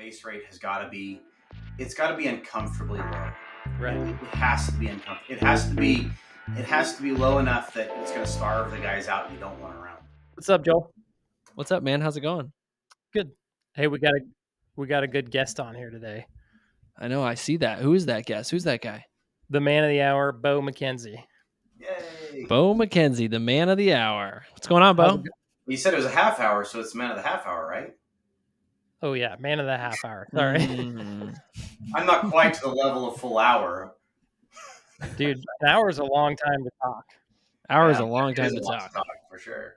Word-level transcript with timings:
base 0.00 0.24
rate 0.24 0.42
has 0.46 0.58
got 0.58 0.78
to 0.78 0.88
be, 0.88 1.20
it's 1.76 1.92
got 1.92 2.10
to 2.10 2.16
be 2.16 2.26
uncomfortably 2.26 3.00
low. 3.00 3.30
Right. 3.78 3.96
It, 3.96 4.08
it 4.08 4.34
has 4.34 4.64
to 4.66 4.72
be 4.72 4.86
uncomfortable. 4.86 5.34
It 5.36 5.40
has 5.40 5.68
to 5.68 5.74
be, 5.74 6.10
it 6.56 6.64
has 6.64 6.96
to 6.96 7.02
be 7.02 7.12
low 7.12 7.38
enough 7.38 7.74
that 7.74 7.90
it's 8.00 8.10
going 8.10 8.24
to 8.24 8.30
starve 8.30 8.70
the 8.70 8.78
guys 8.78 9.08
out 9.08 9.26
and 9.26 9.34
you 9.34 9.40
don't 9.40 9.60
want 9.60 9.76
around. 9.76 9.98
What's 10.32 10.48
up, 10.48 10.64
Joel? 10.64 10.90
What's 11.54 11.70
up, 11.70 11.82
man? 11.82 12.00
How's 12.00 12.16
it 12.16 12.22
going? 12.22 12.50
Good. 13.12 13.30
Hey, 13.74 13.88
we 13.88 13.98
got 13.98 14.14
a 14.14 14.20
we 14.76 14.86
got 14.86 15.02
a 15.02 15.06
good 15.06 15.30
guest 15.30 15.60
on 15.60 15.74
here 15.74 15.90
today. 15.90 16.24
I 16.98 17.08
know. 17.08 17.22
I 17.22 17.34
see 17.34 17.58
that. 17.58 17.80
Who 17.80 17.92
is 17.92 18.06
that 18.06 18.24
guest? 18.24 18.50
Who's 18.50 18.64
that 18.64 18.80
guy? 18.80 19.04
The 19.50 19.60
man 19.60 19.84
of 19.84 19.90
the 19.90 20.00
hour, 20.00 20.32
Bo 20.32 20.62
McKenzie. 20.62 21.22
Yay! 21.78 22.46
Bo 22.48 22.74
McKenzie, 22.74 23.30
the 23.30 23.38
man 23.38 23.68
of 23.68 23.76
the 23.76 23.92
hour. 23.92 24.44
What's 24.52 24.66
going 24.66 24.82
on, 24.82 24.96
Bo? 24.96 25.22
You 25.66 25.76
said 25.76 25.92
it 25.92 25.98
was 25.98 26.06
a 26.06 26.10
half 26.10 26.40
hour, 26.40 26.64
so 26.64 26.80
it's 26.80 26.92
the 26.92 26.98
man 26.98 27.10
of 27.10 27.16
the 27.16 27.22
half 27.22 27.46
hour, 27.46 27.66
right? 27.68 27.92
Oh 29.02 29.14
yeah, 29.14 29.36
man 29.38 29.60
of 29.60 29.66
the 29.66 29.76
half 29.76 30.04
hour. 30.04 30.26
Sorry, 30.34 30.58
Mm. 30.58 31.34
I'm 31.94 32.06
not 32.06 32.30
quite 32.30 32.54
to 32.54 32.60
the 32.62 32.68
level 32.68 33.08
of 33.12 33.20
full 33.20 33.38
hour. 33.38 33.94
dude. 35.16 35.38
An 35.60 35.68
hour 35.68 35.88
is 35.88 35.98
a 35.98 36.04
long 36.04 36.36
time 36.36 36.62
to 36.64 36.70
talk. 36.82 37.04
Hour 37.68 37.90
is 37.90 37.98
a 37.98 38.04
long 38.04 38.34
time 38.34 38.50
to 38.50 38.60
a 38.60 38.62
lot 38.62 38.92
talk. 38.92 39.06
for 39.30 39.38
sure. 39.38 39.76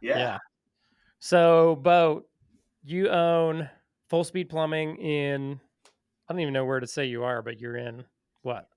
Yeah. 0.00 0.18
yeah. 0.18 0.38
So, 1.20 1.76
Bo, 1.76 2.24
you 2.84 3.08
own 3.10 3.68
Full 4.08 4.24
Speed 4.24 4.48
Plumbing 4.48 4.96
in. 4.96 5.60
I 6.28 6.32
don't 6.32 6.40
even 6.40 6.54
know 6.54 6.64
where 6.64 6.80
to 6.80 6.86
say 6.86 7.04
you 7.06 7.24
are, 7.24 7.42
but 7.42 7.60
you're 7.60 7.76
in 7.76 8.04
what? 8.42 8.68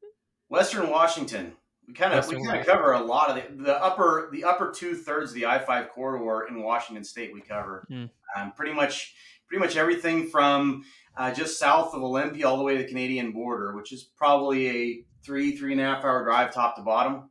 Western 0.49 0.89
Washington. 0.89 1.53
We 1.87 1.93
kind 1.93 2.13
of 2.13 2.27
we 2.27 2.35
kind 2.45 2.59
of 2.59 2.65
cover 2.65 2.93
a 2.93 2.99
lot 3.01 3.29
of 3.29 3.35
the, 3.57 3.63
the 3.63 3.83
upper 3.83 4.29
the 4.31 4.43
upper 4.43 4.71
two 4.71 4.95
thirds 4.95 5.31
of 5.31 5.35
the 5.35 5.45
I 5.47 5.59
five 5.59 5.89
corridor 5.89 6.47
in 6.47 6.61
Washington 6.61 7.03
State. 7.03 7.33
We 7.33 7.41
cover 7.41 7.85
Hmm. 7.89 8.05
um, 8.35 8.51
pretty 8.53 8.73
much 8.73 9.13
pretty 9.51 9.65
much 9.65 9.75
everything 9.75 10.29
from 10.29 10.81
uh, 11.17 11.33
just 11.33 11.59
south 11.59 11.93
of 11.93 12.01
Olympia 12.01 12.47
all 12.47 12.55
the 12.57 12.63
way 12.63 12.77
to 12.77 12.83
the 12.83 12.87
Canadian 12.87 13.33
border, 13.33 13.75
which 13.75 13.91
is 13.91 14.05
probably 14.15 14.69
a 14.69 15.05
three 15.25 15.57
three 15.57 15.73
and 15.73 15.81
a 15.81 15.83
half 15.83 16.05
hour 16.05 16.23
drive 16.23 16.53
top 16.53 16.77
to 16.77 16.81
bottom. 16.81 17.29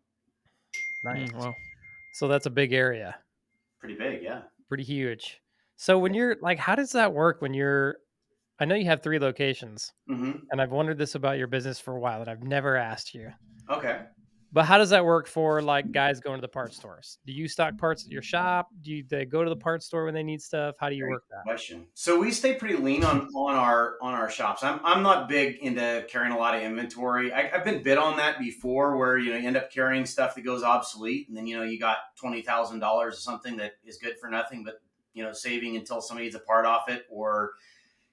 Nice. 1.02 1.30
Mm, 1.30 1.38
well, 1.38 1.56
So 2.12 2.28
that's 2.28 2.44
a 2.44 2.50
big 2.50 2.74
area, 2.74 3.16
Pretty 3.78 3.94
big, 3.94 4.22
yeah. 4.22 4.42
pretty 4.68 4.84
huge. 4.84 5.40
So 5.76 5.98
when 5.98 6.12
you're 6.12 6.36
like, 6.42 6.58
how 6.58 6.74
does 6.74 6.92
that 6.92 7.14
work 7.14 7.40
when 7.40 7.54
you're? 7.54 7.96
I 8.58 8.66
know 8.66 8.74
you 8.74 8.84
have 8.84 9.02
three 9.02 9.18
locations, 9.18 9.90
hmm 10.06 10.32
and 10.52 10.60
I've 10.60 10.72
wondered 10.72 10.98
this 10.98 11.14
about 11.14 11.38
your 11.38 11.46
business 11.46 11.80
for 11.80 11.96
a 11.96 12.00
while, 12.00 12.20
and 12.20 12.28
I've 12.28 12.42
never 12.42 12.76
asked 12.76 13.14
you. 13.14 13.32
Okay. 13.70 14.02
But 14.52 14.64
how 14.64 14.78
does 14.78 14.90
that 14.90 15.04
work 15.04 15.28
for 15.28 15.62
like 15.62 15.92
guys 15.92 16.18
going 16.18 16.36
to 16.36 16.40
the 16.40 16.48
parts 16.48 16.76
stores? 16.76 17.18
Do 17.24 17.32
you 17.32 17.46
stock 17.46 17.78
parts 17.78 18.04
at 18.04 18.10
your 18.10 18.22
shop? 18.22 18.68
Do 18.82 18.90
you, 18.90 19.04
they 19.08 19.24
go 19.24 19.44
to 19.44 19.50
the 19.50 19.56
parts 19.56 19.86
store 19.86 20.04
when 20.04 20.14
they 20.14 20.24
need 20.24 20.42
stuff? 20.42 20.74
How 20.80 20.88
do 20.88 20.96
you 20.96 21.04
Great 21.04 21.12
work 21.12 21.24
that? 21.30 21.42
question. 21.44 21.86
So 21.94 22.18
we 22.18 22.32
stay 22.32 22.54
pretty 22.54 22.76
lean 22.76 23.04
on 23.04 23.28
on 23.34 23.54
our 23.54 23.96
on 24.02 24.14
our 24.14 24.28
shops. 24.28 24.64
I'm 24.64 24.80
I'm 24.82 25.02
not 25.02 25.28
big 25.28 25.58
into 25.58 26.04
carrying 26.08 26.32
a 26.32 26.38
lot 26.38 26.56
of 26.56 26.62
inventory. 26.62 27.32
I, 27.32 27.50
I've 27.54 27.64
been 27.64 27.82
bit 27.82 27.96
on 27.98 28.16
that 28.16 28.38
before, 28.40 28.96
where 28.96 29.18
you 29.18 29.30
know 29.30 29.36
you 29.36 29.46
end 29.46 29.56
up 29.56 29.70
carrying 29.70 30.04
stuff 30.04 30.34
that 30.34 30.42
goes 30.42 30.62
obsolete, 30.62 31.28
and 31.28 31.36
then 31.36 31.46
you 31.46 31.56
know 31.56 31.62
you 31.62 31.78
got 31.78 31.98
twenty 32.16 32.42
thousand 32.42 32.80
dollars 32.80 33.14
or 33.14 33.20
something 33.20 33.56
that 33.58 33.74
is 33.84 33.98
good 33.98 34.18
for 34.18 34.28
nothing, 34.28 34.64
but 34.64 34.80
you 35.14 35.22
know 35.22 35.32
saving 35.32 35.76
until 35.76 36.00
somebody 36.00 36.26
needs 36.26 36.36
a 36.36 36.40
part 36.40 36.66
off 36.66 36.88
it, 36.88 37.04
or 37.08 37.52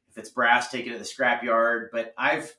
if 0.10 0.18
it's 0.18 0.30
brass, 0.30 0.70
take 0.70 0.86
it 0.86 0.92
to 0.92 1.00
the 1.00 1.06
scrap 1.06 1.44
yard. 1.44 1.90
But 1.92 2.14
I've 2.16 2.56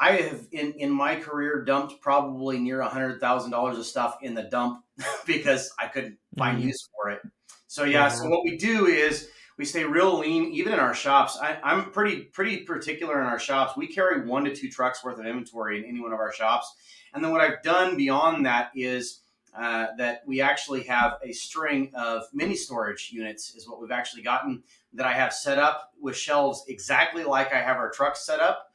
I 0.00 0.12
have 0.12 0.46
in 0.50 0.72
in 0.72 0.90
my 0.90 1.16
career 1.16 1.62
dumped 1.64 2.00
probably 2.00 2.58
near 2.58 2.80
a 2.80 2.88
hundred 2.88 3.20
thousand 3.20 3.50
dollars 3.50 3.78
of 3.78 3.84
stuff 3.84 4.16
in 4.22 4.34
the 4.34 4.44
dump 4.44 4.82
because 5.26 5.70
I 5.78 5.88
couldn't 5.88 6.18
find 6.38 6.58
Mhm. 6.58 6.64
use 6.68 6.88
for 6.94 7.10
it. 7.10 7.20
So 7.66 7.84
yeah, 7.84 8.08
so 8.08 8.28
what 8.28 8.42
we 8.42 8.56
do 8.56 8.86
is 8.86 9.28
we 9.58 9.64
stay 9.66 9.84
real 9.84 10.18
lean, 10.18 10.50
even 10.52 10.72
in 10.72 10.80
our 10.80 10.94
shops. 10.94 11.36
I, 11.40 11.58
I'm 11.62 11.90
pretty 11.92 12.22
pretty 12.22 12.64
particular 12.64 13.20
in 13.20 13.26
our 13.26 13.38
shops. 13.38 13.76
We 13.76 13.86
carry 13.86 14.26
one 14.26 14.44
to 14.44 14.56
two 14.56 14.70
trucks 14.70 15.04
worth 15.04 15.18
of 15.18 15.26
inventory 15.26 15.78
in 15.78 15.84
any 15.84 16.00
one 16.00 16.12
of 16.14 16.18
our 16.18 16.32
shops, 16.32 16.74
and 17.12 17.22
then 17.22 17.30
what 17.30 17.42
I've 17.42 17.62
done 17.62 17.96
beyond 17.98 18.46
that 18.46 18.70
is 18.74 19.20
uh, 19.54 19.88
that 19.98 20.22
we 20.26 20.40
actually 20.40 20.84
have 20.84 21.18
a 21.22 21.32
string 21.32 21.90
of 21.94 22.22
mini 22.32 22.56
storage 22.56 23.10
units. 23.12 23.54
Is 23.54 23.68
what 23.68 23.80
we've 23.82 23.90
actually 23.90 24.22
gotten 24.22 24.62
that 24.94 25.06
I 25.06 25.12
have 25.12 25.34
set 25.34 25.58
up 25.58 25.92
with 26.00 26.16
shelves 26.16 26.64
exactly 26.68 27.24
like 27.24 27.52
I 27.52 27.60
have 27.60 27.76
our 27.76 27.90
trucks 27.90 28.24
set 28.24 28.40
up. 28.40 28.69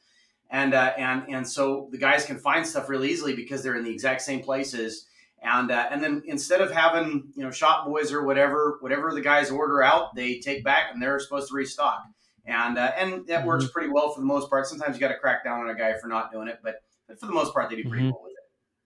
And, 0.52 0.74
uh, 0.74 0.94
and 0.98 1.24
and 1.28 1.48
so 1.48 1.90
the 1.92 1.98
guys 1.98 2.26
can 2.26 2.38
find 2.38 2.66
stuff 2.66 2.88
really 2.88 3.10
easily 3.12 3.36
because 3.36 3.64
they're 3.64 3.76
in 3.76 3.84
the 3.84 3.92
exact 3.92 4.22
same 4.22 4.42
places. 4.42 5.08
And 5.42 5.70
uh, 5.72 5.88
and 5.92 6.02
then 6.04 6.22
instead 6.26 6.62
of 6.62 6.72
having 6.72 7.32
you 7.36 7.44
know 7.44 7.52
shop 7.52 7.86
boys 7.86 8.12
or 8.14 8.24
whatever 8.24 8.78
whatever 8.82 9.14
the 9.14 9.22
guys 9.22 9.52
order 9.52 9.84
out 9.84 10.16
they 10.16 10.40
take 10.40 10.64
back 10.64 10.92
and 10.94 11.02
they're 11.02 11.20
supposed 11.20 11.50
to 11.50 11.56
restock. 11.56 12.04
And 12.46 12.78
uh, 12.78 12.92
and 12.98 13.26
that 13.28 13.46
works 13.46 13.68
pretty 13.68 13.90
well 13.90 14.12
for 14.14 14.20
the 14.22 14.26
most 14.26 14.50
part. 14.50 14.68
Sometimes 14.68 14.96
you 14.96 15.00
got 15.00 15.10
to 15.10 15.18
crack 15.18 15.44
down 15.44 15.62
on 15.62 15.70
a 15.70 15.76
guy 15.76 15.98
for 16.00 16.08
not 16.08 16.32
doing 16.32 16.48
it 16.48 16.60
but, 16.64 16.76
but 17.08 17.20
for 17.20 17.26
the 17.26 17.34
most 17.34 17.54
part 17.54 17.70
they 17.70 17.76
do 17.76 17.88
pretty 17.90 18.04
Mhm. 18.06 18.12
well 18.12 18.22
with 18.24 18.34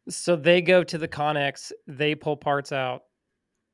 it. 0.07 0.13
So 0.13 0.35
they 0.35 0.61
go 0.61 0.83
to 0.83 0.97
the 0.97 1.07
Connex, 1.07 1.71
they 1.87 2.15
pull 2.15 2.35
parts 2.37 2.71
out, 2.71 3.03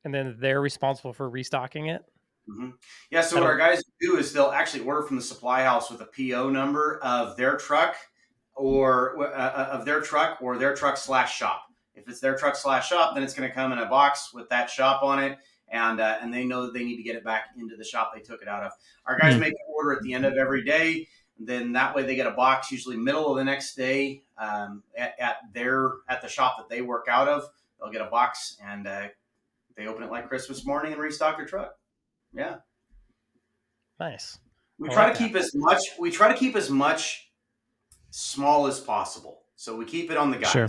and 0.04 0.12
then 0.12 0.36
they're 0.38 0.60
responsible 0.60 1.12
for 1.12 1.30
restocking 1.30 1.86
it. 1.86 2.02
Hmm 2.46 2.70
yeah 3.10 3.20
so 3.20 3.36
what 3.36 3.44
our 3.44 3.56
guys 3.56 3.82
do 4.00 4.16
is 4.16 4.32
they'll 4.32 4.50
actually 4.50 4.84
order 4.84 5.02
from 5.02 5.16
the 5.16 5.22
supply 5.22 5.62
house 5.62 5.90
with 5.90 6.00
a 6.00 6.06
po 6.06 6.48
number 6.48 6.98
of 7.02 7.36
their 7.36 7.56
truck 7.56 7.96
or 8.54 9.18
uh, 9.20 9.30
uh, 9.30 9.68
of 9.72 9.84
their 9.84 10.00
truck 10.00 10.38
or 10.40 10.56
their 10.56 10.74
truck 10.74 10.96
slash 10.96 11.36
shop 11.36 11.66
if 11.94 12.08
it's 12.08 12.20
their 12.20 12.36
truck 12.36 12.56
slash 12.56 12.88
shop 12.88 13.14
then 13.14 13.22
it's 13.22 13.34
going 13.34 13.48
to 13.48 13.54
come 13.54 13.72
in 13.72 13.78
a 13.78 13.86
box 13.86 14.32
with 14.32 14.48
that 14.48 14.70
shop 14.70 15.02
on 15.02 15.22
it 15.22 15.38
and 15.68 16.00
uh, 16.00 16.18
and 16.22 16.32
they 16.32 16.44
know 16.44 16.62
that 16.62 16.74
they 16.74 16.84
need 16.84 16.96
to 16.96 17.02
get 17.02 17.16
it 17.16 17.24
back 17.24 17.46
into 17.58 17.76
the 17.76 17.84
shop 17.84 18.12
they 18.14 18.20
took 18.20 18.40
it 18.40 18.46
out 18.48 18.62
of. 18.62 18.70
Our 19.04 19.18
guys 19.18 19.34
Hmm. 19.34 19.40
make 19.40 19.52
an 19.52 19.58
order 19.74 19.92
at 19.96 20.02
the 20.02 20.14
end 20.14 20.24
of 20.24 20.34
every 20.34 20.62
day. 20.64 21.08
Then 21.38 21.72
that 21.72 21.94
way 21.94 22.04
they 22.04 22.14
get 22.14 22.26
a 22.26 22.30
box 22.30 22.70
usually 22.70 22.96
middle 22.96 23.30
of 23.32 23.36
the 23.36 23.44
next 23.44 23.74
day 23.74 24.22
um, 24.38 24.84
at, 24.96 25.18
at 25.18 25.36
their 25.52 25.94
at 26.08 26.22
the 26.22 26.28
shop 26.28 26.56
that 26.58 26.68
they 26.68 26.82
work 26.82 27.06
out 27.10 27.26
of. 27.28 27.42
They'll 27.80 27.90
get 27.90 28.00
a 28.00 28.08
box 28.10 28.56
and 28.64 28.86
uh, 28.86 29.08
they 29.76 29.86
open 29.86 30.04
it 30.04 30.10
like 30.10 30.28
Christmas 30.28 30.64
morning 30.64 30.92
and 30.92 31.00
restock 31.02 31.36
their 31.36 31.46
truck. 31.46 31.76
Yeah, 32.32 32.56
Nice. 33.98 34.38
we 34.78 34.88
I 34.90 34.92
try 34.92 35.06
like 35.08 35.16
to 35.16 35.24
keep 35.24 35.36
as 35.36 35.54
much. 35.54 35.80
We 35.98 36.10
try 36.10 36.28
to 36.32 36.38
keep 36.38 36.54
as 36.56 36.68
much 36.70 37.30
small 38.10 38.66
as 38.66 38.80
possible. 38.80 39.42
So 39.56 39.74
we 39.74 39.84
keep 39.86 40.10
it 40.10 40.16
on 40.16 40.30
the 40.30 40.38
guys. 40.38 40.50
Sure. 40.50 40.68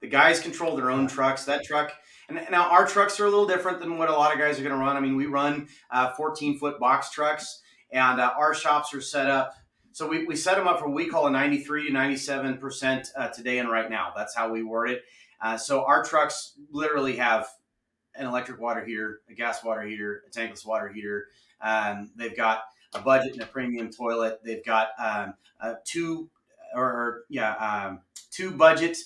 The 0.00 0.08
guys 0.08 0.40
control 0.40 0.76
their 0.76 0.90
own 0.90 1.06
trucks. 1.08 1.44
That 1.44 1.64
truck, 1.64 1.92
and 2.28 2.40
now 2.50 2.70
our 2.70 2.86
trucks 2.86 3.18
are 3.20 3.26
a 3.26 3.30
little 3.30 3.46
different 3.46 3.80
than 3.80 3.98
what 3.98 4.08
a 4.08 4.12
lot 4.12 4.32
of 4.32 4.38
guys 4.38 4.58
are 4.58 4.62
going 4.62 4.74
to 4.74 4.80
run. 4.80 4.96
I 4.96 5.00
mean, 5.00 5.16
we 5.16 5.26
run 5.26 5.68
uh, 5.90 6.12
14 6.12 6.58
foot 6.58 6.78
box 6.78 7.10
trucks, 7.10 7.60
and 7.90 8.20
uh, 8.20 8.32
our 8.36 8.54
shops 8.54 8.92
are 8.94 9.00
set 9.00 9.28
up. 9.28 9.54
So 9.92 10.06
we, 10.06 10.24
we 10.24 10.36
set 10.36 10.56
them 10.56 10.68
up 10.68 10.78
for 10.78 10.86
what 10.86 10.94
we 10.94 11.08
call 11.08 11.26
a 11.26 11.30
93 11.30 11.88
to 11.88 11.92
97 11.92 12.58
percent 12.58 13.08
uh, 13.16 13.28
today 13.28 13.58
and 13.58 13.70
right 13.70 13.90
now. 13.90 14.12
That's 14.16 14.34
how 14.34 14.50
we 14.50 14.62
word 14.62 14.90
it. 14.90 15.02
Uh, 15.42 15.56
so 15.56 15.84
our 15.84 16.04
trucks 16.04 16.54
literally 16.70 17.16
have 17.16 17.46
an 18.14 18.26
electric 18.26 18.60
water 18.60 18.84
heater, 18.84 19.20
a 19.30 19.34
gas 19.34 19.62
water 19.64 19.82
heater, 19.82 20.22
a 20.28 20.30
tankless 20.30 20.66
water 20.66 20.88
heater. 20.88 21.26
Um, 21.60 22.10
they've 22.16 22.36
got 22.36 22.62
a 22.94 23.00
budget 23.00 23.34
and 23.34 23.42
a 23.42 23.46
premium 23.46 23.90
toilet. 23.90 24.40
They've 24.44 24.64
got 24.64 24.88
um, 24.98 25.34
uh, 25.60 25.74
two 25.84 26.30
or, 26.74 26.84
or 26.84 27.24
yeah, 27.28 27.54
um, 27.54 28.00
two 28.30 28.50
budget 28.50 28.96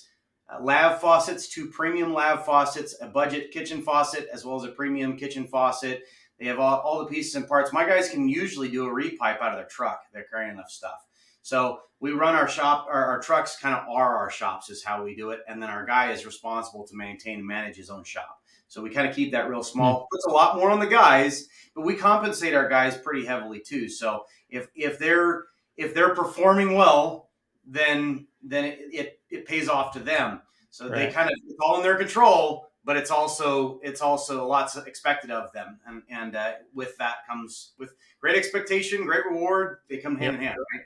uh, 0.49 0.63
lav 0.63 1.01
faucets, 1.01 1.47
two 1.47 1.67
premium 1.67 2.13
lav 2.13 2.45
faucets, 2.45 2.95
a 3.01 3.07
budget 3.07 3.51
kitchen 3.51 3.81
faucet, 3.81 4.27
as 4.31 4.45
well 4.45 4.55
as 4.55 4.63
a 4.63 4.71
premium 4.71 5.17
kitchen 5.17 5.47
faucet. 5.47 6.03
They 6.39 6.45
have 6.47 6.59
all, 6.59 6.79
all 6.79 6.99
the 6.99 7.05
pieces 7.05 7.35
and 7.35 7.47
parts. 7.47 7.71
My 7.71 7.85
guys 7.85 8.09
can 8.09 8.27
usually 8.27 8.69
do 8.69 8.85
a 8.85 8.89
repipe 8.89 9.41
out 9.41 9.51
of 9.51 9.57
their 9.57 9.67
truck. 9.67 10.01
They're 10.13 10.25
carrying 10.29 10.51
enough 10.51 10.69
stuff. 10.69 11.05
So 11.41 11.79
we 11.99 12.11
run 12.11 12.35
our 12.35 12.47
shop, 12.47 12.87
our, 12.89 13.05
our 13.05 13.21
trucks 13.21 13.57
kind 13.57 13.75
of 13.75 13.87
are 13.87 14.17
our 14.17 14.29
shops, 14.29 14.69
is 14.69 14.83
how 14.83 15.03
we 15.03 15.15
do 15.15 15.29
it. 15.29 15.39
And 15.47 15.61
then 15.61 15.69
our 15.69 15.85
guy 15.85 16.11
is 16.11 16.25
responsible 16.25 16.85
to 16.87 16.95
maintain 16.95 17.39
and 17.39 17.47
manage 17.47 17.77
his 17.77 17.89
own 17.89 18.03
shop. 18.03 18.41
So 18.67 18.81
we 18.81 18.89
kind 18.89 19.07
of 19.07 19.15
keep 19.15 19.31
that 19.31 19.49
real 19.49 19.63
small. 19.63 20.07
Puts 20.11 20.25
a 20.25 20.31
lot 20.31 20.57
more 20.57 20.69
on 20.69 20.79
the 20.79 20.87
guys, 20.87 21.47
but 21.75 21.81
we 21.81 21.95
compensate 21.95 22.53
our 22.53 22.67
guys 22.67 22.97
pretty 22.97 23.25
heavily 23.25 23.59
too. 23.59 23.89
So 23.89 24.25
if 24.49 24.67
if 24.75 24.99
they're 24.99 25.45
if 25.77 25.93
they're 25.93 26.15
performing 26.15 26.73
well, 26.73 27.29
then 27.65 28.27
then 28.41 28.65
it, 28.65 28.79
it, 28.91 29.19
it 29.29 29.45
pays 29.45 29.69
off 29.69 29.93
to 29.93 29.99
them. 29.99 30.41
So 30.69 30.89
they 30.89 31.07
kind 31.07 31.29
of 31.29 31.35
it's 31.45 31.57
all 31.61 31.77
in 31.77 31.83
their 31.83 31.97
control, 31.97 32.67
but 32.83 32.97
it's 32.97 33.11
also 33.11 33.79
it's 33.81 34.01
also 34.01 34.47
lots 34.47 34.75
expected 34.77 35.31
of 35.31 35.51
them, 35.53 35.79
and 35.85 36.03
and 36.09 36.35
uh, 36.35 36.53
with 36.73 36.97
that 36.97 37.25
comes 37.27 37.73
with 37.77 37.93
great 38.19 38.35
expectation, 38.35 39.05
great 39.05 39.25
reward. 39.25 39.77
They 39.89 39.97
come 39.97 40.17
hand 40.17 40.35
in 40.35 40.41
hand, 40.41 40.57
right? 40.73 40.83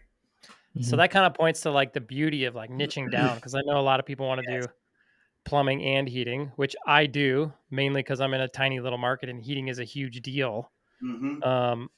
So 0.81 0.95
that 0.97 1.11
kind 1.11 1.25
of 1.25 1.33
points 1.33 1.61
to 1.61 1.71
like 1.71 1.93
the 1.93 2.01
beauty 2.01 2.45
of 2.45 2.55
like 2.55 2.69
niching 2.69 3.11
down 3.11 3.35
because 3.35 3.55
I 3.55 3.61
know 3.65 3.79
a 3.79 3.81
lot 3.81 3.99
of 3.99 4.05
people 4.05 4.27
want 4.27 4.39
to 4.39 4.45
Yes. 4.47 4.65
do 4.65 4.71
plumbing 5.49 5.83
and 5.83 6.07
heating, 6.09 6.51
which 6.57 6.75
I 6.87 7.05
do 7.07 7.53
mainly 7.71 8.01
because 8.01 8.21
I'm 8.21 8.33
in 8.33 8.41
a 8.41 8.47
tiny 8.47 8.79
little 8.79 8.97
market 8.99 9.29
and 9.29 9.41
heating 9.43 9.67
is 9.69 9.79
a 9.79 9.83
huge 9.85 10.21
deal. 10.21 10.71
hmm 11.01 11.39
Um, 11.43 11.89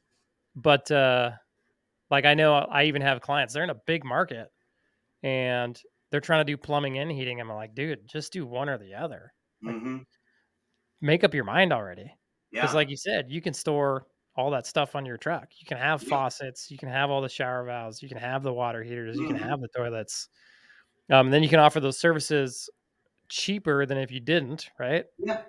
but 0.56 0.92
uh, 0.92 1.34
like 2.12 2.26
I 2.26 2.36
know 2.36 2.56
I 2.56 2.86
even 2.86 3.02
have 3.04 3.22
clients, 3.22 3.54
they're 3.54 3.64
in 3.66 3.72
a 3.72 3.76
big 3.76 4.06
market 4.06 4.50
and 5.24 5.80
they're 6.12 6.22
trying 6.22 6.42
to 6.46 6.52
do 6.54 6.58
plumbing 6.58 7.00
and 7.00 7.12
heating. 7.12 7.42
I'm 7.42 7.50
like, 7.50 7.76
dude, 7.76 8.08
just 8.08 8.34
do 8.34 8.46
one 8.46 8.70
or 8.70 8.78
the 8.80 8.96
other. 8.96 9.34
hmm 9.62 10.02
Make 11.02 11.24
up 11.24 11.34
your 11.34 11.44
mind 11.44 11.74
already. 11.74 12.14
Yeah, 12.52 12.62
Because 12.62 12.74
like 12.74 12.90
you 12.90 12.98
said, 12.98 13.32
you 13.32 13.42
can 13.42 13.54
store 13.54 14.08
all 14.36 14.52
that 14.52 14.68
stuff 14.68 14.96
on 14.96 15.06
your 15.06 15.18
truck. 15.18 15.50
You 15.60 15.66
can 15.66 15.78
have 15.78 16.02
Yeah. 16.02 16.08
faucets, 16.10 16.70
you 16.70 16.78
can 16.78 16.90
have 16.90 17.10
all 17.10 17.22
the 17.22 17.30
shower 17.30 17.64
valves, 17.66 18.02
you 18.02 18.08
can 18.10 18.18
have 18.18 18.44
the 18.44 18.54
water 18.54 18.84
heaters, 18.84 19.20
you 19.20 19.28
can 19.28 19.36
Mhm. 19.36 19.48
have 19.50 19.60
the 19.62 19.68
toilets. 19.76 20.30
Um, 21.12 21.28
and 21.28 21.34
then 21.34 21.44
you 21.44 21.50
can 21.50 21.60
offer 21.60 21.80
those 21.82 22.00
services 22.00 22.70
cheaper 23.32 23.86
than 23.86 23.98
if 23.98 24.12
you 24.12 24.20
didn't, 24.20 24.70
right? 24.78 25.06
Yeah. 25.18 25.42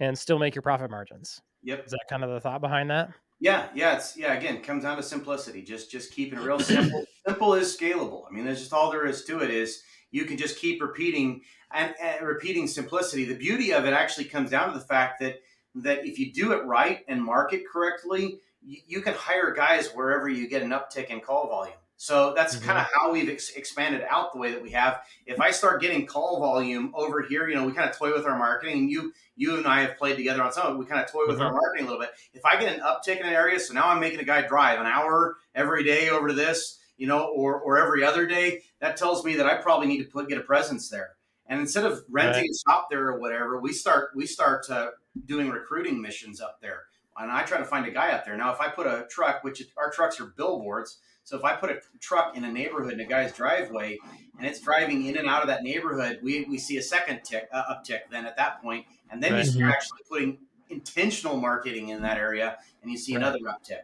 And 0.00 0.16
still 0.16 0.38
make 0.38 0.54
your 0.54 0.62
profit 0.62 0.90
margins. 0.90 1.42
Yep. 1.62 1.84
Is 1.86 1.90
that 1.90 2.04
kind 2.08 2.22
of 2.22 2.30
the 2.30 2.40
thought 2.40 2.60
behind 2.60 2.90
that? 2.90 3.10
Yeah, 3.40 3.68
yeah, 3.74 3.96
it's 3.96 4.16
yeah. 4.16 4.32
Again, 4.32 4.62
comes 4.62 4.84
down 4.84 4.96
to 4.96 5.02
simplicity. 5.02 5.62
Just 5.62 5.90
just 5.90 6.12
keeping 6.12 6.38
it 6.38 6.42
real 6.42 6.58
simple. 6.60 7.04
simple 7.26 7.54
is 7.54 7.76
scalable. 7.76 8.22
I 8.26 8.32
mean, 8.32 8.46
that's 8.46 8.60
just 8.60 8.72
all 8.72 8.90
there 8.90 9.04
is 9.04 9.24
to 9.24 9.40
it. 9.40 9.50
Is 9.50 9.82
you 10.10 10.24
can 10.24 10.38
just 10.38 10.58
keep 10.58 10.80
repeating 10.80 11.42
and, 11.72 11.94
and 12.00 12.26
repeating 12.26 12.66
simplicity. 12.66 13.24
The 13.24 13.34
beauty 13.34 13.72
of 13.72 13.84
it 13.84 13.92
actually 13.92 14.26
comes 14.26 14.50
down 14.50 14.72
to 14.72 14.78
the 14.78 14.84
fact 14.84 15.20
that 15.20 15.40
that 15.74 16.06
if 16.06 16.18
you 16.18 16.32
do 16.32 16.52
it 16.52 16.64
right 16.64 17.00
and 17.08 17.22
market 17.22 17.64
correctly, 17.70 18.38
you, 18.62 18.78
you 18.86 19.00
can 19.02 19.12
hire 19.12 19.52
guys 19.52 19.88
wherever 19.88 20.28
you 20.28 20.48
get 20.48 20.62
an 20.62 20.70
uptick 20.70 21.10
in 21.10 21.20
call 21.20 21.48
volume. 21.48 21.74
So 21.98 22.34
that's 22.34 22.56
Mhm. 22.56 22.62
kind 22.62 22.78
of 22.78 22.86
how 22.92 23.10
we've 23.10 23.28
ex- 23.30 23.50
expanded 23.50 24.04
out 24.10 24.32
the 24.32 24.38
way 24.38 24.52
that 24.52 24.60
we 24.62 24.70
have. 24.72 25.02
If 25.24 25.40
I 25.40 25.50
start 25.50 25.80
getting 25.80 26.06
call 26.06 26.40
volume 26.40 26.92
over 26.94 27.22
here, 27.22 27.48
you 27.48 27.54
know, 27.54 27.64
we 27.64 27.72
kind 27.72 27.88
of 27.88 27.96
toy 27.96 28.12
with 28.12 28.26
our 28.26 28.38
marketing. 28.38 28.88
You 28.90 29.12
you 29.34 29.56
and 29.56 29.66
I 29.66 29.82
have 29.82 29.96
played 29.98 30.16
together 30.16 30.42
on 30.42 30.52
some. 30.52 30.78
We 30.78 30.86
kind 30.86 31.00
of 31.02 31.10
toy 31.10 31.26
with 31.26 31.40
our 31.40 31.52
marketing 31.52 31.86
a 31.86 31.90
little 31.90 32.00
bit. 32.00 32.12
If 32.32 32.44
I 32.44 32.56
get 32.58 32.74
an 32.74 32.80
uptick 32.80 33.20
in 33.20 33.26
an 33.26 33.32
area, 33.34 33.58
so 33.60 33.74
now 33.74 33.88
I'm 33.88 34.00
making 34.00 34.20
a 34.20 34.24
guy 34.24 34.42
drive 34.42 34.78
an 34.80 34.86
hour 34.86 35.36
every 35.54 35.84
day 35.84 36.08
over 36.10 36.28
to 36.28 36.34
this, 36.34 36.78
you 36.96 37.06
know, 37.06 37.26
or 37.34 37.60
or 37.60 37.78
every 37.78 38.02
other 38.04 38.26
day, 38.26 38.62
that 38.80 38.96
tells 38.96 39.24
me 39.24 39.36
that 39.36 39.46
I 39.46 39.56
probably 39.56 39.86
need 39.88 39.98
to 40.04 40.08
put 40.10 40.28
get 40.28 40.38
a 40.38 40.42
presence 40.42 40.88
there. 40.90 41.16
And 41.48 41.60
instead 41.60 41.84
of 41.84 42.04
renting 42.10 42.42
Right. 42.42 42.50
a 42.50 42.70
shop 42.70 42.88
there 42.90 43.08
or 43.08 43.18
whatever, 43.20 43.58
we 43.60 43.72
start 43.72 44.10
we 44.14 44.26
start 44.26 44.68
uh, 44.70 44.90
doing 45.24 45.48
recruiting 45.50 46.00
missions 46.02 46.40
up 46.42 46.60
there. 46.60 46.84
And 47.18 47.30
I 47.32 47.44
try 47.44 47.56
to 47.58 47.64
find 47.64 47.86
a 47.86 47.90
guy 47.90 48.10
up 48.12 48.26
there. 48.26 48.36
Now, 48.36 48.52
if 48.52 48.60
I 48.60 48.68
put 48.68 48.86
a 48.86 49.06
truck, 49.08 49.42
which 49.44 49.62
our 49.78 49.90
trucks 49.90 50.20
are 50.20 50.26
billboards, 50.26 50.98
so 51.26 51.36
if 51.36 51.42
I 51.42 51.56
put 51.56 51.70
a 51.70 51.80
truck 51.98 52.36
in 52.36 52.44
a 52.44 52.52
neighborhood 52.52 52.92
in 52.92 53.00
a 53.00 53.04
guy's 53.04 53.32
driveway 53.32 53.98
and 54.38 54.46
it's 54.46 54.60
driving 54.60 55.06
in 55.06 55.16
and 55.18 55.28
out 55.28 55.42
of 55.42 55.48
that 55.48 55.64
neighborhood, 55.64 56.20
we, 56.22 56.44
we 56.44 56.56
see 56.56 56.76
a 56.76 56.82
second 56.82 57.22
tick 57.24 57.48
uh, 57.52 57.64
uptick 57.74 58.02
then 58.12 58.26
at 58.26 58.36
that 58.36 58.62
point, 58.62 58.86
and 59.10 59.20
then 59.20 59.32
Right. 59.32 59.40
you 59.40 59.44
start 59.44 59.72
actually 59.72 60.02
putting 60.08 60.38
intentional 60.70 61.36
marketing 61.36 61.88
in 61.88 62.00
that 62.02 62.16
area, 62.16 62.56
and 62.80 62.92
you 62.92 62.96
see 62.96 63.14
Right. 63.14 63.22
another 63.22 63.40
uptick. 63.40 63.82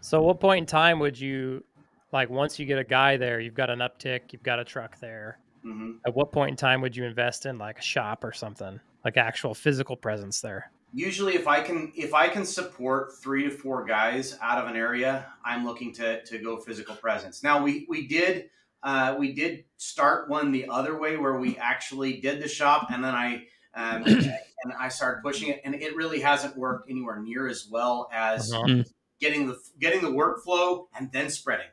So, 0.00 0.22
what 0.22 0.40
point 0.40 0.60
in 0.60 0.66
time 0.66 1.00
would 1.00 1.20
you 1.20 1.64
like 2.12 2.30
once 2.30 2.58
you 2.58 2.64
get 2.64 2.78
a 2.78 2.84
guy 2.84 3.18
there, 3.18 3.38
you've 3.38 3.52
got 3.52 3.68
an 3.68 3.80
uptick, 3.80 4.32
you've 4.32 4.42
got 4.42 4.58
a 4.58 4.64
truck 4.64 4.98
there? 5.00 5.38
hmm 5.62 5.92
At 6.06 6.14
what 6.14 6.32
point 6.32 6.50
in 6.52 6.56
time 6.56 6.80
would 6.80 6.96
you 6.96 7.04
invest 7.04 7.44
in 7.44 7.58
like 7.58 7.78
a 7.78 7.82
shop 7.82 8.24
or 8.24 8.32
something, 8.32 8.80
like 9.04 9.18
actual 9.18 9.54
physical 9.54 9.96
presence 9.96 10.40
there? 10.40 10.72
Usually, 10.94 11.34
if 11.34 11.48
I 11.48 11.60
can 11.62 11.92
if 11.96 12.12
I 12.14 12.28
can 12.28 12.44
support 12.44 13.12
three 13.22 13.44
to 13.44 13.50
four 13.50 13.84
guys 13.84 14.36
out 14.42 14.58
of 14.62 14.68
an 14.68 14.76
area, 14.76 15.26
I'm 15.44 15.64
looking 15.64 15.92
to 15.94 16.22
to 16.24 16.38
go 16.38 16.58
physical 16.58 16.94
presence. 16.94 17.42
Now 17.42 17.62
we 17.62 17.86
we 17.88 18.06
did. 18.06 18.50
Uh, 18.82 19.14
we 19.16 19.32
did 19.32 19.64
start 19.76 20.28
one 20.28 20.50
the 20.50 20.66
other 20.68 20.98
way 20.98 21.16
where 21.16 21.38
we 21.38 21.56
actually 21.56 22.20
did 22.20 22.42
the 22.42 22.48
shop 22.48 22.88
and 22.90 23.02
then 23.04 23.14
I 23.14 23.46
um, 23.74 24.02
and 24.06 24.72
I 24.78 24.88
started 24.88 25.22
pushing 25.22 25.50
it 25.50 25.60
and 25.64 25.74
it 25.76 25.94
really 25.94 26.18
hasn't 26.20 26.56
worked 26.56 26.90
anywhere 26.90 27.20
near 27.20 27.46
as 27.46 27.68
well 27.70 28.08
as 28.12 28.52
Uh-huh. 28.52 28.82
getting 29.20 29.46
the 29.46 29.56
getting 29.78 30.00
the 30.02 30.08
workflow 30.10 30.86
and 30.98 31.12
then 31.12 31.30
spreading. 31.30 31.68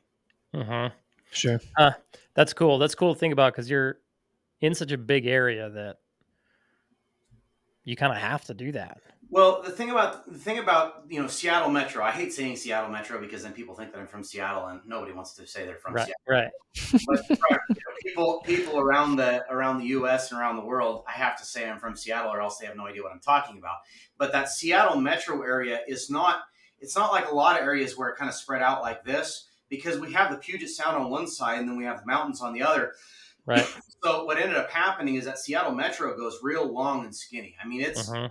Uh-huh. 0.54 0.92
Sure. 1.32 1.60
That's 2.36 2.54
cool. 2.54 2.78
That's 2.78 2.94
cool 2.96 3.14
to 3.16 3.20
think 3.20 3.34
about 3.34 3.54
because 3.54 3.70
you're 3.72 3.98
in 4.62 4.76
such 4.76 4.92
a 4.92 4.98
big 4.98 5.26
area 5.26 5.70
that 5.72 5.98
you 7.84 7.96
kind 7.96 8.12
of 8.12 8.20
have 8.20 8.46
to 8.46 8.54
do 8.54 8.72
that. 8.74 9.02
Well, 9.32 9.62
the 9.62 9.72
thing 9.72 9.92
about 9.92 10.32
the 10.32 10.40
thing 10.40 10.58
about 10.58 11.04
you 11.08 11.22
know 11.22 11.28
Seattle 11.28 11.70
Metro, 11.70 12.04
I 12.04 12.12
hate 12.12 12.34
saying 12.34 12.56
Seattle 12.56 12.90
Metro 12.90 13.20
because 13.20 13.44
then 13.44 13.54
people 13.54 13.76
think 13.76 13.92
that 13.92 14.00
I'm 14.00 14.08
from 14.08 14.24
Seattle, 14.24 14.66
and 14.68 14.82
nobody 14.88 15.12
wants 15.14 15.34
to 15.36 15.46
say 15.46 15.66
they're 15.66 15.78
from 15.78 15.94
Right. 15.94 16.08
Seattle. 16.08 16.24
Right. 16.28 17.30
But 17.30 17.40
people 18.04 18.42
people 18.44 18.80
around 18.80 19.18
the 19.18 19.46
around 19.52 19.80
the 19.80 19.86
U.S. 19.88 20.32
and 20.32 20.42
around 20.42 20.56
the 20.56 20.66
world, 20.66 21.04
I 21.08 21.12
have 21.12 21.38
to 21.40 21.46
say 21.46 21.70
I'm 21.70 21.80
from 21.80 21.96
Seattle, 21.96 22.34
or 22.34 22.42
else 22.42 22.58
they 22.58 22.66
have 22.66 22.76
no 22.76 22.88
idea 22.88 23.04
what 23.04 23.12
I'm 23.12 23.20
talking 23.20 23.60
about. 23.60 23.78
But 24.18 24.32
that 24.32 24.50
Seattle 24.50 25.00
Metro 25.00 25.42
area 25.44 25.82
is 25.88 26.10
not 26.10 26.40
it's 26.80 26.96
not 26.96 27.12
like 27.12 27.30
a 27.30 27.36
lot 27.36 27.60
of 27.60 27.64
areas 27.64 27.98
where 27.98 28.10
it 28.10 28.18
kind 28.18 28.30
of 28.30 28.36
spread 28.36 28.64
out 28.64 28.82
like 28.82 29.04
this 29.04 29.48
because 29.70 30.00
we 30.00 30.12
have 30.14 30.32
the 30.32 30.38
Puget 30.38 30.70
Sound 30.70 30.98
on 30.98 31.12
one 31.12 31.28
side 31.28 31.60
and 31.60 31.70
then 31.70 31.78
we 31.78 31.84
have 31.84 32.00
the 32.00 32.08
mountains 32.08 32.42
on 32.42 32.54
the 32.54 32.64
other. 32.64 32.94
Right. 33.50 33.68
So 34.02 34.24
what 34.24 34.38
ended 34.40 34.56
up 34.56 34.72
happening 34.72 35.16
is 35.16 35.26
that 35.26 35.40
Seattle 35.40 35.74
Metro 35.74 36.16
goes 36.16 36.40
real 36.42 36.66
long 36.72 37.04
and 37.04 37.14
skinny. 37.14 37.58
I 37.62 37.68
mean, 37.68 37.82
it's 37.82 38.10
Uh-huh. 38.10 38.30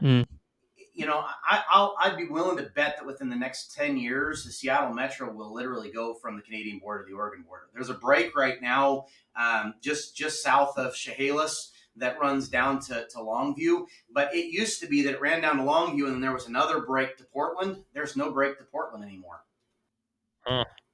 you 0.95 1.05
know, 1.05 1.19
I, 1.47 1.63
I'll 1.71 1.95
I'd 2.01 2.17
be 2.17 2.25
willing 2.25 2.57
to 2.57 2.63
bet 2.75 2.97
that 2.97 3.05
within 3.05 3.29
the 3.29 3.37
next 3.37 3.75
ten 3.75 3.99
years, 3.99 4.45
the 4.45 4.51
Seattle 4.51 4.95
Metro 4.95 5.31
will 5.31 5.53
literally 5.53 5.91
go 5.91 6.15
from 6.15 6.37
the 6.37 6.43
Canadian 6.43 6.79
border 6.79 7.05
to 7.05 7.11
the 7.11 7.15
Oregon 7.15 7.43
border. 7.47 7.65
There's 7.75 7.91
a 7.91 7.95
break 7.95 8.35
right 8.35 8.63
now, 8.63 9.09
um, 9.37 9.75
just 9.83 10.17
just 10.17 10.43
south 10.43 10.79
of 10.79 10.95
Chehalis 10.95 11.71
that 11.97 12.19
runs 12.19 12.49
down 12.49 12.81
to, 12.81 13.07
to 13.11 13.19
Longview. 13.19 13.85
But 14.11 14.35
it 14.35 14.47
used 14.47 14.81
to 14.81 14.87
be 14.87 15.03
that 15.03 15.17
it 15.17 15.21
ran 15.21 15.43
down 15.43 15.59
to 15.59 15.65
Longview, 15.65 16.05
and 16.05 16.15
then 16.15 16.21
there 16.23 16.33
was 16.33 16.47
another 16.47 16.81
break 16.81 17.19
to 17.19 17.25
Portland. 17.25 17.85
There's 17.93 18.17
no 18.17 18.33
break 18.33 18.57
to 18.57 18.65
Portland 18.65 19.05
anymore. 19.05 19.45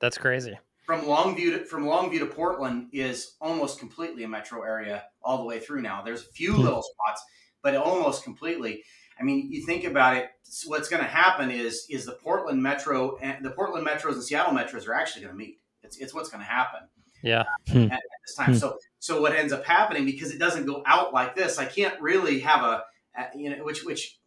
That's 0.00 0.18
crazy. 0.18 0.58
From 0.84 1.02
Longview 1.02 1.58
to, 1.58 1.64
from 1.64 1.84
Longview 1.86 2.18
to 2.18 2.26
Portland 2.26 2.88
is 2.92 3.36
almost 3.40 3.78
completely 3.78 4.24
a 4.24 4.28
metro 4.28 4.62
area 4.62 5.04
all 5.22 5.38
the 5.38 5.44
way 5.44 5.58
through 5.58 5.80
now. 5.80 6.02
There's 6.02 6.22
a 6.22 6.32
few 6.32 6.52
Hmm. 6.52 6.60
little 6.62 6.82
spots, 6.82 7.22
but 7.62 7.74
almost 7.74 8.22
completely. 8.22 8.82
I 9.18 9.22
mean, 9.22 9.50
you 9.50 9.64
think 9.64 9.84
about 9.84 10.16
it. 10.16 10.28
What's 10.66 10.88
going 10.88 11.02
to 11.02 11.08
happen 11.08 11.50
is 11.50 11.86
is 11.88 12.04
the 12.04 12.12
Portland 12.22 12.62
Metro 12.62 13.16
and 13.18 13.44
the 13.44 13.50
Portland 13.50 13.86
Metros 13.86 14.12
and 14.14 14.22
Seattle 14.24 14.52
Metros 14.52 14.86
are 14.86 14.94
actually 14.94 15.22
going 15.22 15.34
to 15.34 15.38
meet. 15.38 15.58
It's, 15.82 15.96
it's 15.98 16.12
what's 16.12 16.28
going 16.28 16.42
to 16.42 16.50
happen 16.50 16.80
Yeah. 17.22 17.44
Hmm. 17.70 17.84
at, 17.84 17.92
at 17.92 18.00
this 18.26 18.34
time. 18.36 18.50
Hmm. 18.52 18.58
So 18.58 18.76
so 18.98 19.20
what 19.22 19.32
ends 19.34 19.52
up 19.54 19.64
happening 19.64 20.04
because 20.04 20.32
it 20.32 20.38
doesn't 20.38 20.66
go 20.66 20.82
out 20.86 21.14
like 21.14 21.34
this, 21.34 21.58
I 21.58 21.64
can't 21.64 21.98
really 22.02 22.40
have 22.40 22.62
a, 22.62 22.82
a 23.16 23.24
you 23.34 23.48
know 23.56 23.64
which 23.64 23.84
which 23.84 24.18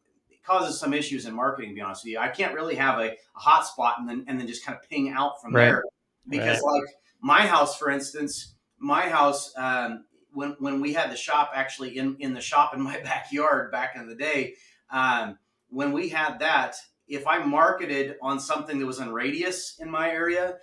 causes 0.46 0.80
some 0.80 0.94
issues 0.94 1.26
in 1.28 1.36
marketing. 1.36 1.70
To 1.72 1.76
be 1.76 1.82
honest 1.82 2.04
with 2.04 2.14
you, 2.14 2.20
I 2.20 2.30
can't 2.30 2.54
really 2.56 2.76
have 2.76 2.98
a, 3.00 3.10
a 3.12 3.16
hot 3.36 3.68
spot 3.68 3.96
and 4.00 4.10
then 4.10 4.26
and 4.28 4.40
then 4.40 4.48
just 4.48 4.66
kind 4.66 4.76
of 4.76 4.90
ping 4.90 5.10
out 5.10 5.40
from 5.42 5.54
Right. 5.54 5.66
there 5.66 5.84
because 6.30 6.62
like 6.62 6.84
my 7.22 7.42
house, 7.48 7.78
for 7.78 7.90
instance, 7.90 8.56
my 8.80 9.04
house. 9.10 9.54
Um, 9.58 10.06
when, 10.34 10.56
when 10.60 10.82
we 10.82 10.94
had 10.94 11.10
the 11.10 11.16
shop 11.16 11.50
actually 11.56 11.98
in, 11.98 12.16
in 12.20 12.32
the 12.36 12.42
shop 12.42 12.76
in 12.76 12.80
my 12.82 13.00
backyard 13.04 13.72
back 13.72 13.96
in 13.96 14.08
the 14.08 14.14
day, 14.14 14.54
um, 14.92 15.40
when 15.70 15.92
we 15.92 16.10
had 16.10 16.38
that, 16.40 16.76
if 17.08 17.26
I 17.26 17.40
marketed 17.40 18.18
on 18.22 18.40
something 18.40 18.78
that 18.78 18.86
was 18.86 19.00
in 19.00 19.12
radius 19.12 19.78
in 19.80 19.90
my 19.90 20.12
area, 20.12 20.58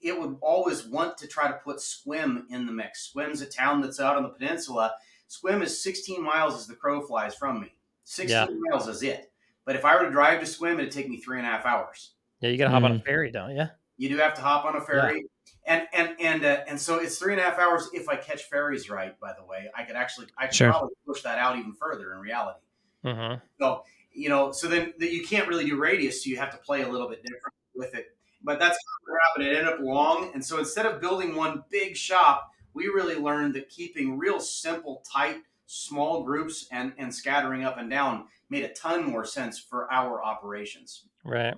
it 0.00 0.18
would 0.18 0.36
always 0.40 0.86
want 0.86 1.18
to 1.18 1.28
try 1.28 1.48
to 1.48 1.58
put 1.62 1.78
Sequim 1.78 2.44
in 2.48 2.64
the 2.64 2.72
mix. 2.72 3.12
Sequim's 3.14 3.42
a 3.42 3.46
town 3.46 3.82
that's 3.82 4.00
out 4.00 4.16
on 4.16 4.22
the 4.22 4.30
peninsula. 4.30 4.94
Sequim 5.28 5.62
is 5.62 5.82
16 5.82 6.22
miles 6.24 6.54
as 6.56 6.66
the 6.66 6.74
crow 6.74 7.02
flies 7.02 7.34
from 7.34 7.60
me. 7.60 7.74
16 8.04 8.30
Yeah. 8.30 8.46
miles 8.70 8.88
is 8.88 9.02
it. 9.02 9.30
But 9.66 9.76
if 9.76 9.84
I 9.84 9.96
were 9.96 10.06
to 10.06 10.10
drive 10.10 10.40
to 10.40 10.46
Sequim, 10.46 10.78
it'd 10.78 10.92
take 10.92 11.10
me 11.10 11.20
three 11.20 11.36
and 11.36 11.46
a 11.46 11.50
half 11.50 11.66
hours. 11.66 12.12
Yeah. 12.40 12.48
You 12.48 12.56
got 12.56 12.64
to 12.66 12.70
hop 12.70 12.84
on 12.84 12.92
a 12.92 12.94
Mm. 13.00 13.04
ferry, 13.04 13.30
don't 13.30 13.54
you? 13.54 13.66
You 14.00 14.08
do 14.08 14.16
have 14.16 14.32
to 14.32 14.40
hop 14.40 14.64
on 14.64 14.76
a 14.76 14.80
ferry, 14.80 15.26
and 15.66 15.86
and 15.92 16.16
and 16.18 16.42
uh, 16.42 16.60
and 16.66 16.80
so 16.80 16.96
it's 16.96 17.18
three 17.18 17.34
and 17.34 17.40
a 17.40 17.44
half 17.44 17.58
hours 17.58 17.90
if 17.92 18.08
I 18.08 18.16
catch 18.16 18.44
ferries 18.44 18.88
right. 18.88 19.18
By 19.20 19.34
the 19.38 19.44
way, 19.44 19.70
I 19.76 19.82
could 19.82 19.94
actually 19.94 20.28
I 20.38 20.46
could 20.46 20.54
Sure. 20.54 20.70
probably 20.70 20.94
push 21.06 21.20
that 21.20 21.36
out 21.36 21.58
even 21.58 21.74
further 21.74 22.14
in 22.14 22.18
reality. 22.20 22.60
Uh-huh. 23.04 23.36
So 23.60 23.84
you 24.14 24.30
know, 24.30 24.52
so 24.52 24.68
then 24.68 24.94
that 25.00 25.12
you 25.12 25.22
can't 25.22 25.46
really 25.48 25.66
do 25.66 25.76
radius, 25.76 26.24
so 26.24 26.30
you 26.30 26.38
have 26.38 26.50
to 26.52 26.56
play 26.56 26.80
a 26.80 26.88
little 26.88 27.10
bit 27.10 27.22
different 27.22 27.54
with 27.74 27.94
it. 27.94 28.16
But 28.42 28.58
that's 28.58 28.78
what 29.04 29.18
happened. 29.28 29.46
It 29.48 29.58
ended 29.58 29.74
up 29.74 29.80
long, 29.80 30.30
and 30.32 30.42
so 30.42 30.58
instead 30.58 30.86
of 30.86 30.98
building 30.98 31.36
one 31.36 31.62
big 31.70 31.94
shop, 31.94 32.50
we 32.72 32.86
really 32.86 33.16
learned 33.16 33.52
that 33.56 33.68
keeping 33.68 34.16
real 34.16 34.40
simple, 34.40 35.04
tight, 35.12 35.42
small 35.66 36.22
groups 36.22 36.68
and 36.72 36.94
and 36.96 37.14
scattering 37.14 37.64
up 37.64 37.76
and 37.76 37.90
down 37.90 38.28
made 38.48 38.64
a 38.64 38.72
ton 38.72 39.04
more 39.04 39.26
sense 39.26 39.58
for 39.58 39.92
our 39.92 40.24
operations. 40.24 41.04
Right. 41.22 41.54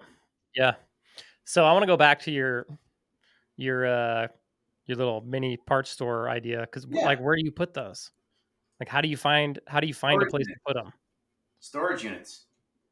Yeah. 0.57 0.73
So 1.45 1.65
I 1.65 1.73
want 1.73 1.83
to 1.83 1.87
go 1.87 1.97
back 1.97 2.21
to 2.21 2.31
your 2.31 2.67
your 3.57 3.87
uh 3.87 4.29
your 4.87 4.97
little 4.97 5.21
mini 5.23 5.57
parts 5.57 5.91
store 5.91 6.29
idea 6.29 6.61
because 6.61 6.87
Yeah. 6.89 7.03
like 7.05 7.21
where 7.21 7.37
do 7.37 7.43
you 7.45 7.53
put 7.53 7.75
those? 7.75 8.11
Like 8.81 8.89
how 8.89 9.01
do 9.01 9.09
you 9.09 9.17
find 9.17 9.59
how 9.67 9.81
do 9.81 9.87
you 9.87 9.95
find 9.95 10.23
a 10.23 10.27
Storage 10.29 10.31
place 10.31 10.47
to 10.47 10.55
put 10.67 10.75
them? 10.75 10.93
Storage 11.61 12.05
units. 12.05 12.47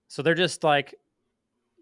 So 0.09 0.23
they're 0.23 0.35
just 0.35 0.63
like 0.65 0.95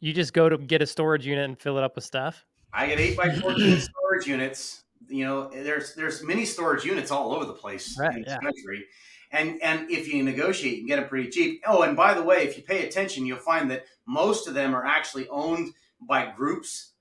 you 0.01 0.13
just 0.13 0.33
go 0.33 0.49
to 0.49 0.57
get 0.59 0.81
a 0.83 0.87
storage 0.87 1.27
unit 1.27 1.45
and 1.45 1.59
fill 1.59 1.77
it 1.79 1.85
up 1.85 1.95
with 1.97 2.05
stuff. 2.05 2.45
I 2.73 2.87
get 2.87 3.01
eight 3.01 3.17
by 3.17 3.31
fourteen 3.35 3.79
storage 3.81 4.27
units. 4.27 4.85
You 5.09 5.25
know, 5.25 5.49
there's 5.51 5.95
there's 5.95 6.23
mini 6.23 6.45
storage 6.45 6.85
units 6.85 7.11
all 7.11 7.33
over 7.33 7.45
the 7.45 7.53
place 7.55 7.97
Right, 7.99 8.15
in 8.17 8.23
this 8.23 8.31
yeah. 8.31 8.39
country, 8.39 8.85
and 9.33 9.61
and 9.63 9.91
if 9.91 10.13
you 10.13 10.23
negotiate, 10.23 10.73
you 10.75 10.79
can 10.81 10.87
get 10.87 10.97
them 11.01 11.09
pretty 11.09 11.31
cheap. 11.31 11.63
Oh, 11.67 11.83
and 11.83 11.97
by 11.97 12.15
the 12.15 12.23
way, 12.23 12.45
if 12.45 12.57
you 12.57 12.63
pay 12.63 12.87
attention, 12.87 13.25
you'll 13.25 13.39
find 13.39 13.71
that 13.71 13.85
most 14.07 14.47
of 14.49 14.55
them 14.55 14.75
are 14.75 14.85
actually 14.85 15.27
owned 15.29 15.73
by 16.00 16.31
groups 16.31 16.93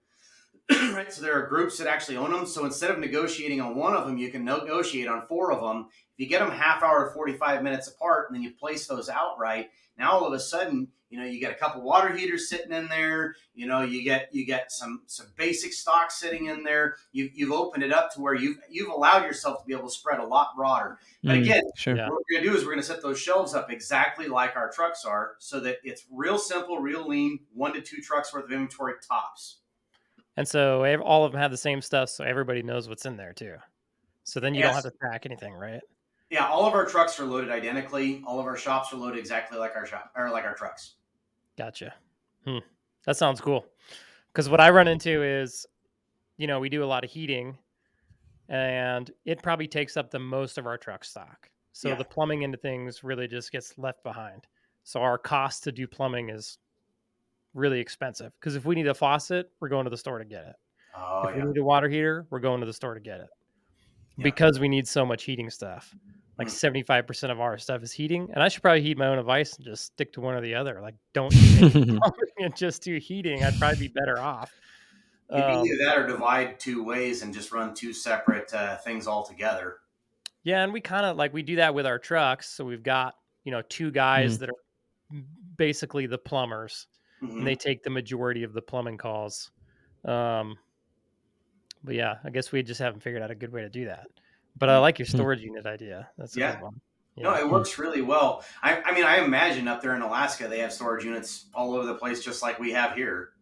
right? 0.94 1.12
So 1.12 1.22
there 1.22 1.39
are 1.39 1.48
groups 1.48 1.77
that 1.77 1.88
actually 1.88 2.18
own 2.18 2.32
them. 2.32 2.46
So 2.46 2.66
instead 2.66 2.92
of 2.92 3.00
negotiating 3.00 3.62
on 3.62 3.75
one 3.75 3.96
of 3.96 4.06
them, 4.06 4.18
you 4.18 4.30
can 4.30 4.44
negotiate 4.44 5.08
on 5.08 5.25
four 5.27 5.54
of 5.54 5.62
them. 5.62 5.88
If 5.89 6.20
you 6.20 6.27
get 6.27 6.39
them 6.39 6.51
half 6.51 6.84
hour 6.84 7.08
to 7.08 7.13
45 7.13 7.63
minutes 7.63 7.88
apart 7.88 8.30
and 8.30 8.36
then 8.36 8.44
you 8.44 8.51
place 8.51 8.86
those 8.86 9.08
outright, 9.08 9.70
now 9.98 10.12
all 10.12 10.27
of 10.27 10.34
a 10.34 10.39
sudden, 10.39 10.89
you 11.10 11.20
know, 11.20 11.26
you 11.26 11.40
get 11.40 11.52
a 11.52 11.56
couple 11.56 11.82
water 11.82 12.14
heaters 12.14 12.50
sitting 12.50 12.72
in 12.72 12.88
there, 12.88 13.36
you 13.56 13.66
know, 13.66 13.82
you 13.82 14.04
get 14.04 14.30
you 14.34 14.46
get 14.46 14.72
some 14.72 15.04
some 15.08 15.28
basic 15.38 15.74
stock 15.74 16.12
sitting 16.12 16.48
in 16.48 16.64
there. 16.64 16.96
You 17.12 17.30
you've 17.34 17.52
opened 17.52 17.84
it 17.84 17.94
up 17.94 18.14
to 18.14 18.22
where 18.22 18.34
you've 18.34 18.58
you've 18.70 18.90
allowed 18.90 19.24
yourself 19.24 19.62
to 19.62 19.66
be 19.66 19.74
able 19.74 19.88
to 19.88 19.94
spread 19.94 20.20
a 20.20 20.26
lot 20.26 20.56
broader. 20.56 21.00
But 21.24 21.36
Mm, 21.38 21.42
again, 21.42 21.64
sure. 21.76 21.96
What 21.96 22.12
we're 22.30 22.40
gonna 22.40 22.52
do 22.52 22.58
is 22.58 22.66
we're 22.66 22.72
gonna 22.72 22.84
set 22.84 23.02
those 23.02 23.20
shelves 23.20 23.54
up 23.54 23.72
exactly 23.72 24.28
like 24.28 24.56
our 24.56 24.70
trucks 24.70 25.06
are, 25.06 25.36
so 25.40 25.60
that 25.62 25.78
it's 25.84 26.06
real 26.12 26.38
simple, 26.38 26.80
real 26.80 27.08
lean, 27.08 27.40
one 27.54 27.74
to 27.74 27.82
two 27.82 28.02
trucks 28.02 28.34
worth 28.34 28.46
of 28.46 28.52
inventory 28.52 28.96
tops. 29.08 29.58
And 30.36 30.48
so 30.48 30.84
ev- 30.84 31.02
all 31.02 31.26
of 31.26 31.32
them 31.32 31.42
have 31.42 31.52
the 31.52 31.58
same 31.58 31.82
stuff, 31.82 32.10
so 32.10 32.24
everybody 32.24 32.62
knows 32.62 32.88
what's 32.88 33.06
in 33.06 33.18
there 33.18 33.34
too. 33.34 33.56
So 34.24 34.40
then 34.40 34.54
you 34.54 34.62
don't 34.62 34.74
have 34.74 34.84
to 34.84 34.92
pack 35.02 35.26
anything, 35.26 35.54
right? 35.54 35.82
Yeah, 36.30 36.48
all 36.48 36.66
of 36.66 36.74
our 36.74 36.86
trucks 36.86 37.20
are 37.20 37.26
loaded 37.26 37.50
identically. 37.50 38.22
All 38.28 38.40
of 38.40 38.46
our 38.46 38.58
shops 38.58 38.92
are 38.94 38.98
loaded 38.98 39.18
exactly 39.18 39.58
like 39.58 39.76
our 39.78 39.86
shop 39.86 40.12
or 40.16 40.30
like 40.30 40.44
our 40.44 40.54
trucks. 40.54 40.96
Gotcha. 41.58 41.94
Hmm. 42.46 42.60
That 43.06 43.18
sounds 43.18 43.42
cool. 43.42 43.66
Because 44.32 44.50
what 44.50 44.62
I 44.62 44.70
run 44.70 44.88
into 44.88 45.24
is, 45.24 45.66
you 46.38 46.48
know, 46.48 46.60
we 46.60 46.70
do 46.70 46.84
a 46.84 46.86
lot 46.86 47.04
of 47.04 47.10
heating, 47.10 47.58
and 48.50 49.10
it 49.26 49.42
probably 49.42 49.68
takes 49.68 49.98
up 49.98 50.12
the 50.12 50.20
most 50.20 50.58
of 50.58 50.66
our 50.68 50.78
truck 50.78 51.04
stock. 51.04 51.50
So 51.74 51.90
Yeah. 51.90 51.96
the 51.96 52.06
plumbing 52.06 52.44
into 52.44 52.58
things 52.58 53.04
really 53.04 53.28
just 53.28 53.52
gets 53.52 53.78
left 53.78 54.04
behind. 54.04 54.48
So 54.84 55.02
our 55.02 55.18
cost 55.18 55.64
to 55.66 55.72
do 55.72 55.88
plumbing 55.88 56.30
is 56.30 56.58
really 57.54 57.80
expensive. 57.80 58.34
Because 58.40 58.56
if 58.56 58.66
we 58.66 58.76
need 58.76 58.88
a 58.88 58.94
faucet, 58.94 59.52
we're 59.60 59.70
going 59.70 59.84
to 59.86 59.90
the 59.90 59.98
store 59.98 60.20
to 60.20 60.26
get 60.26 60.46
it. 60.46 60.56
Oh 60.96 61.28
if 61.28 61.36
yeah, 61.36 61.44
we 61.44 61.52
need 61.52 61.60
a 61.60 61.64
water 61.64 61.90
heater, 61.90 62.26
we're 62.30 62.40
going 62.40 62.60
to 62.60 62.66
the 62.66 62.74
store 62.74 62.94
to 62.94 63.00
get 63.00 63.20
it. 63.20 63.30
Yeah. 64.18 64.24
Because 64.24 64.60
we 64.60 64.68
need 64.70 64.88
so 64.88 65.06
much 65.06 65.24
heating 65.24 65.50
stuff. 65.50 65.94
Like 66.38 66.48
Mm. 66.50 66.51
seventy 66.51 66.84
five 66.84 67.08
percent 67.08 67.32
of 67.32 67.39
our 67.39 67.58
stuff 67.58 67.82
is 67.82 67.91
heating, 67.91 68.29
and 68.34 68.44
I 68.44 68.48
should 68.50 68.62
probably 68.62 68.82
heat 68.84 68.98
my 68.98 69.08
own 69.08 69.17
device 69.17 69.56
and 69.56 69.65
just 69.65 69.86
stick 69.86 70.13
to 70.13 70.22
one 70.22 70.36
or 70.36 70.41
the 70.41 70.53
other. 70.56 70.79
Like 70.82 70.96
don't 71.13 71.32
do 71.32 72.00
and 72.38 72.56
just 72.56 72.84
do 72.84 72.98
heating. 72.98 73.44
I'd 73.44 73.58
probably 73.58 73.88
be 73.88 73.88
better 73.88 74.20
off. 74.20 74.51
It'd 75.32 75.44
Um, 75.44 75.65
either 75.65 75.77
that 75.86 75.98
or 75.98 76.06
divide 76.08 76.60
two 76.60 76.84
ways 76.84 77.22
and 77.24 77.34
just 77.34 77.51
run 77.51 77.74
two 77.74 77.91
separate 77.91 78.53
uh, 78.53 78.77
things 78.77 79.08
altogether. 79.08 79.77
yeah, 80.44 80.63
and 80.63 80.72
we 80.72 80.79
kind 80.79 81.06
of 81.08 81.17
like 81.17 81.34
we 81.34 81.41
do 81.41 81.56
that 81.58 81.74
with 81.74 81.86
our 81.88 81.98
trucks. 82.00 82.50
So 82.50 82.63
we've 82.63 82.84
got 82.84 83.15
you 83.44 83.51
know 83.51 83.62
two 83.67 83.89
guys 83.91 84.38
that 84.39 84.50
are 84.50 85.22
basically 85.58 86.06
the 86.06 86.17
plumbers, 86.20 86.86
Mhm. 87.24 87.38
and 87.39 87.48
they 87.48 87.56
take 87.56 87.82
the 87.82 87.89
majority 87.89 88.44
of 88.44 88.53
the 88.53 88.62
plumbing 88.62 88.98
calls. 88.98 89.50
Um, 90.06 90.56
but 91.84 91.96
yeah, 91.96 92.17
I 92.24 92.29
guess 92.29 92.51
we 92.51 92.62
just 92.62 92.79
haven't 92.79 93.01
figured 93.01 93.24
out 93.24 93.32
a 93.32 93.36
good 93.36 93.51
way 93.51 93.62
to 93.62 93.70
do 93.70 93.86
that. 93.86 94.08
But 94.58 94.70
I 94.70 94.78
like 94.80 95.00
your 95.00 95.06
Hmm. 95.08 95.18
storage 95.18 95.42
unit 95.42 95.66
idea. 95.66 96.10
That's 96.18 96.36
a 96.36 96.40
Yeah. 96.40 96.52
good 96.54 96.62
one. 96.64 96.82
No, 97.18 97.34
Yeah. 97.34 97.42
it 97.42 97.50
works 97.50 97.78
really 97.80 98.02
well. 98.02 98.44
I, 98.62 98.82
I 98.82 98.92
mean, 98.94 99.04
I 99.04 99.18
imagine 99.24 99.68
up 99.68 99.82
there 99.82 99.96
in 99.96 100.02
Alaska 100.02 100.48
they 100.48 100.60
have 100.60 100.72
storage 100.72 101.04
units 101.04 101.48
all 101.54 101.74
over 101.76 101.86
the 101.86 101.96
place, 101.96 102.24
just 102.24 102.42
like 102.44 102.60
we 102.60 102.72
have 102.72 102.94
here. 102.94 103.34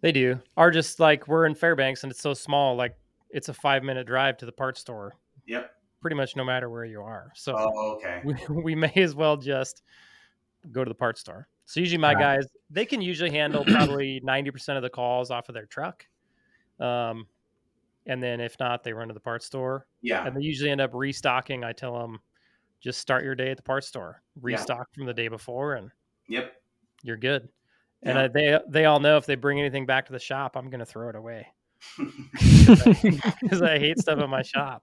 They 0.00 0.12
do. 0.12 0.40
Are 0.56 0.70
just 0.70 1.00
like 1.00 1.26
we're 1.28 1.46
in 1.46 1.54
Fairbanks 1.54 2.02
and 2.04 2.10
it's 2.12 2.22
so 2.22 2.32
small, 2.34 2.76
like 2.76 2.96
it's 3.30 3.48
a 3.48 3.54
five 3.54 3.82
minute 3.82 4.06
drive 4.06 4.36
to 4.38 4.46
the 4.46 4.52
parts 4.52 4.80
store. 4.80 5.14
Yep. 5.46 5.70
Pretty 6.00 6.16
much 6.16 6.36
no 6.36 6.44
matter 6.44 6.70
where 6.70 6.84
you 6.84 7.02
are. 7.02 7.32
So 7.34 7.54
Oh, 7.58 7.96
okay. 7.96 8.20
we, 8.24 8.62
we 8.62 8.74
may 8.74 8.92
as 8.96 9.14
well 9.14 9.36
just 9.36 9.82
go 10.72 10.84
to 10.84 10.88
the 10.88 10.94
parts 10.94 11.20
store. 11.20 11.48
So 11.66 11.80
usually 11.80 11.98
my 11.98 12.14
Right. 12.14 12.38
guys, 12.40 12.46
they 12.70 12.86
can 12.86 13.02
usually 13.02 13.30
handle 13.30 13.64
probably 13.64 14.20
90% 14.24 14.76
of 14.76 14.82
the 14.82 14.88
calls 14.90 15.30
off 15.30 15.48
of 15.50 15.54
their 15.54 15.66
truck. 15.66 16.06
Um, 16.80 17.26
and 18.08 18.22
then 18.22 18.40
if 18.40 18.56
not, 18.58 18.82
they 18.82 18.92
run 18.92 19.08
to 19.08 19.14
the 19.14 19.20
parts 19.20 19.46
store 19.46 19.86
Yeah. 20.02 20.26
and 20.26 20.36
they 20.36 20.40
usually 20.40 20.70
end 20.70 20.80
up 20.80 20.92
restocking. 20.94 21.62
I 21.62 21.72
tell 21.72 21.98
them 21.98 22.18
just 22.80 22.98
start 23.00 23.22
your 23.24 23.34
day 23.34 23.50
at 23.50 23.56
the 23.56 23.62
parts 23.62 23.86
store, 23.86 24.22
Yeah. 24.36 24.40
restock 24.42 24.92
from 24.94 25.06
the 25.06 25.14
day 25.14 25.28
before 25.28 25.74
and 25.74 25.90
Yep. 26.28 26.52
you're 27.02 27.16
good. 27.16 27.48
And 28.02 28.16
uh, 28.18 28.28
they 28.28 28.58
they 28.68 28.84
all 28.84 29.00
know 29.00 29.16
if 29.16 29.26
they 29.26 29.34
bring 29.34 29.58
anything 29.58 29.84
back 29.86 30.06
to 30.06 30.12
the 30.12 30.18
shop, 30.20 30.56
I'm 30.56 30.70
going 30.70 30.78
to 30.80 30.86
throw 30.86 31.08
it 31.08 31.16
away 31.16 31.48
because 32.38 33.62
I 33.62 33.78
hate 33.78 33.98
stuff 33.98 34.18
in 34.20 34.30
my 34.30 34.42
shop. 34.42 34.82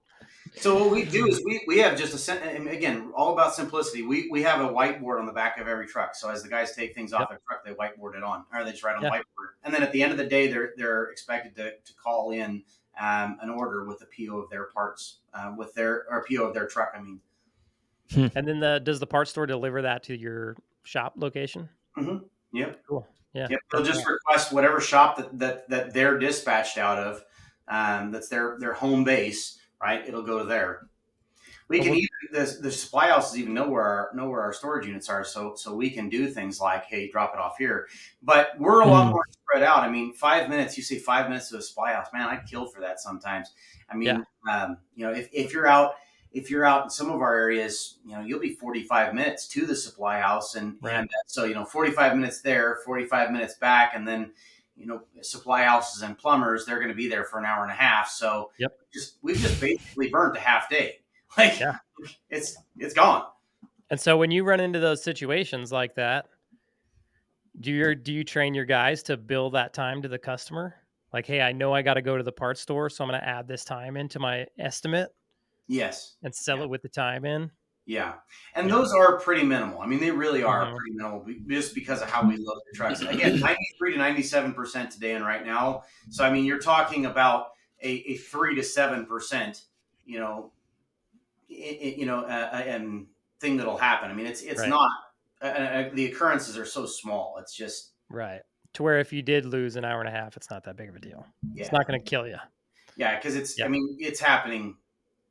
So 0.58 0.76
what 0.84 0.92
we 0.92 1.06
do 1.06 1.28
is 1.28 1.42
we, 1.46 1.62
we 1.68 1.80
have 1.80 1.98
just 1.98 2.30
a 2.30 2.70
again 2.70 3.12
all 3.16 3.34
about 3.34 3.56
simplicity. 3.56 4.04
We 4.04 4.28
we 4.30 4.42
have 4.44 4.62
a 4.62 4.68
whiteboard 4.72 5.20
on 5.20 5.26
the 5.26 5.32
back 5.34 5.58
of 5.60 5.68
every 5.68 5.88
truck. 5.88 6.16
So 6.16 6.30
as 6.30 6.44
the 6.44 6.50
guys 6.50 6.76
take 6.76 6.94
things 6.94 7.14
off 7.14 7.22
Yep. 7.22 7.30
their 7.30 7.40
truck, 7.48 7.66
they 7.66 7.72
whiteboard 7.74 8.16
it 8.18 8.24
on, 8.24 8.46
or 8.54 8.64
they 8.64 8.72
just 8.72 8.84
write 8.84 8.96
on 8.96 9.04
Yeah. 9.04 9.10
the 9.10 9.16
whiteboard. 9.18 9.48
And 9.64 9.74
then 9.74 9.82
at 9.84 9.92
the 9.92 10.04
end 10.04 10.12
of 10.12 10.18
the 10.18 10.26
day, 10.28 10.48
they're 10.48 10.74
they're 10.78 11.06
expected 11.06 11.56
to, 11.56 11.72
to 11.72 11.94
call 11.96 12.32
in 12.32 12.64
um, 13.00 13.38
an 13.42 13.50
order 13.50 13.86
with 13.86 14.02
a 14.02 14.06
PO 14.06 14.38
of 14.38 14.50
their 14.50 14.66
parts, 14.66 15.20
uh, 15.34 15.54
with 15.58 15.74
their 15.74 16.06
or 16.10 16.26
PO 16.30 16.44
of 16.46 16.54
their 16.54 16.68
truck. 16.68 16.94
I 16.96 17.02
mean, 17.02 17.20
And 18.36 18.48
then 18.48 18.60
the 18.60 18.80
does 18.84 19.00
the 19.00 19.08
parts 19.08 19.32
store 19.32 19.46
deliver 19.48 19.82
that 19.82 20.04
to 20.04 20.18
your 20.18 20.56
shop 20.84 21.14
location? 21.18 21.68
yep, 22.54 22.82
Cool. 22.88 23.08
Yeah. 23.34 23.48
yep. 23.50 23.60
They'll 23.72 23.84
just 23.84 24.06
right. 24.06 24.14
request 24.14 24.54
whatever 24.54 24.80
shop 24.80 25.18
that 25.18 25.38
that, 25.40 25.70
that 25.70 25.94
they're 25.94 26.18
dispatched 26.20 26.78
out 26.78 26.98
of. 27.00 27.24
Um, 27.68 28.12
that's 28.12 28.30
their 28.30 28.58
their 28.60 28.74
home 28.74 29.04
base, 29.04 29.58
right? 29.82 30.08
It'll 30.08 30.22
go 30.24 30.40
to 30.40 30.46
there. 30.46 30.88
We 31.68 31.80
can 31.80 31.90
what- 31.90 31.98
even 31.98 32.10
the, 32.32 32.58
the 32.62 32.72
supply 32.72 33.08
houses 33.10 33.40
even 33.40 33.56
know 33.56 33.68
where 33.68 33.84
our 33.84 34.12
know 34.14 34.30
where 34.30 34.42
our 34.42 34.54
storage 34.54 34.86
units 34.86 35.10
are, 35.10 35.24
so 35.24 35.56
so 35.56 35.76
we 35.76 35.90
can 35.90 36.08
do 36.10 36.28
things 36.28 36.62
like, 36.62 36.86
hey, 36.86 37.10
drop 37.10 37.34
it 37.34 37.40
off 37.40 37.58
here. 37.58 37.88
But 38.22 38.50
we're 38.60 38.82
a 38.82 38.88
lot 38.88 39.06
Hmm. 39.08 39.14
more 39.14 39.24
spread 39.56 39.68
out. 39.68 39.80
I 39.84 39.90
mean, 39.90 40.14
five 40.14 40.50
minutes. 40.50 40.78
You 40.78 40.84
say 40.84 41.00
five 41.00 41.30
minutes 41.30 41.50
to 41.50 41.58
a 41.58 41.62
supply 41.62 41.94
house, 41.94 42.08
man. 42.14 42.28
I'd 42.28 42.46
kill 42.46 42.68
for 42.68 42.82
that 42.82 43.00
sometimes. 43.00 43.52
I 43.90 43.96
mean, 43.96 44.24
um, 44.50 44.78
you 44.96 45.06
know, 45.06 45.14
if, 45.14 45.30
if 45.32 45.54
you're 45.54 45.68
out 45.68 45.94
if 46.32 46.50
you're 46.50 46.66
out 46.66 46.84
in 46.84 46.90
some 46.90 47.10
of 47.10 47.22
our 47.22 47.34
areas, 47.34 48.00
you 48.06 48.12
know, 48.14 48.20
you'll 48.20 48.42
be 48.42 48.56
45 48.56 49.14
minutes 49.14 49.48
to 49.48 49.66
the 49.66 49.74
supply 49.76 50.20
house, 50.20 50.56
and, 50.56 50.76
Right. 50.82 50.96
and 50.96 51.10
so 51.28 51.46
you 51.46 51.54
know, 51.54 51.64
45 51.64 52.18
minutes 52.18 52.42
there, 52.42 52.80
45 52.84 53.32
minutes 53.32 53.54
back, 53.54 53.94
and 53.96 54.06
then 54.06 54.34
you 54.76 54.86
know, 54.86 55.04
supply 55.22 55.64
houses 55.64 56.02
and 56.02 56.18
plumbers, 56.18 56.66
they're 56.66 56.80
going 56.80 56.90
to 56.90 56.94
be 56.96 57.08
there 57.08 57.24
for 57.24 57.40
an 57.40 57.46
hour 57.46 57.64
and 57.64 57.72
a 57.72 57.76
half. 57.76 58.10
So 58.10 58.52
Yep. 58.60 58.78
just 58.94 59.18
we've 59.22 59.38
just 59.38 59.62
basically 59.62 60.10
burnt 60.10 60.36
a 60.36 60.42
half 60.42 60.70
day. 60.70 61.00
Like 61.38 61.60
Yeah. 61.60 61.78
it's 62.30 62.58
it's 62.78 62.94
gone. 62.94 63.26
And 63.90 64.00
so 64.00 64.18
when 64.18 64.32
you 64.32 64.44
run 64.44 64.60
into 64.60 64.80
those 64.80 65.04
situations 65.04 65.72
like 65.72 65.96
that, 65.96 66.28
do 67.62 67.72
you 67.72 67.96
do 67.96 68.14
you 68.14 68.24
train 68.24 68.54
your 68.54 68.66
guys 68.66 69.04
to 69.04 69.18
bill 69.18 69.50
that 69.52 69.74
time 69.74 70.02
to 70.02 70.08
the 70.08 70.18
customer? 70.20 70.76
Like, 71.14 71.26
hey, 71.26 71.42
I 71.42 71.52
know 71.54 71.74
I 71.74 71.82
got 71.82 71.94
to 71.96 72.02
go 72.02 72.18
to 72.18 72.24
the 72.24 72.32
parts 72.32 72.62
store, 72.62 72.90
so 72.90 73.04
I'm 73.04 73.10
going 73.10 73.20
to 73.22 73.28
add 73.28 73.48
this 73.48 73.64
time 73.64 73.96
into 73.96 74.20
my 74.20 74.46
estimate 74.60 75.10
Yes. 75.68 76.16
and 76.24 76.36
sell 76.36 76.58
Yeah. 76.58 76.64
it 76.64 76.70
with 76.70 76.82
the 76.82 76.90
time 76.90 77.24
in. 77.26 77.52
Yeah. 77.86 78.16
And 78.56 78.70
those 78.70 78.92
are 78.94 79.20
pretty 79.20 79.44
minimal. 79.44 79.80
I 79.80 79.86
mean, 79.86 80.00
they 80.00 80.12
really 80.12 80.44
are 80.44 80.66
Mhm. 80.66 80.76
pretty 80.76 80.92
minimal 80.96 81.26
just 81.48 81.74
because 81.76 82.02
of 82.02 82.10
how 82.10 82.28
we 82.28 82.36
load 82.36 82.60
the 82.72 82.76
trucks. 82.76 83.02
Again, 83.02 83.40
93 83.40 83.94
to 83.94 83.98
97% 83.98 84.92
today 84.92 85.14
and 85.14 85.24
right 85.26 85.46
now. 85.46 85.84
So, 86.10 86.26
I 86.26 86.32
mean, 86.32 86.44
you're 86.46 86.60
talking 86.60 87.06
about 87.06 87.52
a, 87.82 87.90
a 87.90 88.18
3 88.18 88.56
to 88.56 88.64
7%, 88.64 89.66
you 90.06 90.20
know, 90.20 90.52
i- 91.50 91.54
i- 91.82 91.96
you 91.98 92.06
know, 92.08 92.22
uh, 92.22 92.50
uh, 92.54 92.64
and 92.66 93.08
thing 93.40 93.58
that'll 93.58 93.78
happen. 93.78 94.10
I 94.10 94.14
mean, 94.14 94.26
it's 94.26 94.42
it's 94.42 94.62
Right. 94.62 94.70
not 94.70 94.90
uh, 95.42 95.46
uh, 95.46 95.90
the 95.94 96.06
occurrences 96.12 96.58
are 96.58 96.66
so 96.66 96.86
small. 96.86 97.38
It's 97.40 97.56
just 97.56 97.92
Right. 98.10 98.42
To 98.74 98.84
where 98.84 99.00
if 99.00 99.14
you 99.14 99.22
did 99.22 99.46
lose 99.46 99.76
an 99.78 99.86
hour 99.86 100.00
and 100.00 100.08
a 100.10 100.12
half, 100.12 100.36
it's 100.38 100.50
not 100.52 100.64
that 100.66 100.76
big 100.76 100.90
of 100.90 100.96
a 100.96 101.00
deal. 101.00 101.26
yeah. 101.54 101.64
It's 101.64 101.72
not 101.72 101.88
going 101.88 102.00
to 102.00 102.06
kill 102.06 102.28
you. 102.28 102.38
Yeah, 102.98 103.16
because 103.18 103.36
it's. 103.36 103.58
Yeah. 103.58 103.66
I 103.66 103.68
mean, 103.70 103.98
it's 104.00 104.20
happening 104.20 104.78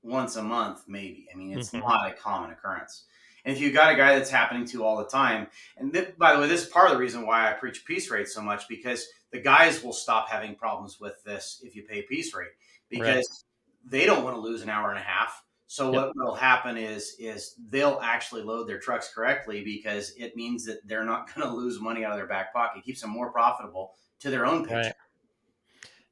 once 0.03 0.37
a 0.37 0.43
month, 0.43 0.83
maybe. 0.89 1.29
I 1.33 1.37
mean, 1.37 1.57
it's 1.59 1.71
Mhm. 1.71 1.81
not 1.81 2.11
a 2.11 2.15
common 2.15 2.51
occurrence. 2.51 3.05
And 3.45 3.55
if 3.55 3.61
you've 3.63 3.75
got 3.75 3.93
a 3.93 3.97
guy 3.97 4.19
that's 4.19 4.31
happening 4.31 4.65
to 4.69 4.83
all 4.85 4.97
the 4.97 5.05
time, 5.07 5.49
and 5.77 5.93
th- 5.93 6.17
by 6.17 6.35
the 6.35 6.41
way, 6.41 6.49
this 6.49 6.63
is 6.65 6.69
part 6.69 6.87
of 6.87 6.93
the 6.93 6.99
reason 6.99 7.27
why 7.27 7.51
I 7.51 7.53
preach 7.53 7.85
piece 7.85 8.11
rate 8.11 8.29
so 8.29 8.41
much 8.41 8.67
because 8.69 9.07
the 9.33 9.41
guys 9.41 9.83
will 9.83 9.93
stop 9.93 10.29
having 10.31 10.55
problems 10.55 10.99
with 10.99 11.23
this 11.25 11.61
if 11.63 11.77
you 11.77 11.83
pay 11.85 12.01
piece 12.03 12.35
rate 12.35 12.53
because 12.89 13.45
they 13.85 14.07
don't 14.07 14.25
want 14.25 14.35
to 14.37 14.41
lose 14.41 14.63
an 14.63 14.71
hour 14.71 14.89
and 14.91 14.99
a 14.99 15.03
half. 15.03 15.44
So 15.67 15.93
Yep. 15.93 16.13
what 16.17 16.27
will 16.27 16.35
happen 16.35 16.77
is 16.77 17.17
is 17.19 17.55
they'll 17.71 17.99
actually 18.03 18.43
load 18.43 18.69
their 18.69 18.79
trucks 18.79 19.13
correctly 19.13 19.65
because 19.65 20.13
it 20.17 20.37
means 20.37 20.65
that 20.67 20.87
they're 20.87 21.05
not 21.05 21.27
going 21.35 21.47
to 21.47 21.55
lose 21.55 21.81
money 21.81 22.05
out 22.05 22.13
of 22.13 22.19
their 22.19 22.27
back 22.27 22.53
pocket. 22.53 22.79
It 22.79 22.85
keeps 22.85 23.01
them 23.01 23.11
more 23.11 23.31
profitable 23.31 23.93
to 24.21 24.31
their 24.31 24.47
own 24.47 24.65
paycheck. 24.65 24.85
Right. 24.85 24.95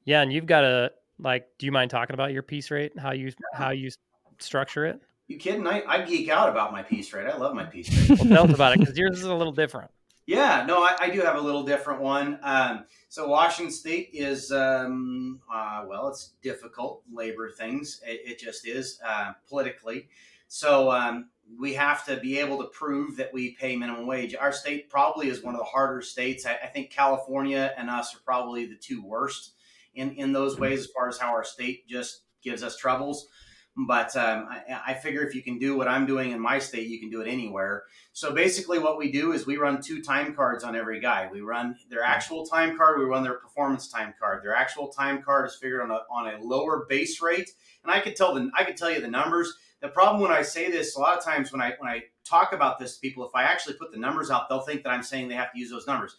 Yeah, 0.05 0.23
and 0.23 0.33
you've 0.33 0.47
got 0.47 0.63
to 0.63 0.93
like. 1.19 1.47
Do 1.59 1.67
you 1.67 1.73
mind 1.73 1.91
talking 1.91 2.15
about 2.15 2.33
your 2.33 2.43
piece 2.43 2.71
rate? 2.71 2.99
How 2.99 3.13
you 3.13 3.33
how 3.55 3.71
you 3.71 3.91
structure 4.39 4.87
it? 4.87 5.01
You 5.29 5.39
kidding? 5.39 5.67
I, 5.67 5.83
I 5.87 6.03
geek 6.03 6.29
out 6.29 6.49
about 6.49 6.73
my 6.73 6.83
piece 6.83 7.13
rate. 7.13 7.27
I 7.27 7.37
love 7.37 7.55
my 7.55 7.65
piece 7.65 7.89
rate. 7.91 8.19
Well, 8.19 8.29
tell 8.29 8.45
us 8.45 8.55
about 8.55 8.75
it 8.75 8.81
because 8.81 8.99
yours 8.99 9.19
is 9.19 9.25
a 9.25 9.35
little 9.35 9.53
different. 9.53 9.91
Yeah, 10.27 10.65
no, 10.67 10.83
I, 10.83 10.97
I 11.01 11.11
do 11.11 11.21
have 11.21 11.37
a 11.37 11.41
little 11.41 11.65
different 11.65 12.01
one. 12.01 12.39
Um, 12.43 12.85
so 13.09 13.27
Washington 13.27 13.73
State 13.73 14.11
is, 14.13 14.53
um, 14.53 15.41
uh, 15.53 15.85
well, 15.87 16.09
it's 16.09 16.35
difficult 16.43 17.03
labor 17.13 17.51
things. 17.51 18.01
It, 18.07 18.21
it 18.25 18.39
just 18.39 18.67
is 18.67 19.01
uh, 19.05 19.33
politically. 19.49 20.09
So 20.47 20.93
um, 20.93 21.31
we 21.59 21.75
have 21.75 22.05
to 22.07 22.19
be 22.19 22.39
able 22.39 22.59
to 22.59 22.69
prove 22.69 23.17
that 23.17 23.33
we 23.33 23.53
pay 23.53 23.75
minimum 23.75 24.07
wage. 24.07 24.35
Our 24.35 24.53
state 24.53 24.89
probably 24.89 25.29
is 25.29 25.43
one 25.43 25.55
of 25.55 25.59
the 25.59 25.65
harder 25.65 26.03
states. 26.03 26.47
I, 26.47 26.59
I 26.63 26.67
think 26.69 26.91
California 26.91 27.73
and 27.77 27.91
us 27.91 28.15
are 28.15 28.21
probably 28.25 28.67
the 28.67 28.77
two 28.77 29.03
worst 29.03 29.53
in 29.95 30.13
in 30.13 30.33
those 30.33 30.59
ways 30.59 30.81
as 30.81 30.87
far 30.87 31.09
as 31.09 31.19
how 31.19 31.29
our 31.29 31.45
state 31.45 31.89
just 31.89 32.23
gives 32.43 32.63
us 32.63 32.77
troubles. 32.77 33.29
But 33.75 34.15
um, 34.17 34.49
I, 34.51 34.81
I, 34.89 34.95
figure 34.95 35.23
if 35.23 35.35
you 35.35 35.43
can 35.43 35.59
do 35.59 35.79
what 35.79 35.89
I'm 35.89 36.05
doing 36.05 36.33
in 36.33 36.41
my 36.41 36.59
state, 36.59 36.89
you 36.89 37.01
can 37.01 37.09
do 37.09 37.23
it 37.23 37.27
anywhere. 37.27 37.85
So 38.13 38.31
basically, 38.35 38.79
what 38.79 38.99
we 38.99 39.11
do 39.11 39.33
is 39.33 39.47
we 39.47 39.57
run 39.57 39.81
two 39.81 40.03
time 40.03 40.35
cards 40.35 40.63
on 40.63 40.77
every 40.77 41.01
guy. 41.01 41.27
We 41.33 41.41
run 41.41 41.77
their 41.89 42.03
actual 42.03 42.45
time 42.45 42.77
card, 42.77 42.99
we 42.99 43.07
run 43.07 43.23
their 43.23 43.39
performance 43.39 43.89
time 43.89 44.13
card. 44.21 44.45
Their 44.45 44.55
actual 44.55 44.89
time 44.89 45.23
card 45.23 45.49
is 45.49 45.57
figured 45.57 45.81
on 45.81 45.91
a, 45.91 46.01
on 46.11 46.35
a 46.35 46.45
lower 46.45 46.85
base 46.87 47.23
rate, 47.23 47.51
and 47.83 47.91
I 47.91 48.01
could 48.01 48.15
tell 48.15 48.35
the 48.35 48.51
I 48.59 48.65
could 48.65 48.77
tell 48.77 48.91
you 48.91 49.01
the 49.01 49.09
numbers. 49.09 49.57
The 49.81 49.89
problem 49.89 50.21
when 50.21 50.31
I 50.31 50.43
say 50.43 50.71
this, 50.71 50.95
a 50.95 51.01
lot 51.01 51.17
of 51.17 51.25
times 51.25 51.51
when 51.51 51.63
I 51.63 51.73
when 51.79 51.91
I 51.91 52.03
talk 52.25 52.53
about 52.53 52.79
this 52.79 52.97
to 52.97 53.01
people, 53.01 53.27
if 53.27 53.35
I 53.35 53.45
actually 53.45 53.75
put 53.75 53.91
the 53.91 53.99
numbers 53.99 54.31
out, 54.31 54.51
they'll 54.51 54.61
think 54.61 54.83
that 54.83 54.91
I'm 54.91 55.03
saying 55.03 55.29
they 55.29 55.35
have 55.35 55.51
to 55.51 55.59
use 55.59 55.71
those 55.71 55.87
numbers. 55.87 56.17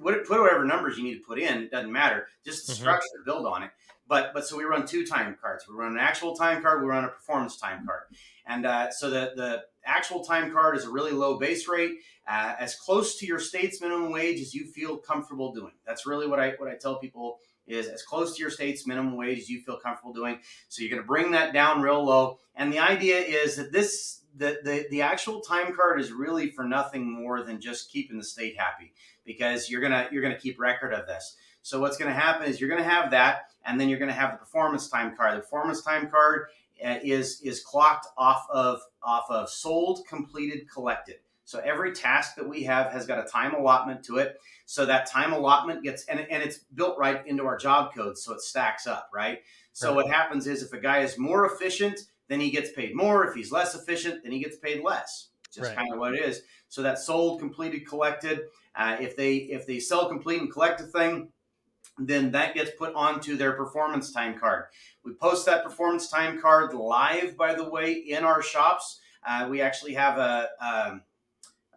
Put 0.00 0.30
whatever 0.30 0.64
numbers 0.64 0.96
you 0.96 1.02
need 1.02 1.16
to 1.16 1.26
put 1.26 1.40
in; 1.40 1.64
it 1.64 1.72
doesn't 1.72 1.90
matter. 1.90 2.28
Just 2.44 2.68
the 2.68 2.72
mm-hmm. 2.72 2.82
structure, 2.82 3.08
build 3.26 3.46
on 3.46 3.64
it. 3.64 3.70
But 4.08 4.32
but 4.32 4.46
so 4.46 4.56
we 4.56 4.64
run 4.64 4.86
two 4.86 5.06
time 5.06 5.36
cards. 5.40 5.66
We 5.68 5.74
run 5.74 5.92
an 5.92 5.98
actual 5.98 6.34
time 6.34 6.62
card. 6.62 6.82
We 6.82 6.88
run 6.88 7.04
a 7.04 7.08
performance 7.08 7.58
time 7.58 7.86
card. 7.86 8.04
And 8.46 8.66
uh, 8.66 8.90
so 8.90 9.10
the 9.10 9.32
the 9.36 9.64
actual 9.84 10.24
time 10.24 10.50
card 10.50 10.76
is 10.76 10.84
a 10.84 10.90
really 10.90 11.12
low 11.12 11.38
base 11.38 11.68
rate, 11.68 11.98
uh, 12.26 12.54
as 12.58 12.74
close 12.74 13.18
to 13.18 13.26
your 13.26 13.38
state's 13.38 13.80
minimum 13.80 14.10
wage 14.10 14.40
as 14.40 14.54
you 14.54 14.66
feel 14.66 14.96
comfortable 14.96 15.52
doing. 15.52 15.72
That's 15.86 16.06
really 16.06 16.26
what 16.26 16.40
I 16.40 16.54
what 16.58 16.70
I 16.70 16.76
tell 16.76 16.98
people 16.98 17.38
is 17.66 17.86
as 17.86 18.02
close 18.02 18.34
to 18.34 18.40
your 18.40 18.50
state's 18.50 18.86
minimum 18.86 19.16
wage 19.16 19.38
as 19.38 19.50
you 19.50 19.60
feel 19.60 19.76
comfortable 19.76 20.14
doing. 20.14 20.38
So 20.68 20.82
you're 20.82 20.90
going 20.90 21.02
to 21.02 21.06
bring 21.06 21.32
that 21.32 21.52
down 21.52 21.82
real 21.82 22.02
low. 22.02 22.38
And 22.56 22.72
the 22.72 22.78
idea 22.78 23.18
is 23.18 23.56
that 23.56 23.72
this 23.72 24.22
the, 24.34 24.58
the 24.62 24.86
the 24.90 25.02
actual 25.02 25.40
time 25.40 25.74
card 25.74 26.00
is 26.00 26.12
really 26.12 26.50
for 26.50 26.64
nothing 26.64 27.10
more 27.10 27.42
than 27.42 27.60
just 27.60 27.90
keeping 27.90 28.18
the 28.18 28.24
state 28.24 28.56
happy 28.58 28.92
because 29.24 29.68
you're 29.68 29.80
gonna 29.80 30.08
you're 30.10 30.22
gonna 30.22 30.38
keep 30.38 30.58
record 30.58 30.92
of 30.92 31.06
this. 31.06 31.36
So 31.62 31.80
what's 31.80 31.96
going 31.96 32.12
to 32.12 32.18
happen 32.18 32.46
is 32.46 32.60
you're 32.60 32.70
going 32.70 32.82
to 32.82 32.88
have 32.88 33.10
that, 33.10 33.50
and 33.64 33.80
then 33.80 33.88
you're 33.88 33.98
going 33.98 34.10
to 34.10 34.14
have 34.14 34.32
the 34.32 34.38
performance 34.38 34.88
time 34.88 35.16
card. 35.16 35.36
The 35.36 35.40
performance 35.40 35.82
time 35.82 36.10
card 36.10 36.46
uh, 36.84 36.98
is 37.02 37.40
is 37.42 37.60
clocked 37.60 38.06
off 38.16 38.46
of 38.50 38.80
off 39.02 39.24
of 39.30 39.50
sold, 39.50 40.06
completed, 40.08 40.70
collected. 40.70 41.16
So 41.44 41.60
every 41.60 41.92
task 41.92 42.36
that 42.36 42.46
we 42.46 42.64
have 42.64 42.92
has 42.92 43.06
got 43.06 43.24
a 43.24 43.28
time 43.28 43.54
allotment 43.54 44.04
to 44.04 44.18
it. 44.18 44.38
So 44.66 44.84
that 44.84 45.06
time 45.06 45.32
allotment 45.32 45.82
gets 45.82 46.04
and, 46.04 46.20
and 46.20 46.42
it's 46.42 46.58
built 46.58 46.98
right 46.98 47.26
into 47.26 47.46
our 47.46 47.56
job 47.56 47.94
code, 47.94 48.18
so 48.18 48.34
it 48.34 48.42
stacks 48.42 48.86
up, 48.86 49.08
right? 49.14 49.38
So 49.72 49.88
right. 49.88 49.96
what 49.96 50.12
happens 50.12 50.46
is 50.46 50.62
if 50.62 50.72
a 50.72 50.78
guy 50.78 50.98
is 50.98 51.18
more 51.18 51.46
efficient, 51.46 52.00
then 52.28 52.38
he 52.40 52.50
gets 52.50 52.70
paid 52.72 52.94
more. 52.94 53.26
If 53.26 53.34
he's 53.34 53.50
less 53.50 53.74
efficient, 53.74 54.22
then 54.22 54.32
he 54.32 54.40
gets 54.40 54.56
paid 54.56 54.84
less. 54.84 55.28
Just 55.50 55.68
right. 55.68 55.76
kind 55.78 55.92
of 55.92 55.98
what 55.98 56.14
it 56.14 56.22
is. 56.22 56.42
So 56.68 56.82
that 56.82 56.98
sold, 56.98 57.40
completed, 57.40 57.88
collected. 57.88 58.42
Uh, 58.76 58.96
if 59.00 59.16
they 59.16 59.36
if 59.36 59.66
they 59.66 59.80
sell, 59.80 60.08
complete, 60.08 60.40
and 60.40 60.52
collect 60.52 60.80
a 60.82 60.84
thing, 60.84 61.30
then 61.98 62.30
that 62.32 62.54
gets 62.54 62.70
put 62.78 62.94
onto 62.94 63.36
their 63.36 63.52
performance 63.52 64.12
time 64.12 64.38
card. 64.38 64.64
We 65.04 65.12
post 65.14 65.46
that 65.46 65.64
performance 65.64 66.08
time 66.08 66.40
card 66.40 66.74
live, 66.74 67.36
by 67.36 67.54
the 67.54 67.68
way, 67.68 67.92
in 67.92 68.24
our 68.24 68.42
shops. 68.42 69.00
Uh, 69.26 69.48
we 69.50 69.60
actually 69.60 69.94
have 69.94 70.18
a, 70.18 70.48
a 70.60 71.00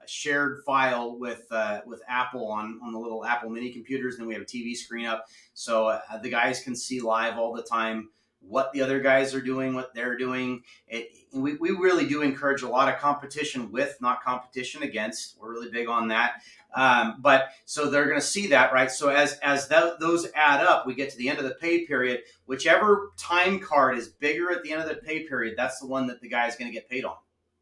shared 0.05 0.61
file 0.65 1.17
with 1.17 1.45
uh, 1.51 1.81
with 1.85 2.01
Apple 2.07 2.47
on 2.47 2.79
on 2.83 2.93
the 2.93 2.99
little 2.99 3.25
Apple 3.25 3.49
Mini 3.49 3.71
computers. 3.71 4.15
And 4.15 4.21
then 4.21 4.27
we 4.27 4.33
have 4.33 4.43
a 4.43 4.45
TV 4.45 4.75
screen 4.75 5.05
up, 5.05 5.25
so 5.53 5.87
uh, 5.87 5.99
the 6.21 6.29
guys 6.29 6.63
can 6.63 6.75
see 6.75 6.99
live 6.99 7.37
all 7.37 7.53
the 7.53 7.63
time 7.63 8.09
what 8.47 8.71
the 8.73 8.81
other 8.81 8.99
guys 8.99 9.33
are 9.33 9.41
doing, 9.41 9.73
what 9.73 9.93
they're 9.93 10.17
doing. 10.17 10.63
It, 10.87 11.11
we, 11.33 11.55
we 11.55 11.71
really 11.71 12.07
do 12.07 12.21
encourage 12.21 12.61
a 12.61 12.67
lot 12.67 12.93
of 12.93 12.99
competition 12.99 13.71
with, 13.71 13.95
not 14.01 14.23
competition 14.23 14.83
against. 14.83 15.37
We're 15.39 15.51
really 15.51 15.71
big 15.71 15.87
on 15.87 16.09
that. 16.09 16.41
Um, 16.73 17.17
but 17.19 17.49
so 17.65 17.89
they're 17.89 18.05
going 18.05 18.19
to 18.19 18.25
see 18.25 18.47
that, 18.47 18.71
right? 18.73 18.89
So 18.89 19.09
as 19.09 19.33
as 19.39 19.67
th- 19.67 19.93
those 19.99 20.27
add 20.35 20.65
up, 20.65 20.87
we 20.87 20.95
get 20.95 21.09
to 21.11 21.17
the 21.17 21.27
end 21.29 21.37
of 21.37 21.43
the 21.43 21.55
pay 21.55 21.85
period. 21.85 22.21
Whichever 22.45 23.11
time 23.17 23.59
card 23.59 23.97
is 23.97 24.07
bigger 24.07 24.51
at 24.51 24.63
the 24.63 24.71
end 24.71 24.81
of 24.81 24.87
the 24.87 24.95
pay 24.95 25.23
period, 25.23 25.55
that's 25.57 25.79
the 25.79 25.87
one 25.87 26.07
that 26.07 26.21
the 26.21 26.29
guy 26.29 26.47
is 26.47 26.55
going 26.55 26.71
to 26.71 26.73
get 26.73 26.89
paid 26.89 27.03
on. 27.03 27.15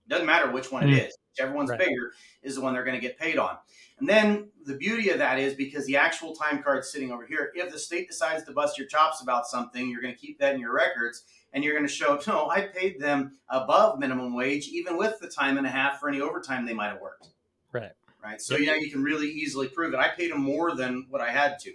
It 0.05 0.09
doesn't 0.09 0.27
matter 0.27 0.51
which 0.51 0.71
one 0.71 0.83
mm-hmm. 0.83 0.93
it 0.93 1.07
is. 1.07 1.17
Whichever 1.31 1.55
one's 1.55 1.69
right. 1.71 1.79
bigger 1.79 2.13
is 2.43 2.55
the 2.55 2.61
one 2.61 2.73
they're 2.73 2.83
going 2.83 2.99
to 2.99 3.01
get 3.01 3.17
paid 3.17 3.37
on. 3.37 3.57
And 3.99 4.07
then 4.07 4.49
the 4.65 4.75
beauty 4.75 5.09
of 5.09 5.17
that 5.17 5.39
is 5.39 5.53
because 5.53 5.85
the 5.85 5.97
actual 5.97 6.33
time 6.33 6.63
card's 6.63 6.91
sitting 6.91 7.11
over 7.11 7.25
here. 7.25 7.51
If 7.55 7.71
the 7.71 7.79
state 7.79 8.07
decides 8.07 8.43
to 8.45 8.51
bust 8.51 8.77
your 8.77 8.87
chops 8.87 9.21
about 9.21 9.47
something, 9.47 9.89
you're 9.89 10.01
going 10.01 10.13
to 10.13 10.19
keep 10.19 10.39
that 10.39 10.55
in 10.55 10.61
your 10.61 10.73
records 10.73 11.23
and 11.53 11.63
you're 11.63 11.73
going 11.73 11.87
to 11.87 11.93
show, 11.93 12.19
no, 12.27 12.49
I 12.49 12.61
paid 12.61 12.99
them 12.99 13.37
above 13.49 13.99
minimum 13.99 14.35
wage, 14.35 14.67
even 14.67 14.97
with 14.97 15.19
the 15.19 15.27
time 15.27 15.57
and 15.57 15.67
a 15.67 15.69
half 15.69 15.99
for 15.99 16.09
any 16.09 16.21
overtime 16.21 16.65
they 16.65 16.73
might 16.73 16.89
have 16.89 17.01
worked. 17.01 17.27
Right 17.71 17.91
right? 18.23 18.41
So 18.41 18.57
yeah, 18.57 18.75
you 18.75 18.89
can 18.89 19.03
really 19.03 19.27
easily 19.27 19.67
prove 19.67 19.93
it. 19.93 19.99
I 19.99 20.09
paid 20.09 20.31
them 20.31 20.41
more 20.41 20.75
than 20.75 21.05
what 21.09 21.21
I 21.21 21.31
had 21.31 21.59
to. 21.59 21.73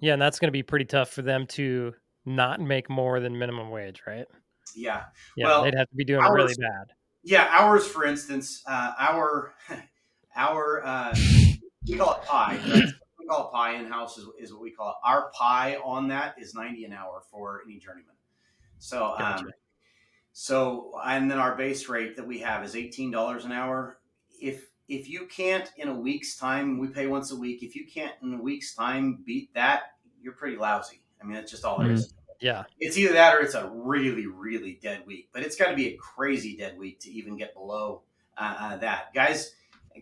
Yeah, 0.00 0.14
and 0.14 0.22
that's 0.22 0.38
going 0.38 0.48
to 0.48 0.52
be 0.52 0.62
pretty 0.62 0.84
tough 0.84 1.10
for 1.10 1.22
them 1.22 1.46
to 1.48 1.94
not 2.24 2.60
make 2.60 2.90
more 2.90 3.20
than 3.20 3.38
minimum 3.38 3.70
wage, 3.70 4.02
right? 4.06 4.26
Yeah. 4.74 5.04
Yeah, 5.36 5.46
well, 5.46 5.64
they'd 5.64 5.74
have 5.74 5.88
to 5.88 5.96
be 5.96 6.04
doing 6.04 6.22
ours, 6.22 6.34
really 6.34 6.54
bad. 6.58 6.92
Yeah, 7.22 7.48
ours, 7.50 7.86
for 7.86 8.04
instance, 8.04 8.62
uh, 8.66 8.92
our 8.98 9.54
our 10.36 10.84
uh, 10.84 11.14
we 11.88 11.96
call 11.96 12.14
it 12.14 12.26
pie. 12.26 12.58
Right? 12.68 12.84
we 13.18 13.26
call 13.26 13.48
it 13.48 13.52
pie 13.52 13.74
in 13.74 13.86
house 13.86 14.18
is, 14.18 14.26
is 14.38 14.52
what 14.52 14.62
we 14.62 14.70
call 14.70 14.90
it. 14.90 14.96
Our 15.02 15.30
pie 15.32 15.76
on 15.84 16.08
that 16.08 16.36
is 16.38 16.54
ninety 16.54 16.84
an 16.84 16.92
hour 16.92 17.22
for 17.30 17.62
any 17.64 17.78
journeyman. 17.78 18.14
So, 18.78 19.14
um, 19.18 19.50
so 20.32 20.92
and 21.04 21.30
then 21.30 21.38
our 21.38 21.56
base 21.56 21.88
rate 21.88 22.16
that 22.16 22.26
we 22.26 22.38
have 22.40 22.64
is 22.64 22.76
eighteen 22.76 23.10
dollars 23.10 23.44
an 23.44 23.52
hour. 23.52 23.98
If 24.40 24.68
if 24.88 25.08
you 25.08 25.26
can't 25.26 25.70
in 25.76 25.88
a 25.88 25.94
week's 25.94 26.36
time, 26.36 26.78
we 26.78 26.88
pay 26.88 27.06
once 27.06 27.32
a 27.32 27.36
week. 27.36 27.62
If 27.62 27.74
you 27.74 27.86
can't 27.86 28.14
in 28.22 28.34
a 28.34 28.40
week's 28.42 28.74
time 28.74 29.22
beat 29.26 29.52
that, 29.54 29.94
you're 30.20 30.34
pretty 30.34 30.56
lousy. 30.56 31.02
I 31.20 31.24
mean, 31.24 31.34
that's 31.34 31.50
just 31.50 31.64
all 31.64 31.78
there 31.78 31.90
is. 31.90 32.08
Mm-hmm. 32.08 32.16
Yeah. 32.40 32.64
It's 32.78 32.98
either 32.98 33.14
that 33.14 33.34
or 33.34 33.40
it's 33.40 33.54
a 33.54 33.70
really, 33.72 34.26
really 34.26 34.78
dead 34.82 35.04
week. 35.06 35.30
But 35.32 35.42
it's 35.42 35.56
got 35.56 35.70
to 35.70 35.74
be 35.74 35.88
a 35.88 35.96
crazy 35.96 36.56
dead 36.56 36.78
week 36.78 37.00
to 37.00 37.10
even 37.10 37.36
get 37.36 37.54
below 37.54 38.02
uh, 38.36 38.56
uh, 38.58 38.76
that. 38.78 39.14
Guys, 39.14 39.52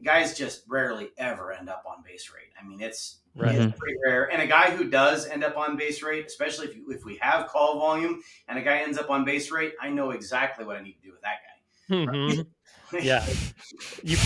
guys 0.02 0.36
just 0.36 0.64
rarely 0.68 1.10
ever 1.18 1.52
end 1.52 1.68
up 1.68 1.84
on 1.86 2.02
base 2.04 2.30
rate. 2.34 2.52
I 2.60 2.66
mean, 2.66 2.80
it's, 2.80 3.18
right. 3.36 3.54
it's 3.54 3.78
pretty 3.78 3.96
rare. 4.04 4.30
And 4.32 4.42
a 4.42 4.46
guy 4.46 4.70
who 4.70 4.88
does 4.88 5.26
end 5.26 5.44
up 5.44 5.56
on 5.56 5.76
base 5.76 6.02
rate, 6.02 6.26
especially 6.26 6.68
if 6.68 6.76
you, 6.76 6.90
if 6.90 7.04
we 7.04 7.16
have 7.16 7.48
call 7.48 7.78
volume 7.78 8.22
and 8.48 8.58
a 8.58 8.62
guy 8.62 8.78
ends 8.78 8.98
up 8.98 9.10
on 9.10 9.24
base 9.24 9.50
rate, 9.50 9.74
I 9.80 9.90
know 9.90 10.10
exactly 10.10 10.64
what 10.64 10.76
I 10.76 10.82
need 10.82 10.94
to 10.94 11.02
do 11.02 11.12
with 11.12 11.22
that 11.22 11.36
guy. 11.42 11.94
Mm-hmm. 11.94 12.42
yeah. 13.02 13.26
You 14.02 14.16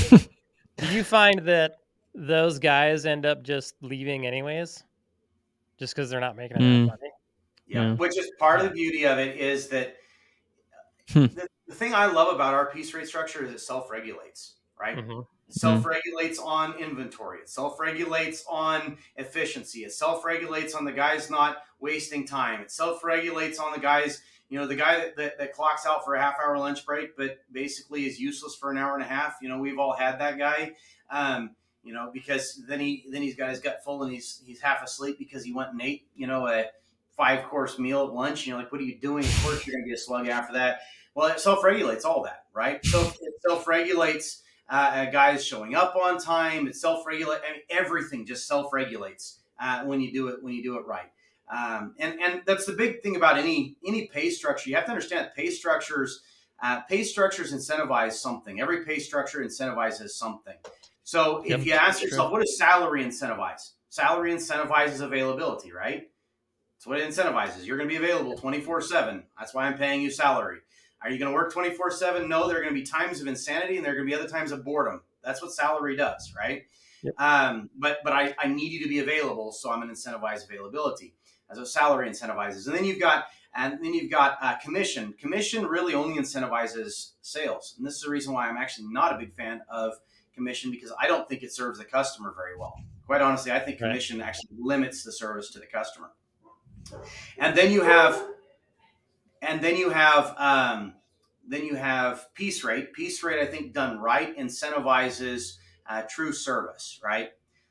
do 0.78 0.86
you 0.94 1.04
find 1.04 1.40
that 1.46 1.78
those 2.14 2.58
guys 2.58 3.04
end 3.04 3.26
up 3.26 3.42
just 3.42 3.74
leaving 3.82 4.26
anyways, 4.26 4.82
just 5.78 5.94
because 5.94 6.10
they're 6.10 6.20
not 6.20 6.36
making 6.36 6.58
enough 6.58 6.68
mm. 6.68 6.86
money? 6.86 7.12
Yeah, 7.66 7.80
mm. 7.80 7.98
which 7.98 8.16
is 8.18 8.30
part 8.38 8.60
of 8.60 8.66
the 8.66 8.72
beauty 8.72 9.04
of 9.04 9.18
it 9.18 9.36
is 9.36 9.68
that 9.68 9.96
hmm. 11.10 11.26
the, 11.26 11.46
the, 11.66 11.74
thing 11.74 11.94
I 11.94 12.06
love 12.06 12.34
about 12.34 12.54
our 12.54 12.70
piece 12.70 12.94
rate 12.94 13.06
structure 13.06 13.44
is 13.44 13.52
it 13.52 13.60
self 13.60 13.90
regulates, 13.90 14.54
right? 14.80 14.96
Mm-hmm. 14.96 15.20
Self 15.50 15.86
regulates 15.86 16.38
on 16.38 16.74
inventory. 16.78 17.40
It 17.40 17.48
self 17.48 17.80
regulates 17.80 18.44
on 18.48 18.98
efficiency. 19.16 19.80
It 19.80 19.92
self 19.92 20.24
regulates 20.24 20.74
on 20.74 20.84
the 20.84 20.92
guys 20.92 21.30
not 21.30 21.58
wasting 21.80 22.26
time. 22.26 22.60
It 22.60 22.70
self 22.70 23.02
regulates 23.02 23.58
on 23.58 23.72
the 23.72 23.80
guys 23.80 24.20
you 24.48 24.58
know, 24.58 24.66
the 24.66 24.76
guy 24.76 24.96
that, 24.96 25.16
that, 25.16 25.38
that, 25.38 25.52
clocks 25.52 25.84
out 25.84 26.04
for 26.04 26.14
a 26.14 26.20
half 26.20 26.36
hour 26.42 26.58
lunch 26.58 26.86
break, 26.86 27.16
but 27.16 27.38
basically 27.52 28.06
is 28.06 28.18
useless 28.18 28.54
for 28.54 28.70
an 28.70 28.78
hour 28.78 28.94
and 28.94 29.02
a 29.02 29.06
half. 29.06 29.36
You 29.42 29.48
know, 29.48 29.58
we've 29.58 29.78
all 29.78 29.92
had 29.92 30.20
that 30.20 30.38
guy. 30.38 30.72
Um, 31.10 31.50
you 31.82 31.92
know, 31.92 32.10
because 32.12 32.60
then 32.66 32.80
he 32.80 33.06
then 33.10 33.22
he's 33.22 33.36
got 33.36 33.50
his 33.50 33.60
gut 33.60 33.82
full 33.84 34.02
and 34.02 34.12
he's 34.12 34.42
he's 34.44 34.60
half 34.60 34.82
asleep 34.82 35.18
because 35.18 35.44
he 35.44 35.52
went 35.52 35.72
and 35.72 35.80
ate, 35.80 36.06
you 36.14 36.26
know, 36.26 36.46
a 36.46 36.66
five 37.16 37.44
course 37.44 37.78
meal 37.78 38.06
at 38.06 38.12
lunch. 38.12 38.46
You 38.46 38.52
know, 38.52 38.58
like 38.58 38.72
what 38.72 38.80
are 38.80 38.84
you 38.84 38.98
doing? 38.98 39.24
Of 39.24 39.42
course 39.42 39.66
you're 39.66 39.76
gonna 39.76 39.86
get 39.86 39.94
a 39.94 40.00
slug 40.00 40.28
after 40.28 40.54
that. 40.54 40.80
Well, 41.14 41.28
it 41.28 41.40
self 41.40 41.62
regulates 41.62 42.04
all 42.04 42.22
that, 42.24 42.44
right? 42.54 42.84
So 42.84 43.00
it 43.00 43.34
self 43.46 43.66
regulates 43.66 44.42
uh, 44.68 45.06
guys 45.06 45.44
showing 45.44 45.74
up 45.74 45.96
on 45.96 46.18
time. 46.18 46.66
It 46.66 46.76
self 46.76 47.06
regulates. 47.06 47.42
I 47.48 47.52
mean, 47.52 47.62
everything 47.70 48.26
just 48.26 48.46
self 48.46 48.72
regulates 48.72 49.40
uh, 49.60 49.84
when 49.84 50.00
you 50.00 50.12
do 50.12 50.28
it 50.28 50.42
when 50.42 50.54
you 50.54 50.62
do 50.62 50.76
it 50.78 50.86
right. 50.86 51.10
Um, 51.50 51.94
and 51.98 52.20
and 52.20 52.42
that's 52.46 52.66
the 52.66 52.72
big 52.72 53.02
thing 53.02 53.16
about 53.16 53.38
any 53.38 53.76
any 53.86 54.06
pay 54.06 54.30
structure. 54.30 54.68
You 54.68 54.76
have 54.76 54.84
to 54.86 54.90
understand 54.90 55.30
pay 55.34 55.50
structures. 55.50 56.22
Uh, 56.60 56.80
pay 56.80 57.04
structures 57.04 57.52
incentivize 57.52 58.14
something. 58.14 58.60
Every 58.60 58.84
pay 58.84 58.98
structure 58.98 59.40
incentivizes 59.40 60.10
something. 60.10 60.56
So 61.04 61.42
if 61.42 61.50
yep, 61.50 61.64
you 61.64 61.72
ask 61.72 62.02
yourself, 62.02 62.28
true. 62.28 62.32
what 62.32 62.40
does 62.40 62.58
salary 62.58 63.04
incentivize? 63.04 63.70
Salary 63.88 64.34
incentivizes 64.34 65.00
availability, 65.00 65.72
right? 65.72 66.10
That's 66.76 66.86
what 66.86 67.00
it 67.00 67.08
incentivizes. 67.08 67.64
You're 67.64 67.76
going 67.76 67.88
to 67.88 67.98
be 67.98 68.04
available 68.04 68.36
24 68.36 68.82
7. 68.82 69.22
That's 69.38 69.54
why 69.54 69.66
I'm 69.66 69.78
paying 69.78 70.02
you 70.02 70.10
salary. 70.10 70.58
Are 71.02 71.10
you 71.10 71.18
going 71.18 71.30
to 71.30 71.34
work 71.34 71.52
24 71.52 71.90
7? 71.90 72.28
No, 72.28 72.48
there 72.48 72.58
are 72.58 72.62
going 72.62 72.74
to 72.74 72.80
be 72.80 72.86
times 72.86 73.20
of 73.20 73.26
insanity 73.26 73.76
and 73.76 73.84
there 73.84 73.92
are 73.92 73.96
going 73.96 74.06
to 74.06 74.10
be 74.10 74.18
other 74.18 74.28
times 74.28 74.52
of 74.52 74.64
boredom. 74.64 75.02
That's 75.22 75.42
what 75.42 75.52
salary 75.52 75.96
does, 75.96 76.32
right? 76.36 76.62
Yep. 77.02 77.14
Um, 77.18 77.70
but 77.76 77.98
but 78.02 78.12
I, 78.12 78.34
I 78.38 78.48
need 78.48 78.72
you 78.72 78.82
to 78.82 78.88
be 78.88 78.98
available, 78.98 79.52
so 79.52 79.70
I'm 79.70 79.80
going 79.80 79.94
to 79.94 80.00
incentivize 80.00 80.44
availability 80.44 81.14
as 81.50 81.58
a 81.58 81.66
salary 81.66 82.08
incentivizes. 82.08 82.66
And 82.66 82.74
then 82.74 82.84
you've 82.84 83.00
got 83.00 83.26
and 83.54 83.74
then 83.82 83.94
you've 83.94 84.10
got 84.10 84.38
uh, 84.42 84.56
commission. 84.56 85.14
Commission 85.20 85.64
really 85.66 85.94
only 85.94 86.18
incentivizes 86.18 87.12
sales, 87.22 87.74
and 87.78 87.86
this 87.86 87.94
is 87.94 88.02
the 88.02 88.10
reason 88.10 88.32
why 88.32 88.48
I'm 88.48 88.56
actually 88.56 88.88
not 88.88 89.14
a 89.14 89.18
big 89.18 89.32
fan 89.32 89.60
of 89.70 89.94
commission 90.34 90.70
because 90.70 90.92
I 91.00 91.06
don't 91.06 91.28
think 91.28 91.42
it 91.42 91.52
serves 91.52 91.78
the 91.78 91.84
customer 91.84 92.32
very 92.36 92.56
well, 92.56 92.74
Quite 93.06 93.22
honestly, 93.22 93.50
I 93.50 93.58
think 93.58 93.80
Right. 93.80 93.88
commission 93.88 94.20
actually 94.20 94.50
limits 94.58 95.02
the 95.02 95.10
service 95.12 95.50
to 95.52 95.58
the 95.58 95.66
customer. 95.66 96.10
And 97.38 97.56
then 97.56 97.72
you 97.72 97.82
have, 97.82 98.22
and 99.42 99.60
then 99.60 99.76
you 99.76 99.90
have, 99.90 100.34
um, 100.38 100.94
then 101.46 101.64
you 101.64 101.74
have 101.74 102.32
piece 102.34 102.62
rate. 102.64 102.92
Piece 102.92 103.22
rate, 103.22 103.40
I 103.40 103.46
think, 103.46 103.72
done 103.72 103.98
right, 103.98 104.36
incentivizes 104.36 105.56
uh, 105.88 106.02
true 106.08 106.32
service. 106.32 107.00
Right. 107.02 107.30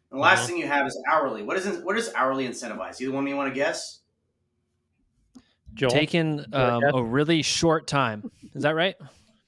The 0.09 0.17
last 0.17 0.43
Mhm. 0.43 0.47
thing 0.47 0.57
you 0.57 0.67
have 0.67 0.87
is 0.87 0.97
hourly. 1.11 1.43
What 1.43 1.57
is 1.57 1.83
what 1.83 1.95
does 1.95 2.13
hourly 2.13 2.47
incentivize? 2.47 2.99
Either 3.01 3.11
one 3.11 3.25
of 3.25 3.29
you 3.29 3.35
want 3.35 3.53
to 3.53 3.55
guess? 3.55 3.99
Joel. 5.73 5.91
Taking 5.91 6.39
um, 6.53 6.83
a 6.93 7.03
really 7.03 7.41
short 7.43 7.85
time. 7.87 8.31
Is 8.55 8.63
that 8.63 8.73
right? 8.73 8.95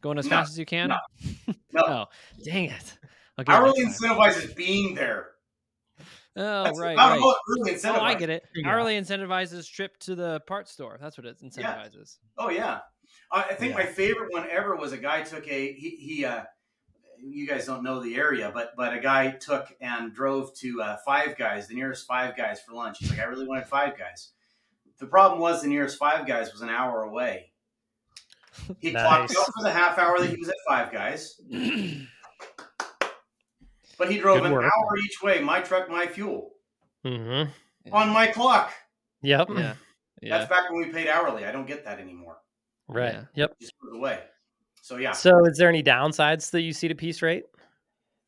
Going 0.02 0.18
as 0.20 0.26
No, 0.26 0.30
fast 0.38 0.52
as 0.52 0.60
you 0.60 0.66
can? 0.66 0.90
no. 0.90 0.98
No. 1.74 1.82
Oh, 1.88 2.06
dang 2.44 2.66
it. 2.66 2.98
Okay. 3.40 3.52
hourly 3.54 3.84
next 3.84 4.00
time. 4.00 4.12
incentivizes 4.18 4.56
being 4.56 4.96
there. 4.96 5.32
Oh, 6.38 6.64
That's 6.64 6.80
right, 6.80 6.96
right. 6.96 7.20
what 7.20 7.38
really 7.48 7.78
Oh, 7.84 8.00
I 8.02 8.14
get 8.14 8.30
it. 8.30 8.44
Yeah. 8.56 8.70
Hourly 8.70 8.94
incentivizes 9.00 9.70
trip 9.70 9.98
to 10.02 10.16
the 10.16 10.40
parts 10.42 10.72
store. 10.72 10.98
That's 11.02 11.18
what 11.18 11.26
it 11.28 11.42
incentivizes. 11.44 12.18
Oh 12.38 12.50
yeah, 12.50 12.80
I 13.32 13.44
I 13.44 13.54
think 13.56 13.72
Yeah. 13.72 13.80
my 13.80 13.86
favorite 13.86 14.32
one 14.32 14.48
ever 14.50 14.76
was 14.76 14.92
a 14.94 14.98
guy 14.98 15.24
took 15.24 15.48
a 15.48 15.74
he 15.74 15.90
he. 15.98 16.26
Uh, 16.26 16.44
you 17.22 17.46
guys 17.46 17.66
don't 17.66 17.84
know 17.84 18.00
the 18.00 18.16
area, 18.16 18.50
but 18.54 18.72
but 18.78 18.94
a 18.94 19.00
guy 19.02 19.32
took 19.32 19.68
and 19.82 20.14
drove 20.14 20.56
to 20.60 20.82
uh, 20.82 20.98
Five 21.06 21.36
Guys, 21.38 21.68
the 21.68 21.76
nearest 21.76 22.08
Five 22.08 22.38
Guys 22.38 22.62
for 22.62 22.74
lunch. 22.74 23.00
He's 23.00 23.10
like, 23.10 23.20
I 23.20 23.24
really 23.26 23.46
wanted 23.46 23.66
Five 23.68 23.98
Guys. 23.98 24.30
The 25.00 25.08
problem 25.08 25.42
was 25.42 25.62
the 25.62 25.68
nearest 25.68 25.98
Five 25.98 26.26
Guys 26.26 26.54
was 26.54 26.62
an 26.62 26.70
hour 26.70 27.04
away. 27.04 27.52
He 28.80 28.92
clocked 28.94 29.32
Nice. 29.32 29.38
out 29.38 29.46
for 29.54 29.64
the 29.64 29.72
half 29.72 29.98
hour 29.98 30.18
that 30.20 30.30
he 30.30 30.38
was 30.38 30.48
at 30.48 30.56
Five 30.66 30.92
Guys, 30.94 31.42
but 34.00 34.10
he 34.12 34.18
drove 34.18 34.40
Good 34.40 34.48
an 34.48 34.54
work. 34.54 34.64
hour 34.64 34.98
each 34.98 35.22
way. 35.22 35.40
My 35.42 35.60
truck, 35.62 35.90
my 35.90 36.08
fuel 36.08 36.52
Mm-hmm. 37.06 37.94
on 37.94 38.10
my 38.10 38.28
clock. 38.28 38.74
Yep. 39.22 39.50
yeah. 39.56 39.74
Yeah. 40.22 40.38
That's 40.40 40.50
back 40.50 40.70
when 40.70 40.86
we 40.86 40.92
paid 40.92 41.08
hourly. 41.08 41.46
I 41.46 41.52
don't 41.54 41.66
get 41.66 41.86
that 41.86 41.98
anymore. 41.98 42.40
Right. 42.90 43.14
Yeah. 43.14 43.24
Yep. 43.36 43.60
Just 43.62 43.72
goes 43.82 43.96
away. 43.96 44.20
So 44.82 44.98
yeah. 44.98 45.14
So, 45.14 45.46
is 45.46 45.58
there 45.58 45.70
any 45.70 45.82
downsides 45.82 46.52
that 46.52 46.60
you 46.60 46.74
see 46.74 46.90
to 46.90 46.96
piece 46.96 47.22
rate? 47.22 47.46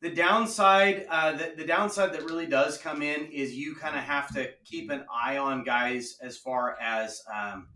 The 0.00 0.08
downside, 0.08 1.04
uh, 1.10 1.32
the, 1.32 1.52
the 1.58 1.66
downside 1.66 2.14
that 2.14 2.22
really 2.22 2.46
does 2.46 2.78
come 2.78 3.02
in 3.02 3.26
is 3.26 3.52
you 3.54 3.74
kind 3.74 3.94
of 3.94 4.02
have 4.04 4.32
to 4.34 4.48
keep 4.64 4.90
an 4.90 5.04
eye 5.12 5.36
on 5.36 5.64
guys 5.64 6.16
as 6.22 6.38
far 6.38 6.76
as 6.80 7.22
um, 7.30 7.68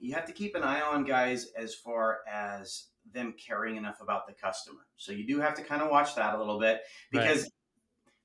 you 0.00 0.12
have 0.14 0.26
to 0.26 0.32
keep 0.32 0.56
an 0.56 0.64
eye 0.64 0.80
on 0.80 1.04
guys 1.04 1.52
as 1.56 1.72
far 1.76 2.22
as 2.28 2.86
them 3.12 3.34
caring 3.38 3.76
enough 3.76 4.00
about 4.00 4.26
the 4.26 4.32
customer. 4.32 4.80
So 4.96 5.12
you 5.12 5.26
do 5.26 5.40
have 5.40 5.54
to 5.54 5.62
kind 5.62 5.82
of 5.82 5.90
watch 5.90 6.14
that 6.16 6.34
a 6.34 6.38
little 6.38 6.58
bit 6.58 6.82
Right. 7.12 7.22
because 7.22 7.50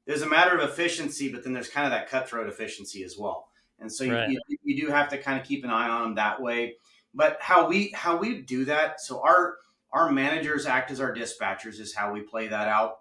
there's 0.06 0.21
a 0.21 0.28
matter 0.28 0.58
of 0.58 0.69
efficiency, 0.69 1.32
but 1.32 1.43
then 1.43 1.54
there's 1.54 1.69
kind 1.69 1.86
of 1.86 1.91
that 1.91 2.10
cutthroat 2.10 2.48
efficiency 2.48 3.04
as 3.04 3.17
well. 3.17 3.50
And 3.80 3.91
so 3.91 4.04
you, 4.04 4.13
Right. 4.13 4.30
you, 4.30 4.39
you 4.63 4.86
do 4.86 4.91
have 4.91 5.10
to 5.10 5.17
kind 5.17 5.39
of 5.39 5.45
keep 5.45 5.63
an 5.63 5.69
eye 5.69 5.89
on 5.89 6.04
them 6.04 6.15
that 6.15 6.41
way. 6.41 6.76
But 7.13 7.38
how 7.41 7.67
we 7.67 7.91
how 7.91 8.17
we 8.17 8.41
do 8.41 8.65
that, 8.65 9.00
so 9.02 9.21
our 9.21 9.58
our 9.91 10.12
managers 10.12 10.65
act 10.65 10.91
as 10.91 11.00
our 11.00 11.13
dispatchers 11.15 11.80
is 11.80 11.95
how 11.95 12.12
we 12.12 12.21
play 12.21 12.48
that 12.50 12.67
out. 12.67 13.00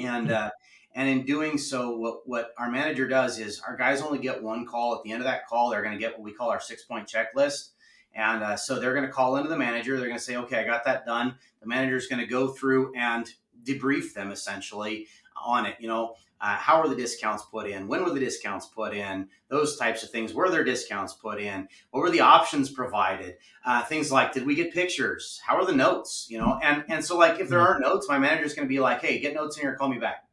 And 0.00 0.30
uh, 0.32 0.50
and 0.94 1.08
in 1.08 1.24
doing 1.24 1.56
so, 1.58 1.96
what 1.96 2.28
what 2.28 2.52
our 2.58 2.70
manager 2.70 3.06
does 3.06 3.38
is 3.38 3.60
our 3.60 3.76
guys 3.76 4.02
only 4.02 4.18
get 4.18 4.42
one 4.42 4.66
call. 4.66 4.96
At 4.96 5.02
the 5.04 5.12
end 5.12 5.20
of 5.22 5.26
that 5.26 5.46
call, 5.46 5.70
they're 5.70 5.82
going 5.82 5.94
to 5.94 5.98
get 5.98 6.12
what 6.12 6.22
we 6.22 6.32
call 6.32 6.50
our 6.50 6.60
six 6.60 6.84
point 6.84 7.08
checklist. 7.08 7.70
And 8.18 8.42
uh, 8.42 8.56
so 8.56 8.80
they're 8.80 8.94
going 8.94 9.06
to 9.06 9.12
call 9.12 9.36
into 9.36 9.48
the 9.48 9.56
manager. 9.56 9.96
They're 9.96 10.08
going 10.08 10.18
to 10.18 10.24
say, 10.24 10.36
"Okay, 10.36 10.58
I 10.58 10.64
got 10.64 10.84
that 10.84 11.06
done." 11.06 11.36
The 11.60 11.68
manager 11.68 11.94
is 11.96 12.08
going 12.08 12.18
to 12.18 12.26
go 12.26 12.48
through 12.48 12.92
and 12.96 13.32
debrief 13.62 14.12
them 14.12 14.32
essentially 14.32 15.06
on 15.40 15.66
it. 15.66 15.76
You 15.78 15.86
know, 15.86 16.16
uh, 16.40 16.56
how 16.56 16.82
were 16.82 16.88
the 16.88 16.96
discounts 16.96 17.44
put 17.44 17.68
in? 17.68 17.86
When 17.86 18.02
were 18.02 18.10
the 18.10 18.18
discounts 18.18 18.66
put 18.66 18.92
in? 18.92 19.28
Those 19.46 19.76
types 19.76 20.02
of 20.02 20.10
things. 20.10 20.34
Were 20.34 20.50
there 20.50 20.64
discounts 20.64 21.14
put 21.14 21.40
in? 21.40 21.68
What 21.92 22.00
were 22.00 22.10
the 22.10 22.20
options 22.20 22.70
provided? 22.70 23.36
Uh, 23.64 23.84
things 23.84 24.10
like, 24.10 24.32
did 24.32 24.44
we 24.44 24.56
get 24.56 24.74
pictures? 24.74 25.40
How 25.46 25.56
are 25.56 25.64
the 25.64 25.72
notes? 25.72 26.26
You 26.28 26.38
know, 26.38 26.58
and 26.60 26.84
and 26.88 27.04
so 27.04 27.16
like 27.16 27.38
if 27.38 27.48
there 27.48 27.60
aren't 27.60 27.82
notes, 27.82 28.08
my 28.08 28.18
manager's 28.18 28.52
going 28.52 28.66
to 28.66 28.68
be 28.68 28.80
like, 28.80 29.00
"Hey, 29.00 29.20
get 29.20 29.32
notes 29.32 29.56
in 29.56 29.62
here. 29.62 29.76
Call 29.76 29.88
me 29.88 29.98
back." 29.98 30.24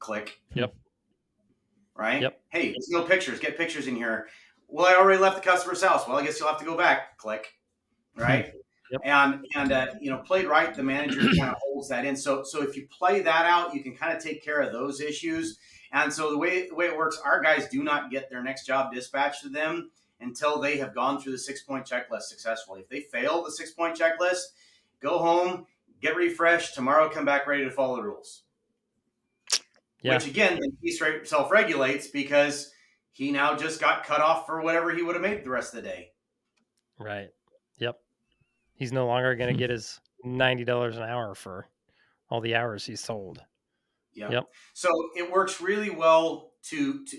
Click. 0.00 0.40
Yep. 0.54 0.74
Right. 1.94 2.22
Yep. 2.22 2.40
Hey, 2.48 2.72
there's 2.72 2.88
no 2.88 3.02
pictures. 3.02 3.38
Get 3.38 3.56
pictures 3.56 3.86
in 3.86 3.94
here. 3.94 4.26
Well, 4.72 4.86
I 4.86 4.98
already 4.98 5.20
left 5.20 5.36
the 5.36 5.42
customer's 5.42 5.82
house. 5.82 6.08
Well, 6.08 6.16
I 6.16 6.24
guess 6.24 6.40
you'll 6.40 6.48
have 6.48 6.58
to 6.58 6.64
go 6.64 6.76
back. 6.76 7.18
Click. 7.18 7.46
Right. 8.16 8.52
Yep. 8.92 9.00
And 9.04 9.46
and 9.54 9.72
uh, 9.72 9.86
you 10.02 10.10
know, 10.10 10.18
played 10.18 10.44
right, 10.44 10.74
the 10.74 10.82
manager 10.82 11.20
kind 11.38 11.50
of 11.50 11.54
holds 11.64 11.88
that 11.88 12.04
in. 12.04 12.14
So 12.14 12.42
so 12.44 12.62
if 12.62 12.76
you 12.76 12.86
play 12.88 13.22
that 13.22 13.46
out, 13.46 13.74
you 13.74 13.82
can 13.82 13.96
kind 13.96 14.14
of 14.14 14.22
take 14.22 14.44
care 14.44 14.60
of 14.60 14.70
those 14.70 15.00
issues. 15.00 15.58
And 15.92 16.12
so 16.12 16.30
the 16.30 16.36
way 16.36 16.68
the 16.68 16.74
way 16.74 16.88
it 16.88 16.96
works, 16.98 17.18
our 17.24 17.40
guys 17.40 17.68
do 17.68 17.82
not 17.82 18.10
get 18.10 18.28
their 18.28 18.42
next 18.42 18.66
job 18.66 18.92
dispatched 18.92 19.44
to 19.44 19.48
them 19.48 19.90
until 20.20 20.60
they 20.60 20.76
have 20.76 20.94
gone 20.94 21.18
through 21.18 21.32
the 21.32 21.38
six 21.38 21.62
point 21.62 21.86
checklist 21.86 22.24
successfully. 22.24 22.82
If 22.82 22.90
they 22.90 23.00
fail 23.00 23.42
the 23.42 23.50
six 23.50 23.70
point 23.70 23.96
checklist, 23.96 24.42
go 25.00 25.16
home, 25.16 25.64
get 26.02 26.14
refreshed. 26.14 26.74
Tomorrow, 26.74 27.08
come 27.08 27.24
back 27.24 27.46
ready 27.46 27.64
to 27.64 27.70
follow 27.70 27.96
the 27.96 28.02
rules. 28.02 28.42
Yeah. 30.02 30.16
Which 30.16 30.26
again, 30.26 30.58
then 30.60 30.76
he 30.82 30.92
self 30.92 31.50
regulates 31.50 32.08
because 32.08 32.71
he 33.12 33.30
now 33.30 33.54
just 33.56 33.80
got 33.80 34.04
cut 34.04 34.20
off 34.20 34.46
for 34.46 34.60
whatever 34.62 34.90
he 34.90 35.02
would 35.02 35.14
have 35.14 35.22
made 35.22 35.44
the 35.44 35.50
rest 35.50 35.74
of 35.74 35.82
the 35.82 35.88
day. 35.88 36.10
Right. 36.98 37.28
Yep. 37.78 37.96
He's 38.74 38.92
no 38.92 39.06
longer 39.06 39.34
going 39.36 39.52
to 39.52 39.58
get 39.58 39.70
his 39.78 40.00
ninety 40.24 40.64
dollars 40.64 40.96
an 40.96 41.04
hour 41.04 41.34
for 41.34 41.68
all 42.30 42.40
the 42.40 42.54
hours 42.54 42.84
he 42.86 42.96
sold. 42.96 43.42
Yeah. 44.14 44.30
Yep. 44.30 44.44
So 44.74 44.88
it 45.16 45.30
works 45.30 45.60
really 45.60 45.90
well 45.90 46.52
to 46.64 47.04
to 47.04 47.16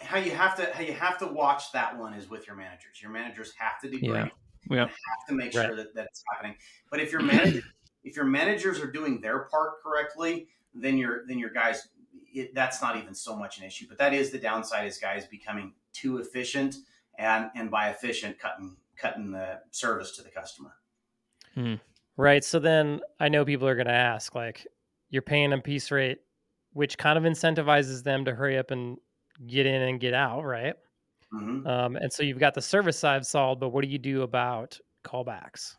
how 0.00 0.18
you 0.18 0.30
have 0.30 0.56
to 0.56 0.66
how 0.72 0.82
you 0.82 0.92
have 0.92 1.18
to 1.18 1.26
watch 1.26 1.72
that 1.72 1.96
one 1.98 2.14
is 2.14 2.28
with 2.30 2.46
your 2.46 2.56
managers. 2.56 3.00
Your 3.02 3.10
managers 3.10 3.52
have 3.58 3.80
to 3.82 3.88
debrief. 3.88 4.02
Yeah. 4.02 4.28
Yeah. 4.68 4.82
and 4.82 4.90
Have 4.90 5.28
to 5.28 5.34
make 5.34 5.54
Right. 5.54 5.66
sure 5.66 5.76
that 5.76 5.94
that's 5.94 6.22
happening. 6.32 6.56
But 6.90 7.00
if 7.00 7.12
your 7.12 7.22
manager 7.22 7.62
if 8.04 8.16
your 8.16 8.24
managers 8.24 8.80
are 8.80 8.90
doing 8.90 9.20
their 9.20 9.40
part 9.50 9.82
correctly, 9.82 10.48
then 10.74 10.96
your 10.96 11.26
then 11.26 11.38
your 11.38 11.50
guys 11.50 11.88
it, 12.32 12.54
that's 12.54 12.82
not 12.82 12.96
even 12.96 13.14
so 13.14 13.36
much 13.36 13.58
an 13.58 13.64
issue. 13.64 13.86
But 13.88 13.98
that 13.98 14.14
is 14.14 14.30
the 14.30 14.38
downside 14.38 14.86
is 14.86 14.98
guys 14.98 15.26
becoming 15.26 15.74
too 15.92 16.18
efficient 16.18 16.76
and 17.18 17.50
and 17.54 17.70
by 17.70 17.90
efficient 17.90 18.38
cutting 18.38 18.76
cutting 18.96 19.30
the 19.30 19.60
service 19.70 20.16
to 20.16 20.22
the 20.22 20.30
customer. 20.30 20.76
Right. 22.16 22.42
So 22.44 22.58
then 22.58 23.00
I 23.20 23.28
know 23.28 23.44
people 23.44 23.68
are 23.68 23.74
going 23.74 23.86
to 23.86 23.92
ask, 23.92 24.34
like, 24.34 24.66
you're 25.10 25.22
paying 25.22 25.50
them 25.50 25.62
piece 25.62 25.90
rate, 25.90 26.20
which 26.72 26.98
kind 26.98 27.18
of 27.18 27.24
incentivizes 27.24 28.02
them 28.02 28.24
to 28.24 28.34
hurry 28.34 28.58
up 28.58 28.70
and 28.70 28.98
get 29.46 29.66
in 29.66 29.82
and 29.82 30.00
get 30.00 30.14
out, 30.14 30.42
right? 30.42 30.76
Mhm. 31.32 31.66
Um, 31.66 31.96
and 31.96 32.12
so 32.12 32.22
you've 32.22 32.38
got 32.38 32.54
the 32.54 32.62
service 32.62 32.98
side 32.98 33.26
solved, 33.26 33.60
but 33.60 33.70
what 33.70 33.82
do 33.84 33.88
you 33.88 33.98
do 33.98 34.22
about 34.22 34.78
callbacks? 35.04 35.76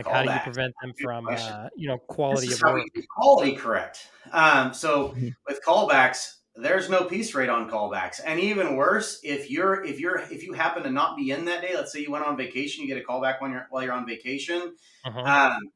Like, 0.00 0.08
how 0.08 0.22
do 0.22 0.30
you 0.30 0.40
prevent 0.40 0.74
them 0.80 0.92
from, 0.94 1.28
uh, 1.28 1.68
you 1.76 1.86
know, 1.86 1.98
quality 1.98 2.52
of 2.52 2.62
work? 2.62 2.86
quality 3.08 3.54
correct. 3.54 4.08
Um, 4.32 4.72
so 4.72 5.14
Mhm. 5.14 5.34
with 5.46 5.60
callbacks, 5.66 6.36
there's 6.56 6.88
no 6.88 7.04
piece 7.04 7.34
rate 7.34 7.48
on 7.48 7.70
callbacks, 7.70 8.20
and 8.24 8.40
even 8.40 8.76
worse, 8.76 9.20
if 9.22 9.50
you're 9.50 9.84
if 9.84 10.00
you're 10.00 10.18
if 10.18 10.42
you 10.42 10.52
happen 10.52 10.82
to 10.84 10.90
not 10.90 11.16
be 11.16 11.30
in 11.30 11.44
that 11.46 11.62
day, 11.62 11.74
let's 11.74 11.92
say 11.92 12.00
you 12.00 12.10
went 12.10 12.24
on 12.24 12.36
vacation, 12.36 12.82
you 12.82 12.88
get 12.88 13.02
a 13.02 13.06
callback 13.06 13.40
when 13.40 13.50
you're 13.52 13.66
while 13.70 13.82
you're 13.82 13.92
on 13.92 14.06
vacation, 14.06 14.74
Uh-huh. 15.04 15.20
um, 15.20 15.70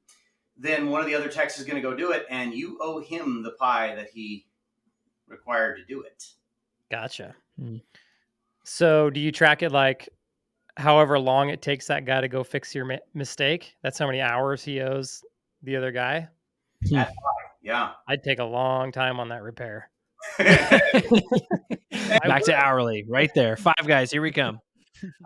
then 0.57 0.91
one 0.91 1.01
of 1.01 1.07
the 1.07 1.15
other 1.15 1.29
techs 1.29 1.59
is 1.59 1.65
going 1.67 1.77
to 1.77 1.83
go 1.83 1.95
do 1.97 2.13
it, 2.13 2.27
and 2.31 2.55
you 2.55 2.79
owe 2.81 3.01
him 3.01 3.43
the 3.43 3.53
pie 3.53 3.95
that 3.95 4.11
he 4.11 4.47
required 5.29 5.77
to 5.77 5.85
do 5.85 6.03
it. 6.03 6.25
Gotcha. 6.91 7.35
Mm. 7.61 7.83
So 8.65 9.11
do 9.11 9.21
you 9.21 9.33
track 9.33 9.63
it 9.63 9.73
like 9.73 10.09
however 10.77 11.19
long 11.19 11.49
it 11.51 11.63
takes 11.63 11.87
that 11.87 12.05
guy 12.05 12.21
to 12.21 12.29
go 12.29 12.45
fix 12.45 12.75
your 12.75 12.85
mi- 12.85 13.01
mistake? 13.15 13.75
That's 13.83 13.99
how 13.99 14.07
many 14.07 14.21
hours 14.21 14.63
he 14.65 14.81
owes 14.81 15.23
the 15.63 15.77
other 15.77 15.93
guy? 15.93 16.29
Hmm. 16.89 17.03
Yeah. 17.63 17.93
I'd 18.07 18.23
take 18.23 18.41
a 18.41 18.45
long 18.45 18.93
time 18.93 19.19
on 19.19 19.31
that 19.31 19.43
repair. 19.43 19.91
Back 20.39 20.83
to 22.45 22.55
hourly, 22.55 23.05
right 23.09 23.31
there. 23.35 23.57
Five 23.57 23.87
guys, 23.87 24.11
here 24.11 24.23
we 24.23 24.33
come. 24.33 24.61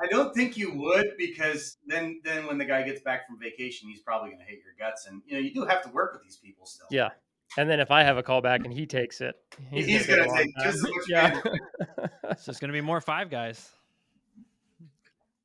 I 0.02 0.06
don't 0.08 0.34
think 0.34 0.56
you 0.56 0.72
would 0.74 1.12
because 1.18 1.76
then 1.87 2.20
then 2.24 2.46
when 2.46 2.58
the 2.58 2.64
guy 2.64 2.82
gets 2.82 3.00
back 3.02 3.26
from 3.26 3.38
vacation, 3.38 3.88
he's 3.88 4.00
probably 4.00 4.30
going 4.30 4.40
to 4.40 4.44
hate 4.44 4.61
your 4.64 4.74
guts, 4.78 5.06
and 5.06 5.22
you 5.26 5.34
know 5.34 5.40
you 5.40 5.54
do 5.54 5.64
have 5.64 5.82
to 5.82 5.88
work 5.90 6.12
with 6.14 6.22
these 6.22 6.37
people 6.37 6.66
still. 6.66 6.87
Yeah. 6.90 7.11
And 7.56 7.70
then 7.70 7.80
if 7.80 7.90
I 7.90 8.02
have 8.02 8.18
a 8.18 8.22
call 8.22 8.40
back 8.40 8.64
and 8.64 8.72
he 8.72 8.87
takes 8.87 9.20
it, 9.20 9.34
he's, 9.70 9.87
He's 9.87 10.06
gonna 10.06 10.26
gonna 10.26 10.38
take 10.38 10.48
a 10.58 10.64
just 10.64 10.76
as 10.76 10.82
much 10.82 10.92
yeah. 11.08 11.40
So 12.38 12.50
it's 12.50 12.61
gonna 12.61 12.72
be 12.72 12.80
more 12.80 13.00
five 13.00 13.30
guys. 13.30 13.70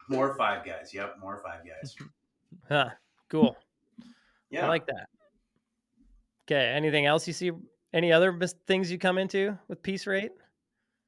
More 0.09 0.35
five 0.35 0.65
guys. 0.65 0.93
Yep, 0.93 1.15
more 1.21 1.41
five 1.43 1.61
guys. 1.65 1.95
huh. 2.69 2.89
Cool. 3.29 3.55
Yeah. 4.49 4.65
I 4.65 4.67
like 4.69 4.85
that. 4.87 5.07
Okay. 6.47 6.65
Anything 6.69 7.05
else 7.05 7.25
you 7.27 7.33
see? 7.33 7.51
Any 7.93 8.11
other 8.11 8.31
mis- 8.31 8.55
things 8.67 8.91
you 8.91 8.97
come 8.97 9.17
into 9.17 9.57
with 9.67 9.81
piece 9.83 10.05
rate? 10.07 10.31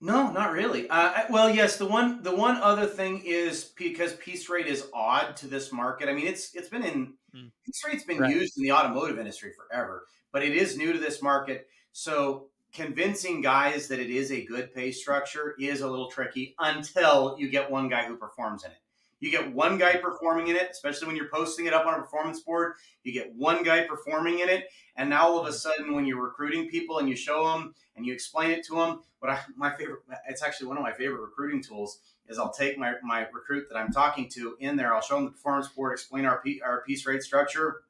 No, 0.02 0.32
not 0.32 0.52
really. 0.52 0.88
Uh, 0.90 1.24
well, 1.30 1.50
yes. 1.50 1.78
The 1.78 1.86
one, 1.86 2.22
the 2.22 2.36
one 2.36 2.58
other 2.58 2.86
thing 2.86 3.22
is 3.26 3.64
because 3.78 4.14
piece 4.14 4.50
rate 4.50 4.68
is 4.68 4.88
odd 4.94 5.36
to 5.38 5.48
this 5.48 5.72
market. 5.72 6.10
I 6.10 6.14
mean, 6.14 6.28
it's 6.28 6.54
it's 6.56 6.70
been 6.70 6.84
in 6.84 7.14
Hmm. 7.34 7.48
piece 7.66 7.82
rate's 7.86 8.04
been 8.04 8.20
Right. 8.20 8.34
used 8.34 8.58
in 8.58 8.64
the 8.64 8.72
automotive 8.72 9.18
industry 9.20 9.52
forever, 9.56 10.06
but 10.32 10.42
it 10.44 10.54
is 10.54 10.78
new 10.78 10.94
to 10.94 11.00
this 11.00 11.22
market. 11.22 11.68
So 11.92 12.50
convincing 12.72 13.42
guys 13.42 13.88
that 13.88 14.00
it 14.00 14.10
is 14.10 14.32
a 14.32 14.46
good 14.46 14.74
pay 14.74 14.92
structure 14.92 15.56
is 15.60 15.82
a 15.82 15.88
little 15.90 16.10
tricky 16.10 16.56
until 16.60 17.36
you 17.40 17.50
get 17.50 17.70
one 17.72 17.88
guy 17.90 18.06
who 18.06 18.16
performs 18.18 18.64
in 18.64 18.72
it. 18.72 18.78
You 19.20 19.32
get 19.32 19.54
one 19.54 19.78
guy 19.78 19.96
performing 19.96 20.48
in 20.48 20.56
it, 20.56 20.70
especially 20.72 21.08
when 21.08 21.16
you're 21.16 21.30
posting 21.34 21.66
it 21.66 21.74
up 21.74 21.86
on 21.86 21.94
a 21.94 21.98
performance 21.98 22.42
board. 22.42 22.74
You 23.04 23.14
get 23.14 23.34
one 23.34 23.64
guy 23.64 23.86
performing 23.86 24.40
in 24.40 24.50
it, 24.50 24.66
and 24.96 25.10
now 25.10 25.28
all 25.28 25.40
of 25.40 25.46
a 25.46 25.50
mm-hmm. 25.50 25.58
sudden, 25.58 25.94
when 25.94 26.06
you're 26.06 26.22
recruiting 26.22 26.70
people 26.70 27.00
and 27.00 27.08
you 27.08 27.16
show 27.16 27.48
them 27.52 27.74
and 27.96 28.06
you 28.06 28.14
explain 28.14 28.52
it 28.52 28.66
to 28.66 28.76
them, 28.76 29.02
what 29.20 29.32
I, 29.32 29.40
my 29.56 29.76
favorite, 29.76 30.02
it's 30.28 30.44
actually 30.44 30.68
one 30.68 30.78
of 30.78 30.84
my 30.84 30.92
favorite 30.92 31.22
recruiting 31.22 31.64
tools 31.64 32.00
is 32.28 32.38
I'll 32.38 32.52
take 32.52 32.78
my, 32.78 32.94
my 33.04 33.28
recruit 33.34 33.68
that 33.70 33.78
I'm 33.78 33.92
talking 33.92 34.30
to 34.34 34.58
in 34.60 34.76
there. 34.76 34.94
I'll 34.94 35.02
show 35.02 35.16
them 35.16 35.26
the 35.26 35.32
performance 35.32 35.68
board, 35.70 35.94
explain 35.94 36.26
our 36.26 36.42
P, 36.42 36.62
our 36.64 36.84
piece 36.84 37.06
rate 37.06 37.24
structure, 37.24 37.84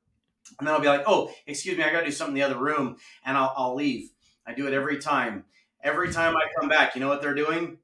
and 0.59 0.67
then 0.67 0.73
I'll 0.73 0.81
be 0.81 0.88
like, 0.88 1.03
"Oh, 1.07 1.31
excuse 1.47 1.77
me, 1.77 1.83
I 1.83 1.91
got 1.91 2.01
to 2.01 2.05
do 2.05 2.11
something 2.11 2.35
in 2.35 2.39
the 2.39 2.45
other 2.45 2.63
room," 2.63 2.97
and 3.25 3.38
I'll, 3.38 3.53
I'll 3.57 3.75
leave. 3.75 4.11
I 4.45 4.53
do 4.53 4.67
it 4.67 4.73
every 4.73 4.99
time. 4.99 5.45
Every 5.83 6.11
time 6.11 6.35
I 6.35 6.47
come 6.59 6.69
back, 6.69 6.95
you 6.95 7.01
know 7.01 7.07
what 7.07 7.21
they're 7.21 7.35
doing? 7.35 7.77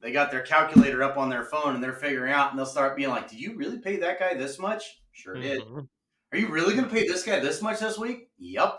They 0.00 0.12
got 0.12 0.30
their 0.30 0.42
calculator 0.42 1.02
up 1.02 1.16
on 1.16 1.28
their 1.28 1.44
phone 1.44 1.74
and 1.74 1.82
they're 1.82 1.92
figuring 1.92 2.32
out, 2.32 2.50
and 2.50 2.58
they'll 2.58 2.66
start 2.66 2.96
being 2.96 3.10
like, 3.10 3.28
"Did 3.28 3.40
you 3.40 3.56
really 3.56 3.78
pay 3.78 3.96
that 3.96 4.18
guy 4.18 4.34
this 4.34 4.58
much? 4.58 5.00
Sure 5.12 5.34
did. 5.34 5.60
Mhm. 5.62 5.88
Are 6.32 6.38
you 6.38 6.48
really 6.48 6.74
going 6.74 6.88
to 6.88 6.94
pay 6.94 7.06
this 7.06 7.24
guy 7.24 7.40
this 7.40 7.62
much 7.62 7.80
this 7.80 7.98
week? 7.98 8.30
Yep. 8.38 8.78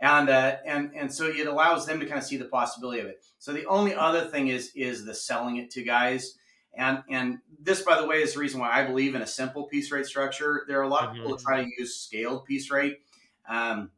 And 0.00 0.28
uh, 0.28 0.56
and 0.64 0.92
and 0.94 1.12
so 1.12 1.26
it 1.26 1.46
allows 1.46 1.86
them 1.86 2.00
to 2.00 2.06
kind 2.06 2.18
of 2.18 2.24
see 2.24 2.36
the 2.36 2.46
possibility 2.46 3.00
of 3.00 3.06
it. 3.06 3.24
So 3.38 3.52
the 3.52 3.66
only 3.66 3.94
other 3.94 4.26
thing 4.26 4.48
is 4.48 4.72
is 4.74 5.04
the 5.04 5.14
selling 5.14 5.56
it 5.56 5.70
to 5.72 5.82
guys. 5.82 6.38
And 6.74 7.02
and 7.08 7.38
this, 7.58 7.82
by 7.82 8.00
the 8.00 8.06
way, 8.06 8.22
is 8.22 8.34
the 8.34 8.40
reason 8.40 8.60
why 8.60 8.70
I 8.70 8.86
believe 8.86 9.14
in 9.14 9.22
a 9.22 9.26
simple 9.26 9.64
piece 9.64 9.90
rate 9.90 10.06
structure. 10.06 10.64
There 10.68 10.78
are 10.78 10.82
a 10.84 10.88
lot 10.88 11.08
of 11.08 11.14
people 11.14 11.30
who 11.30 11.38
try 11.38 11.64
to 11.64 11.70
use 11.78 11.96
scaled 11.96 12.44
piece 12.44 12.70
rate. 12.70 13.00
Um, 13.48 13.90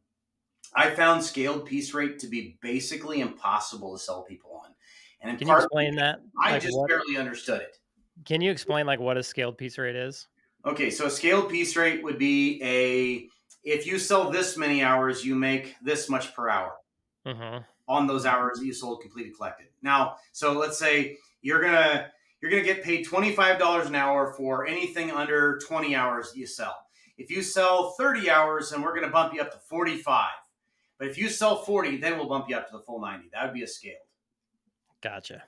I 0.73 0.91
found 0.91 1.23
scaled 1.23 1.65
piece 1.65 1.93
rate 1.93 2.19
to 2.19 2.27
be 2.27 2.57
basically 2.61 3.19
impossible 3.19 3.97
to 3.97 4.03
sell 4.03 4.23
people 4.23 4.61
on. 4.63 4.73
And 5.21 5.37
Can 5.37 5.47
you 5.47 5.55
explain 5.55 5.95
that? 5.95 6.21
I 6.41 6.51
Like 6.53 6.61
just 6.63 6.77
what- 6.77 6.87
barely 6.89 7.17
understood 7.17 7.61
it. 7.61 7.77
Can 8.25 8.41
you 8.41 8.51
explain 8.51 8.85
like 8.85 8.99
what 8.99 9.17
a 9.17 9.23
scaled 9.23 9.57
piece 9.57 9.77
rate 9.77 9.95
is? 9.95 10.27
Okay, 10.65 10.89
so 10.89 11.05
a 11.05 11.09
scaled 11.09 11.49
piece 11.49 11.75
rate 11.77 12.03
would 12.03 12.17
be 12.17 12.61
a 12.63 13.29
if 13.63 13.85
you 13.85 13.97
sell 13.99 14.29
this 14.29 14.57
many 14.57 14.81
hours, 14.83 15.25
you 15.25 15.35
make 15.35 15.75
this 15.81 16.09
much 16.09 16.33
per 16.33 16.49
hour 16.49 16.75
hmm 17.25 17.57
on 17.87 18.05
those 18.07 18.25
hours 18.25 18.59
that 18.59 18.65
you 18.65 18.73
sold 18.73 19.01
completed 19.01 19.35
collected. 19.35 19.67
Now, 19.81 20.17
so 20.31 20.53
let's 20.53 20.77
say 20.77 21.17
you're 21.41 21.61
gonna 21.61 22.11
you're 22.41 22.51
gonna 22.51 22.63
get 22.63 22.83
paid 22.83 23.03
twenty 23.03 23.31
five 23.33 23.57
dollars 23.57 23.87
an 23.87 23.95
hour 23.95 24.33
for 24.33 24.65
anything 24.67 25.11
under 25.11 25.57
twenty 25.59 25.95
hours 25.95 26.31
that 26.33 26.39
you 26.39 26.45
sell. 26.45 26.75
If 27.17 27.29
you 27.31 27.41
sell 27.41 27.91
thirty 27.91 28.29
hours, 28.29 28.69
then 28.71 28.81
we're 28.81 28.95
gonna 28.95 29.09
bump 29.11 29.33
you 29.33 29.41
up 29.41 29.51
to 29.51 29.59
forty 29.69 29.97
five. 29.97 30.31
But 30.97 31.07
if 31.07 31.17
you 31.17 31.29
sell 31.29 31.63
forty, 31.63 31.95
then 31.97 32.17
we'll 32.17 32.27
bump 32.29 32.49
you 32.49 32.55
up 32.57 32.67
to 32.69 32.77
the 32.77 32.83
full 32.83 32.99
ninety. 32.99 33.29
That 33.33 33.45
would 33.45 33.53
be 33.53 33.63
a 33.63 33.67
scaled 33.67 33.95
Gotcha. 35.01 35.43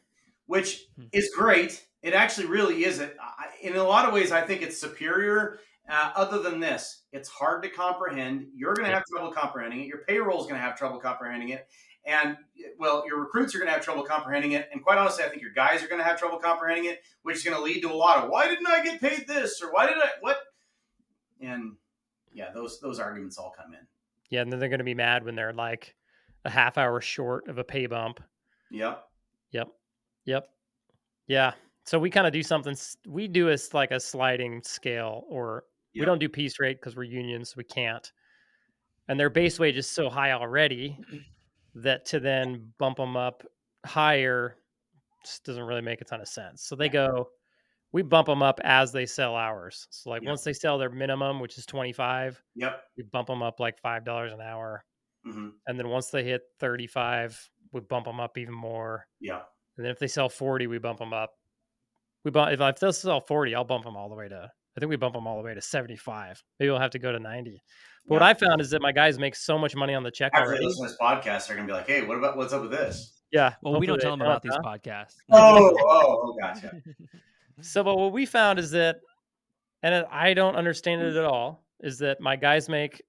which 0.47 0.85
Hmm. 0.97 1.05
is 1.13 1.33
great. 1.35 1.87
It 2.01 2.13
actually 2.13 2.47
really 2.47 2.83
is. 2.83 2.99
It 2.99 3.17
in 3.61 3.75
a 3.75 3.83
lot 3.83 4.05
of 4.07 4.13
ways, 4.13 4.31
I 4.31 4.41
think 4.41 4.61
it's 4.61 4.77
superior. 4.77 5.59
Uh, 5.89 6.11
other 6.15 6.39
than 6.39 6.59
this, 6.59 7.03
it's 7.11 7.29
hard 7.29 7.63
to 7.63 7.69
comprehend. 7.69 8.47
You're 8.53 8.73
going 8.73 8.87
to 8.87 8.93
have 8.93 9.03
trouble 9.05 9.31
comprehending 9.31 9.81
it. 9.81 9.87
Your 9.87 9.99
payroll 10.05 10.39
is 10.39 10.43
going 10.47 10.55
to 10.55 10.61
have 10.61 10.77
trouble 10.77 10.99
comprehending 10.99 11.49
it, 11.49 11.67
and 12.05 12.37
well, 12.77 13.03
your 13.05 13.19
recruits 13.19 13.53
are 13.55 13.59
going 13.59 13.67
to 13.67 13.73
have 13.73 13.83
trouble 13.83 14.03
comprehending 14.03 14.53
it. 14.53 14.69
And 14.71 14.83
quite 14.83 14.97
honestly, 14.97 15.23
I 15.23 15.29
think 15.29 15.41
your 15.41 15.51
guys 15.53 15.83
are 15.83 15.87
going 15.87 15.99
to 15.99 16.05
have 16.05 16.17
trouble 16.19 16.37
comprehending 16.37 16.85
it, 16.91 17.01
which 17.23 17.37
is 17.37 17.43
going 17.43 17.55
to 17.57 17.63
lead 17.63 17.81
to 17.81 17.91
a 17.91 17.93
lot 17.95 18.23
of 18.23 18.29
why 18.29 18.47
didn't 18.47 18.67
I 18.67 18.83
get 18.83 18.99
paid 19.01 19.27
this 19.27 19.61
or 19.61 19.71
why 19.71 19.87
did 19.87 19.97
I 19.97 20.09
what? 20.21 20.37
And 21.41 21.75
yeah, 22.33 22.51
those 22.53 22.79
those 22.79 22.99
arguments 22.99 23.37
all 23.37 23.53
come 23.57 23.73
in. 23.73 23.87
Yeah, 24.29 24.41
and 24.41 24.51
then 24.51 24.59
they're 24.59 24.69
going 24.69 24.79
to 24.79 24.85
be 24.85 24.93
mad 24.95 25.23
when 25.25 25.35
they're 25.35 25.53
like 25.53 25.95
a 26.45 26.49
half 26.49 26.77
hour 26.77 27.01
short 27.01 27.47
of 27.47 27.57
a 27.57 27.63
pay 27.63 27.85
bump. 27.87 28.21
Yep. 28.69 29.07
Yep. 29.51 29.67
Yep. 30.25 30.47
Yeah. 31.27 31.53
So 31.85 31.99
we 31.99 32.09
kind 32.09 32.27
of 32.27 32.33
do 32.33 32.43
something. 32.43 32.75
We 33.07 33.27
do 33.27 33.49
a 33.49 33.57
like 33.73 33.91
a 33.91 33.99
sliding 33.99 34.61
scale, 34.63 35.23
or 35.29 35.63
yep. 35.93 36.01
we 36.01 36.05
don't 36.05 36.19
do 36.19 36.29
piece 36.29 36.59
rate 36.59 36.79
because 36.79 36.95
we're 36.95 37.03
unions, 37.03 37.49
so 37.49 37.55
we 37.57 37.63
can't. 37.63 38.11
And 39.07 39.19
their 39.19 39.29
base 39.29 39.59
wage 39.59 39.77
is 39.77 39.89
so 39.89 40.09
high 40.09 40.31
already 40.31 40.97
that 41.75 42.05
to 42.05 42.19
then 42.19 42.71
bump 42.77 42.97
them 42.97 43.17
up 43.17 43.43
higher 43.85 44.57
just 45.23 45.43
doesn't 45.43 45.63
really 45.63 45.81
make 45.81 46.01
a 46.01 46.05
ton 46.05 46.21
of 46.21 46.27
sense. 46.27 46.63
So 46.63 46.75
they 46.75 46.89
go, 46.89 47.29
we 47.91 48.01
bump 48.01 48.27
them 48.27 48.41
up 48.41 48.59
as 48.63 48.91
they 48.91 49.05
sell 49.05 49.35
hours. 49.35 49.87
So 49.89 50.09
like 50.09 50.21
yep. 50.21 50.29
once 50.29 50.43
they 50.43 50.53
sell 50.53 50.77
their 50.77 50.89
minimum, 50.89 51.39
which 51.39 51.57
is 51.57 51.65
twenty 51.65 51.93
five, 51.93 52.41
yep, 52.55 52.83
we 52.97 53.03
bump 53.03 53.27
them 53.27 53.41
up 53.41 53.59
like 53.59 53.79
five 53.79 54.05
dollars 54.05 54.33
an 54.33 54.41
hour. 54.41 54.85
Mm-hmm. 55.27 55.49
And 55.67 55.79
then 55.79 55.89
once 55.89 56.07
they 56.07 56.23
hit 56.23 56.41
35, 56.59 57.50
we 57.71 57.81
bump 57.81 58.05
them 58.05 58.19
up 58.19 58.37
even 58.37 58.53
more. 58.53 59.05
Yeah. 59.19 59.41
And 59.77 59.85
then 59.85 59.91
if 59.91 59.99
they 59.99 60.07
sell 60.07 60.29
40, 60.29 60.67
we 60.67 60.77
bump 60.77 60.99
them 60.99 61.13
up. 61.13 61.31
We 62.23 62.31
bump 62.31 62.51
if 62.51 62.61
I 62.61 62.73
sell 62.91 63.21
40, 63.21 63.55
I'll 63.55 63.63
bump 63.63 63.85
them 63.85 63.95
all 63.95 64.09
the 64.09 64.15
way 64.15 64.29
to 64.29 64.51
I 64.75 64.79
think 64.79 64.89
we 64.89 64.95
bump 64.95 65.15
them 65.15 65.27
all 65.27 65.37
the 65.37 65.43
way 65.43 65.53
to 65.53 65.61
75. 65.61 66.41
Maybe 66.59 66.69
we'll 66.69 66.79
have 66.79 66.91
to 66.91 66.99
go 66.99 67.11
to 67.11 67.19
90. 67.19 67.61
But 68.07 68.15
yeah. 68.15 68.19
what 68.19 68.23
I 68.23 68.33
found 68.33 68.61
is 68.61 68.69
that 68.71 68.81
my 68.81 68.91
guys 68.91 69.19
make 69.19 69.35
so 69.35 69.57
much 69.57 69.75
money 69.75 69.93
on 69.93 70.03
the 70.03 70.11
check 70.11 70.31
After 70.33 70.47
already. 70.47 70.65
After 70.65 70.83
this 70.83 70.97
podcast, 70.99 71.47
they're 71.47 71.55
gonna 71.55 71.67
be 71.67 71.73
like, 71.73 71.87
"Hey, 71.87 72.03
what 72.03 72.17
about 72.17 72.37
what's 72.37 72.53
up 72.53 72.61
with 72.61 72.71
this?" 72.71 73.21
Yeah. 73.31 73.53
Well, 73.61 73.79
we 73.79 73.85
don't 73.85 73.99
tell 73.99 74.11
them 74.11 74.21
about 74.21 74.43
huh? 74.45 74.49
these 74.51 74.57
podcasts. 74.65 75.15
Oh, 75.31 75.77
oh, 75.79 76.21
oh, 76.23 76.35
gotcha. 76.39 76.71
so, 77.61 77.83
but 77.83 77.97
what 77.97 78.11
we 78.11 78.25
found 78.25 78.59
is 78.59 78.71
that, 78.71 78.97
and 79.83 80.05
I 80.11 80.33
don't 80.33 80.55
understand 80.55 81.01
it 81.01 81.15
at 81.15 81.25
all, 81.25 81.63
is 81.81 81.99
that 81.99 82.19
my 82.19 82.35
guys 82.35 82.67
make 82.69 83.01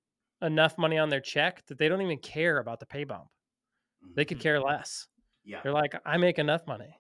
enough 0.42 0.76
money 0.76 0.98
on 0.98 1.08
their 1.08 1.20
check 1.20 1.64
that 1.66 1.78
they 1.78 1.88
don't 1.88 2.02
even 2.02 2.18
care 2.18 2.58
about 2.58 2.80
the 2.80 2.86
pay 2.86 3.04
bump. 3.04 3.28
They 4.14 4.24
could 4.24 4.38
Mhm. 4.38 4.42
care 4.42 4.60
less. 4.60 5.06
Yeah, 5.44 5.60
They're 5.62 5.72
like, 5.72 5.94
I 6.06 6.16
make 6.18 6.38
enough 6.38 6.66
money. 6.66 6.98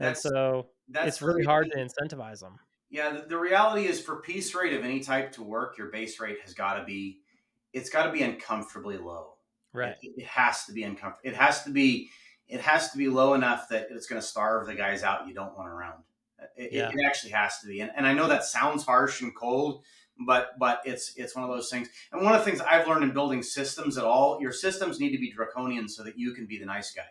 And 0.00 0.16
so 0.16 0.70
that's 0.88 1.06
it's 1.08 1.22
really 1.22 1.44
hard 1.44 1.70
to 1.70 1.76
incentivize 1.76 2.40
them. 2.40 2.58
Yeah, 2.90 3.10
the, 3.12 3.22
the 3.28 3.38
reality 3.38 3.86
is 3.86 4.00
for 4.00 4.16
piece 4.16 4.54
rate 4.54 4.72
of 4.72 4.84
any 4.84 5.00
type 5.00 5.32
to 5.32 5.42
work, 5.42 5.78
your 5.78 5.86
base 5.88 6.18
rate 6.18 6.38
has 6.42 6.54
got 6.54 6.74
to 6.74 6.84
be, 6.84 7.20
it's 7.72 7.88
got 7.88 8.04
to 8.06 8.12
be 8.12 8.22
uncomfortably 8.22 8.96
low. 8.98 9.34
Right. 9.72 9.96
It, 10.02 10.12
it 10.18 10.26
has 10.26 10.64
to 10.66 10.72
be 10.72 10.82
uncomfortable. 10.82 11.30
It 11.30 11.36
has 11.36 11.62
to 11.64 11.70
be, 11.70 12.10
it 12.48 12.60
has 12.60 12.90
to 12.90 12.98
be 12.98 13.08
low 13.08 13.34
enough 13.34 13.68
that 13.68 13.86
it's 13.90 14.06
going 14.06 14.20
to 14.20 14.26
starve 14.26 14.66
the 14.66 14.74
guys 14.74 15.02
out 15.04 15.28
you 15.28 15.34
don't 15.34 15.56
want 15.56 15.68
around. 15.68 16.02
It, 16.56 16.64
it- 16.64 16.72
Yeah. 16.72 16.88
it 16.92 17.06
actually 17.06 17.30
has 17.30 17.60
to 17.60 17.68
be, 17.68 17.80
and, 17.80 17.92
and 17.94 18.06
I 18.06 18.12
know 18.12 18.26
that 18.28 18.44
sounds 18.44 18.84
harsh 18.84 19.20
and 19.22 19.34
cold, 19.34 19.84
but 20.26 20.58
but 20.58 20.80
it's 20.84 21.14
it's 21.16 21.34
one 21.34 21.44
of 21.44 21.50
those 21.50 21.70
things. 21.70 21.88
And 22.12 22.22
one 22.22 22.34
of 22.34 22.44
the 22.44 22.50
things 22.50 22.60
I've 22.60 22.86
learned 22.86 23.04
in 23.04 23.12
building 23.12 23.42
systems 23.42 23.98
at 23.98 24.04
all, 24.04 24.40
your 24.40 24.52
systems 24.52 25.00
need 25.00 25.10
to 25.12 25.18
be 25.18 25.30
draconian 25.32 25.88
so 25.88 26.02
that 26.04 26.18
you 26.18 26.32
can 26.34 26.46
be 26.46 26.58
the 26.58 26.66
nice 26.66 26.92
guy. 26.92 27.08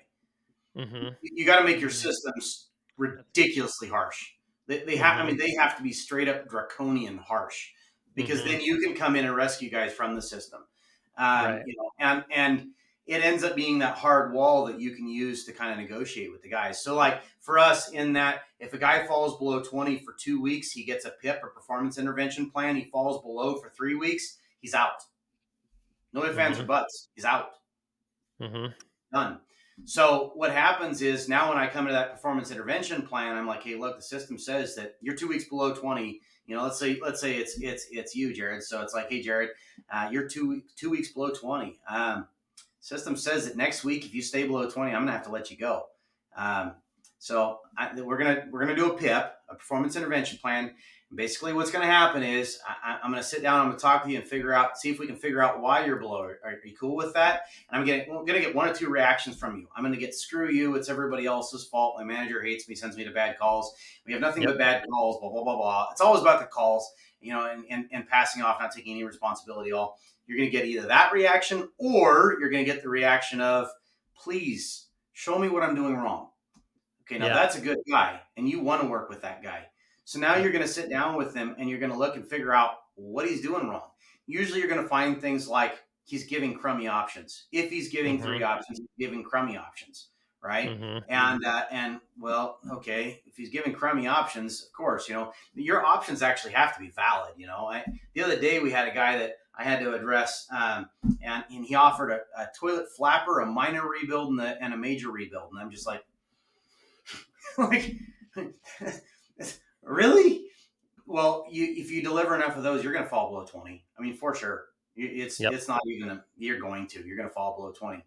hmm 0.76 1.16
you 1.22 1.46
got 1.46 1.60
to 1.60 1.64
make 1.66 1.80
your 1.80 1.90
Mhm. 1.90 1.92
systems 1.92 2.70
ridiculously 2.98 3.88
harsh. 3.90 4.32
They, 4.68 4.84
they 4.84 4.96
have, 4.98 5.20
I 5.20 5.26
mean, 5.26 5.38
they 5.38 5.54
have 5.60 5.76
to 5.78 5.84
be 5.84 5.92
straight 5.94 6.28
up 6.28 6.48
draconian 6.48 7.18
harsh 7.18 7.70
because 8.16 8.44
Mhm. 8.44 8.46
then 8.46 8.62
you 8.62 8.80
can 8.80 8.96
come 8.96 9.16
in 9.16 9.26
and 9.26 9.36
rescue 9.36 9.70
guys 9.70 9.94
from 9.94 10.16
the 10.16 10.22
system. 10.22 10.62
Um, 11.18 11.46
Right. 11.48 11.66
You 11.66 11.76
know, 11.78 11.92
and 12.00 12.24
and 12.32 12.68
it 13.12 13.24
ends 13.24 13.44
up 13.44 13.56
being 13.56 13.80
that 13.80 13.98
hard 13.98 14.34
wall 14.34 14.66
that 14.66 14.80
you 14.80 14.92
can 14.96 15.08
use 15.08 15.44
to 15.46 15.52
kind 15.52 15.72
of 15.72 15.78
negotiate 15.78 16.32
with 16.32 16.42
the 16.42 16.50
guys. 16.50 16.82
So, 16.82 16.96
like 16.96 17.22
for 17.42 17.60
us, 17.60 17.90
in 17.92 18.14
that 18.14 18.44
if 18.60 18.74
a 18.74 18.78
guy 18.78 19.06
falls 19.06 19.38
below 19.38 19.62
twenty 19.62 20.00
for 20.00 20.14
two 20.18 20.42
weeks, 20.42 20.72
he 20.72 20.84
gets 20.84 21.06
a 21.06 21.12
PIP 21.12 21.42
or 21.44 21.50
performance 21.50 21.98
intervention 21.98 22.50
plan. 22.50 22.76
He 22.76 22.86
falls 22.86 23.22
below 23.22 23.56
for 23.56 23.70
three 23.70 23.96
weeks, 23.96 24.38
he's 24.62 24.74
out. 24.74 25.04
No 26.14 26.24
ifs, 26.26 26.38
ands, 26.38 26.60
or 26.60 26.64
Mhm. 26.64 26.68
buts. 26.68 27.10
He's 27.16 27.26
out 27.26 27.52
Mm-hmm. 28.42 28.72
done. 29.14 29.40
So 29.86 30.32
what 30.36 30.52
happens 30.52 31.02
is 31.02 31.28
now 31.30 31.50
when 31.50 31.58
I 31.58 31.68
come 31.68 31.86
to 31.88 31.92
that 31.92 32.12
performance 32.12 32.52
intervention 32.52 33.02
plan, 33.04 33.36
I'm 33.36 33.48
like, 33.48 33.64
hey, 33.64 33.76
look, 33.76 33.96
the 33.98 34.02
system 34.02 34.38
says 34.38 34.76
that 34.76 34.96
you're 35.02 35.16
two 35.16 35.28
weeks 35.28 35.46
below 35.46 35.74
20. 35.74 36.20
You 36.48 36.56
know, 36.56 36.64
let's 36.64 36.80
say 36.80 37.00
let's 37.02 37.22
say 37.22 37.36
it's 37.38 37.58
it's 37.62 37.88
it's 37.92 38.16
you, 38.16 38.30
Jered. 38.34 38.62
So 38.64 38.82
it's 38.82 38.94
like, 38.94 39.10
hey, 39.10 39.24
Jered, 39.24 39.50
uh, 39.92 40.10
you're 40.12 40.28
two 40.28 40.62
two 40.76 40.90
weeks 40.90 41.12
below 41.14 41.30
20. 41.32 41.80
Um, 41.90 42.28
system 42.82 43.16
says 43.16 43.46
that 43.46 43.56
next 43.56 43.84
week, 43.86 44.06
if 44.06 44.14
you 44.14 44.22
stay 44.22 44.46
below 44.46 44.70
20, 44.70 44.92
I'm 44.94 45.02
gonna 45.02 45.12
have 45.14 45.26
to 45.26 45.32
let 45.32 45.50
you 45.50 45.58
go. 45.58 45.86
Um, 46.36 46.74
so 47.20 47.60
I, 47.78 48.00
we're 48.02 48.18
gonna 48.18 48.46
we're 48.52 48.62
gonna 48.62 48.76
do 48.76 48.92
a 48.92 48.98
PIP, 48.98 49.34
a 49.50 49.56
performance 49.56 49.96
intervention 49.96 50.40
plan. 50.40 50.72
And 51.10 51.18
basically, 51.18 51.54
what's 51.54 51.70
gonna 51.70 51.86
happen 51.86 52.24
is 52.24 52.58
I, 52.68 52.98
I'm 53.04 53.12
gonna 53.12 53.22
sit 53.22 53.44
down, 53.44 53.60
I'm 53.60 53.68
gonna 53.68 53.78
talk 53.78 54.04
to 54.06 54.10
you 54.10 54.18
and 54.18 54.28
figure 54.28 54.54
out, 54.54 54.78
see 54.78 54.90
if 54.90 54.98
we 54.98 55.06
can 55.06 55.16
figure 55.18 55.42
out 55.44 55.62
why 55.62 55.86
you're 55.86 55.98
below. 55.98 56.22
Are, 56.22 56.40
are 56.44 56.58
you 56.66 56.76
cool 56.76 56.96
with 56.96 57.14
that? 57.14 57.44
and 57.70 57.80
I'm 57.80 57.86
getting 57.86 58.12
I'm 58.12 58.26
gonna 58.26 58.40
get 58.40 58.56
one 58.56 58.68
or 58.68 58.74
two 58.74 58.90
reactions 58.90 59.38
from 59.38 59.58
you. 59.58 59.68
I'm 59.76 59.84
gonna 59.84 59.98
get 59.98 60.16
screw 60.16 60.50
you. 60.50 60.74
It's 60.76 60.90
everybody 60.90 61.28
else's 61.28 61.66
fault. 61.68 61.96
My 61.98 62.04
manager 62.04 62.42
hates 62.42 62.68
me, 62.68 62.74
sends 62.74 62.98
me 62.98 63.04
to 63.04 63.12
bad 63.12 63.38
calls. 63.38 63.76
We 64.08 64.14
have 64.14 64.22
nothing 64.22 64.42
Yep. 64.44 64.52
but 64.54 64.58
bad 64.58 64.84
calls. 64.90 65.20
Blah 65.20 65.30
blah 65.30 65.44
blah 65.44 65.58
blah. 65.58 65.90
It's 65.92 66.02
always 66.02 66.22
about 66.22 66.40
the 66.40 66.48
calls, 66.48 66.92
you 67.22 67.32
know, 67.34 67.50
and, 67.50 67.64
and 67.70 67.88
and 67.92 68.08
passing 68.08 68.42
off, 68.42 68.60
not 68.60 68.72
taking 68.72 68.94
any 68.94 69.04
responsibility 69.04 69.70
at 69.72 69.76
all. 69.76 70.00
You're 70.28 70.38
gonna 70.38 70.50
get 70.50 70.66
either 70.66 70.88
that 70.88 71.12
reaction 71.14 71.70
or 71.78 72.38
you're 72.40 72.50
gonna 72.50 72.64
get 72.64 72.82
the 72.82 72.90
reaction 72.90 73.42
of, 73.42 73.68
please 74.16 74.88
show 75.14 75.38
me 75.38 75.50
what 75.50 75.64
I'm 75.64 75.76
doing 75.76 75.96
wrong. 75.96 76.30
Okay, 77.02 77.18
now 77.20 77.28
Yeah. 77.28 77.34
that's 77.34 77.56
a 77.58 77.62
good 77.62 77.80
guy, 77.90 78.22
and 78.38 78.48
you 78.48 78.60
want 78.62 78.82
to 78.82 78.88
work 78.88 79.10
with 79.10 79.22
that 79.22 79.44
guy. 79.44 79.68
So 80.06 80.20
now 80.20 80.36
you're 80.36 80.52
going 80.52 80.64
to 80.64 80.68
sit 80.68 80.90
down 80.90 81.16
with 81.16 81.34
him 81.34 81.56
and 81.58 81.70
you're 81.70 81.80
going 81.80 81.92
to 81.92 81.98
look 81.98 82.16
and 82.16 82.28
figure 82.28 82.54
out 82.54 82.72
what 82.96 83.28
he's 83.28 83.42
doing 83.42 83.68
wrong. 83.70 83.90
Usually, 84.28 84.60
you're 84.60 84.68
going 84.70 84.82
to 84.82 84.88
find 84.88 85.20
things 85.22 85.48
like 85.48 85.80
he's 86.04 86.26
giving 86.26 86.54
crummy 86.58 86.88
options. 86.88 87.48
If 87.52 87.70
he's 87.70 87.90
giving 87.90 88.20
Mhm. 88.20 88.24
three 88.24 88.44
options, 88.44 88.80
he's 88.80 88.88
giving 89.08 89.24
crummy 89.24 89.58
options, 89.58 90.10
right? 90.44 90.70
Mhm. 90.70 91.04
And 91.08 91.46
uh, 91.46 91.66
and 91.72 92.00
well, 92.20 92.60
okay, 92.72 93.22
if 93.26 93.36
he's 93.38 93.50
giving 93.50 93.74
crummy 93.74 94.08
options, 94.08 94.64
of 94.66 94.74
course, 94.74 95.08
you 95.08 95.16
know 95.16 95.32
your 95.54 95.86
options 95.86 96.22
actually 96.22 96.54
have 96.54 96.74
to 96.76 96.80
be 96.82 96.90
valid. 96.90 97.34
You 97.38 97.48
know, 97.48 97.68
I, 97.68 97.84
the 98.14 98.24
other 98.24 98.40
day 98.40 98.60
we 98.60 98.72
had 98.72 98.88
a 98.88 98.94
guy 98.94 99.18
that 99.20 99.38
I 99.58 99.64
had 99.64 99.80
to 99.82 99.94
address, 99.94 100.48
um, 100.56 100.90
and, 101.22 101.44
and 101.52 101.66
he 101.66 101.76
offered 101.76 102.10
a, 102.12 102.22
a 102.42 102.48
toilet 102.58 102.88
flapper, 102.96 103.42
a 103.42 103.46
minor 103.46 103.88
rebuild, 103.88 104.30
and 104.32 104.40
a, 104.42 104.64
and 104.64 104.74
a 104.74 104.78
major 104.78 105.12
rebuild, 105.12 105.52
and 105.52 105.60
I'm 105.60 105.70
just 105.72 105.86
like, 105.86 106.04
like, 107.58 107.96
really? 109.84 110.46
Well, 111.06 111.46
you 111.52 111.66
if 111.78 111.92
you 111.92 112.02
deliver 112.02 112.36
enough 112.36 112.56
of 112.56 112.64
those, 112.64 112.84
you're 112.84 112.94
going 112.94 113.04
to 113.04 113.10
fall 113.10 113.30
below 113.30 113.46
twenty. 113.46 113.84
I 113.98 114.02
mean, 114.02 114.16
for 114.16 114.34
sure. 114.34 114.66
It's 114.96 115.40
Yep. 115.40 115.54
it's 115.54 115.68
not 115.68 115.82
even 115.88 116.10
a, 116.10 116.24
you're 116.38 116.60
going 116.60 116.88
to 116.88 117.06
you're 117.06 117.18
going 117.18 117.28
to 117.30 117.34
fall 117.34 117.56
below 117.56 117.72
twenty. 117.72 118.04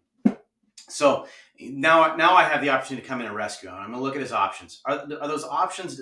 So 0.89 1.27
now 1.59 2.15
now 2.15 2.33
I 2.35 2.43
have 2.43 2.61
the 2.61 2.69
opportunity 2.69 3.03
to 3.03 3.07
come 3.07 3.21
in 3.21 3.27
and 3.27 3.35
rescue 3.35 3.69
him. 3.69 3.75
I'm 3.75 3.87
going 3.87 3.99
to 3.99 4.03
look 4.03 4.15
at 4.15 4.21
his 4.21 4.31
options. 4.31 4.81
Are, 4.85 4.99
are 5.21 5.27
those 5.27 5.43
options? 5.43 6.01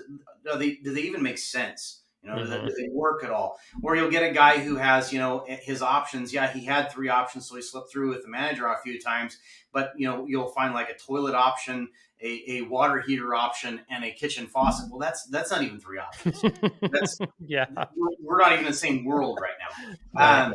Are 0.52 0.58
they 0.58 0.76
do 0.76 0.93
they 0.93 1.02
even 1.02 1.24
make 1.24 1.38
sense? 1.38 2.02
You 2.24 2.30
know, 2.30 2.38
do, 2.38 2.46
they, 2.48 2.56
Mhm. 2.56 2.67
do 2.67 2.74
they 2.78 2.88
work 2.89 3.24
at 3.26 3.32
all? 3.32 3.60
Or 3.82 3.98
you'll 3.98 4.10
get 4.10 4.24
a 4.24 4.34
guy 4.34 4.58
who 4.60 4.78
has 4.78 5.12
you 5.12 5.19
know 5.19 5.46
his 5.48 5.82
options. 5.82 6.34
Yeah, 6.34 6.48
he 6.52 6.65
had 6.65 6.91
three 6.91 7.10
options, 7.10 7.50
so 7.50 7.56
he 7.56 7.62
slipped 7.62 7.91
through 7.91 8.10
with 8.10 8.22
the 8.24 8.30
manager 8.30 8.65
a 8.67 8.82
few 8.82 9.00
times. 9.00 9.38
But 9.74 9.91
you 9.98 10.08
know, 10.08 10.26
you'll 10.28 10.48
find 10.52 10.74
like 10.74 10.89
a 10.89 10.96
toilet 10.98 11.36
option, 11.36 11.89
a, 12.22 12.43
a 12.48 12.62
water 12.62 13.02
heater 13.02 13.36
option, 13.36 13.82
and 13.89 14.06
a 14.06 14.12
kitchen 14.12 14.48
faucet. 14.48 14.89
Well, 14.89 15.00
that's 15.00 15.26
that's 15.26 15.52
not 15.52 15.63
even 15.63 15.80
three 15.82 16.00
options. 16.00 16.41
That's 16.82 17.19
yeah. 17.46 17.65
we're, 17.96 18.10
we're 18.22 18.38
not 18.38 18.54
even 18.54 18.65
in 18.65 18.72
the 18.72 18.78
same 18.78 19.04
world 19.04 19.39
right 19.41 19.58
now. 19.60 20.46
Um, 20.46 20.54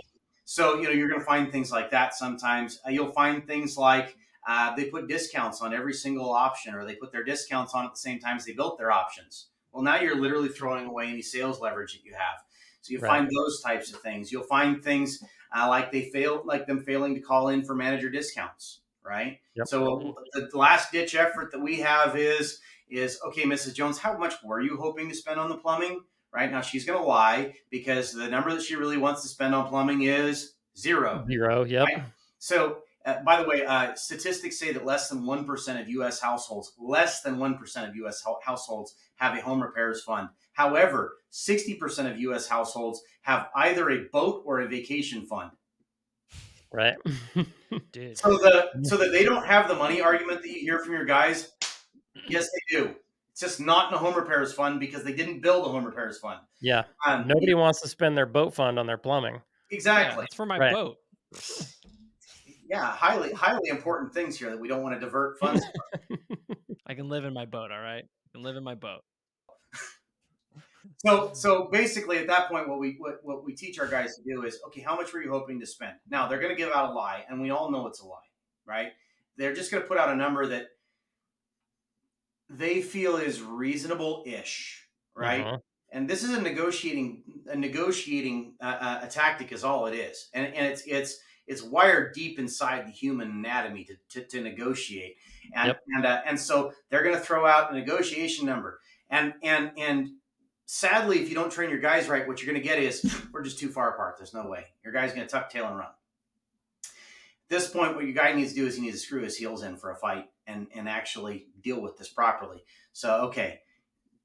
so 0.48 0.78
you 0.78 0.84
know 0.84 0.90
you're 0.90 1.10
going 1.10 1.20
to 1.20 1.26
find 1.26 1.52
things 1.52 1.70
like 1.70 1.90
that 1.90 2.14
sometimes. 2.14 2.80
Uh, 2.86 2.88
you'll 2.88 3.12
find 3.12 3.46
things 3.46 3.76
like 3.76 4.16
uh, 4.46 4.74
they 4.74 4.86
put 4.86 5.06
discounts 5.06 5.60
on 5.60 5.74
every 5.74 5.92
single 5.92 6.32
option, 6.32 6.74
or 6.74 6.86
they 6.86 6.94
put 6.94 7.12
their 7.12 7.22
discounts 7.22 7.74
on 7.74 7.84
at 7.84 7.90
the 7.90 7.98
same 7.98 8.18
time 8.18 8.38
as 8.38 8.46
they 8.46 8.54
built 8.54 8.78
their 8.78 8.90
options. 8.90 9.48
Well, 9.72 9.82
now 9.82 10.00
you're 10.00 10.16
literally 10.16 10.48
throwing 10.48 10.86
away 10.86 11.08
any 11.08 11.20
sales 11.20 11.60
leverage 11.60 11.92
that 11.92 12.02
you 12.02 12.14
have. 12.14 12.38
So 12.80 12.92
you 12.94 12.98
Right. 12.98 13.10
find 13.10 13.30
those 13.30 13.60
types 13.60 13.92
of 13.92 14.00
things. 14.00 14.32
You'll 14.32 14.42
find 14.42 14.82
things 14.82 15.22
uh, 15.54 15.68
like 15.68 15.92
they 15.92 16.08
fail, 16.08 16.40
like 16.46 16.66
them 16.66 16.82
failing 16.82 17.14
to 17.16 17.20
call 17.20 17.50
in 17.50 17.62
for 17.62 17.74
manager 17.74 18.08
discounts, 18.08 18.80
right? 19.04 19.40
Yep. 19.54 19.66
So 19.68 20.16
the 20.32 20.48
last 20.54 20.92
ditch 20.92 21.14
effort 21.14 21.52
that 21.52 21.60
we 21.60 21.80
have 21.80 22.16
is 22.16 22.60
is 22.88 23.20
okay, 23.26 23.42
Mrs. 23.42 23.74
Jones, 23.74 23.98
how 23.98 24.16
much 24.16 24.42
were 24.42 24.62
you 24.62 24.78
hoping 24.78 25.10
to 25.10 25.14
spend 25.14 25.38
on 25.38 25.50
the 25.50 25.58
plumbing? 25.58 26.04
Right 26.32 26.50
now, 26.50 26.60
she's 26.60 26.84
going 26.84 26.98
to 26.98 27.04
lie 27.06 27.54
because 27.70 28.12
the 28.12 28.28
number 28.28 28.52
that 28.52 28.62
she 28.62 28.76
really 28.76 28.98
wants 28.98 29.22
to 29.22 29.28
spend 29.28 29.54
on 29.54 29.68
plumbing 29.68 30.02
is 30.02 30.54
zero. 30.76 31.24
Zero. 31.26 31.64
Yep. 31.64 31.86
Right. 31.86 32.02
So, 32.38 32.78
uh, 33.06 33.22
by 33.24 33.40
the 33.40 33.48
way, 33.48 33.64
uh, 33.64 33.94
statistics 33.94 34.58
say 34.58 34.72
that 34.72 34.84
less 34.84 35.08
than 35.08 35.22
1% 35.22 35.80
of 35.80 35.88
U.S. 35.88 36.20
households, 36.20 36.72
less 36.78 37.22
than 37.22 37.38
1% 37.38 37.88
of 37.88 37.96
U.S. 37.96 38.22
hou- 38.22 38.38
households 38.44 38.94
have 39.16 39.36
a 39.36 39.40
home 39.40 39.62
repairs 39.62 40.02
fund. 40.02 40.28
However, 40.52 41.14
60% 41.32 42.10
of 42.10 42.20
U.S. 42.20 42.46
households 42.46 43.02
have 43.22 43.48
either 43.54 43.88
a 43.90 44.04
boat 44.12 44.42
or 44.44 44.60
a 44.60 44.68
vacation 44.68 45.24
fund. 45.24 45.50
Right. 46.70 46.96
Dude. 47.92 48.18
So 48.18 48.36
the 48.36 48.68
so 48.82 48.96
that 48.96 49.12
they 49.12 49.24
don't 49.24 49.46
have 49.46 49.68
the 49.68 49.74
money 49.74 50.00
argument 50.00 50.42
that 50.42 50.48
you 50.48 50.60
hear 50.60 50.78
from 50.80 50.92
your 50.92 51.06
guys. 51.06 51.52
Yes, 52.28 52.48
they 52.50 52.78
do. 52.78 52.94
It's 53.40 53.52
just 53.52 53.60
not 53.64 53.92
in 53.92 53.94
a 53.94 53.98
home 53.98 54.16
repairs 54.16 54.52
fund 54.52 54.80
because 54.80 55.04
they 55.04 55.12
didn't 55.12 55.42
build 55.42 55.64
a 55.64 55.68
home 55.68 55.84
repairs 55.84 56.18
fund. 56.18 56.40
yeah. 56.60 56.82
Um, 57.06 57.28
Nobody 57.28 57.54
wants 57.54 57.80
to 57.82 57.88
spend 57.88 58.16
their 58.18 58.26
boat 58.26 58.52
fund 58.52 58.80
on 58.80 58.86
their 58.88 58.98
plumbing. 58.98 59.40
Exactly. 59.70 60.24
it's 60.24 60.34
for 60.34 60.44
my 60.44 60.58
Right. 60.58 60.72
boat. 60.72 60.96
Yeah, 62.68 62.84
highly 62.84 63.32
highly 63.32 63.68
important 63.68 64.12
things 64.12 64.36
here 64.36 64.50
that 64.50 64.58
we 64.58 64.66
don't 64.66 64.82
want 64.82 64.96
to 64.96 65.00
divert 65.00 65.38
funds. 65.38 65.64
I 66.88 66.94
can 66.94 67.08
live 67.08 67.24
in 67.24 67.32
my 67.32 67.44
boat, 67.44 67.70
all 67.70 67.78
right? 67.78 68.02
I 68.04 68.28
can 68.32 68.42
live 68.42 68.56
in 68.56 68.64
my 68.64 68.74
boat. 68.74 69.02
So 71.06 71.30
so 71.32 71.68
basically 71.70 72.18
at 72.18 72.26
that 72.26 72.48
point 72.48 72.68
what 72.68 72.80
we 72.80 72.96
what, 72.98 73.20
what 73.22 73.44
we 73.44 73.54
teach 73.54 73.78
our 73.78 73.86
guys 73.86 74.16
to 74.16 74.22
do 74.24 74.42
is 74.46 74.58
okay, 74.66 74.80
how 74.80 74.96
much 74.96 75.12
were 75.12 75.22
you 75.22 75.30
hoping 75.30 75.60
to 75.60 75.66
spend? 75.66 75.92
Now 76.10 76.26
they're 76.26 76.40
gonna 76.40 76.56
give 76.56 76.72
out 76.72 76.90
a 76.90 76.92
lie, 76.92 77.24
and 77.28 77.40
we 77.40 77.50
all 77.50 77.70
know 77.70 77.86
it's 77.86 78.00
a 78.00 78.04
lie, 78.06 78.18
right? 78.66 78.88
They're 79.36 79.54
just 79.54 79.70
gonna 79.70 79.84
put 79.84 79.96
out 79.96 80.08
a 80.08 80.16
number 80.16 80.44
that 80.48 80.70
they 82.50 82.80
feel 82.82 83.16
is 83.16 83.42
reasonable 83.42 84.22
ish, 84.26 84.86
right? 85.14 85.44
Mhm. 85.44 85.62
And 85.90 86.08
this 86.08 86.22
is 86.22 86.30
a 86.36 86.40
negotiating 86.40 87.22
a 87.46 87.56
negotiating 87.56 88.54
uh, 88.60 88.64
uh, 88.64 89.00
a 89.04 89.06
tactic 89.08 89.52
is 89.52 89.64
all 89.64 89.86
it 89.86 89.94
is, 89.94 90.28
and 90.34 90.46
and 90.54 90.66
it's 90.66 90.82
it's 90.86 91.18
it's 91.46 91.62
wired 91.62 92.12
deep 92.14 92.38
inside 92.38 92.86
the 92.86 92.90
human 92.90 93.30
anatomy 93.30 93.84
to, 93.84 93.96
to, 94.10 94.26
to 94.28 94.42
negotiate, 94.42 95.16
and 95.54 95.68
Yep. 95.68 95.82
and 95.96 96.06
uh, 96.06 96.20
and 96.26 96.38
so 96.38 96.72
they're 96.90 97.02
going 97.02 97.14
to 97.14 97.20
throw 97.20 97.46
out 97.46 97.70
a 97.72 97.74
negotiation 97.74 98.44
number, 98.44 98.80
and 99.08 99.32
and 99.42 99.72
and 99.78 100.08
sadly, 100.66 101.20
if 101.20 101.30
you 101.30 101.34
don't 101.34 101.50
train 101.50 101.70
your 101.70 101.78
guys 101.80 102.06
right, 102.06 102.28
what 102.28 102.42
you're 102.42 102.52
going 102.52 102.62
to 102.62 102.68
get 102.68 102.78
is 102.78 103.02
we're 103.32 103.42
just 103.42 103.58
too 103.58 103.70
far 103.70 103.94
apart. 103.94 104.16
There's 104.18 104.34
no 104.34 104.46
way 104.46 104.66
your 104.84 104.92
guy's 104.92 105.14
going 105.14 105.26
to 105.26 105.30
tuck 105.30 105.48
tail 105.48 105.66
and 105.68 105.76
run. 105.78 105.88
At 106.84 107.48
this 107.48 107.70
point, 107.70 107.94
what 107.94 108.04
your 108.04 108.12
guy 108.12 108.32
needs 108.34 108.50
to 108.52 108.56
do 108.60 108.66
is 108.66 108.76
he 108.76 108.82
needs 108.82 109.00
to 109.00 109.06
screw 109.06 109.22
his 109.22 109.36
heels 109.38 109.62
in 109.62 109.76
for 109.78 109.90
a 109.90 109.96
fight 109.96 110.26
and 110.48 110.66
and 110.74 110.88
actually 110.88 111.46
deal 111.62 111.80
with 111.80 111.96
this 111.96 112.08
properly. 112.08 112.64
So 112.92 113.26
okay, 113.26 113.60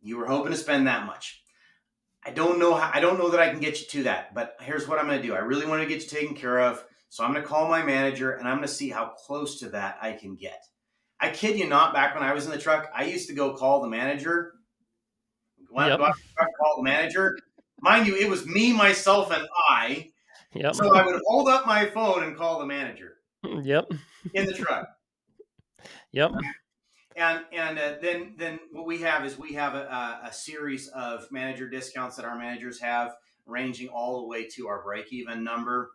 you 0.01 0.17
were 0.17 0.25
hoping 0.25 0.51
to 0.51 0.57
spend 0.57 0.87
that 0.87 1.05
much. 1.05 1.43
I 2.25 2.31
don't 2.31 2.57
know 2.57 2.73
how, 2.73 2.89
I 2.93 3.01
don't 3.01 3.19
know 3.19 3.29
that 3.29 3.39
I 3.41 3.49
can 3.49 3.59
get 3.59 3.81
you 3.81 3.87
to 3.87 4.03
that, 4.03 4.33
but 4.33 4.55
here's 4.61 4.87
what 4.87 4.97
I'm 4.97 5.07
going 5.07 5.21
to 5.21 5.27
do. 5.27 5.35
I 5.35 5.39
really 5.39 5.65
want 5.65 5.81
to 5.81 5.87
get 5.87 6.01
you 6.01 6.07
taken 6.07 6.35
care 6.35 6.59
of, 6.59 6.83
so 7.09 7.23
I'm 7.23 7.31
going 7.31 7.43
to 7.43 7.47
call 7.47 7.67
my 7.67 7.83
manager 7.83 8.31
and 8.31 8.47
I'm 8.47 8.57
going 8.57 8.67
to 8.67 8.73
see 8.73 8.89
how 8.89 9.09
close 9.09 9.59
to 9.59 9.69
that 9.69 9.97
I 10.01 10.13
can 10.13 10.35
get. 10.35 10.63
I 11.19 11.29
kid 11.29 11.59
you 11.59 11.67
not. 11.67 11.93
Back 11.93 12.15
when 12.15 12.23
I 12.23 12.33
was 12.33 12.45
in 12.45 12.51
the 12.51 12.57
truck, 12.57 12.89
I 12.95 13.05
used 13.05 13.27
to 13.27 13.35
go 13.35 13.53
call 13.53 13.81
the 13.81 13.89
manager. 13.89 14.53
Yep. 15.75 15.99
Call 15.99 16.77
the 16.77 16.83
manager, 16.83 17.37
mind 17.81 18.07
you, 18.07 18.15
it 18.15 18.29
was 18.29 18.45
me, 18.45 18.71
myself, 18.71 19.31
and 19.31 19.45
I. 19.69 20.11
Yep. 20.53 20.75
So 20.75 20.95
I 20.95 21.05
would 21.05 21.21
hold 21.25 21.49
up 21.49 21.65
my 21.65 21.87
phone 21.87 22.23
and 22.23 22.37
call 22.37 22.59
the 22.59 22.65
manager 22.65 23.17
Yep. 23.43 23.91
in 24.33 24.45
the 24.45 24.53
truck. 24.53 24.87
Yep. 26.13 26.31
and 27.15 27.41
and 27.51 27.79
uh, 27.79 27.93
then 28.01 28.35
then 28.37 28.59
what 28.71 28.85
we 28.85 28.99
have 28.99 29.25
is 29.25 29.37
we 29.37 29.53
have 29.53 29.73
a, 29.75 30.21
a, 30.23 30.31
series 30.31 30.87
of 30.89 31.29
manager 31.31 31.67
discounts 31.67 32.15
that 32.15 32.25
our 32.25 32.37
managers 32.37 32.79
have 32.79 33.15
ranging 33.45 33.89
all 33.89 34.21
the 34.21 34.27
way 34.27 34.47
to 34.47 34.67
our 34.67 34.81
break 34.83 35.11
even 35.11 35.43
number 35.43 35.91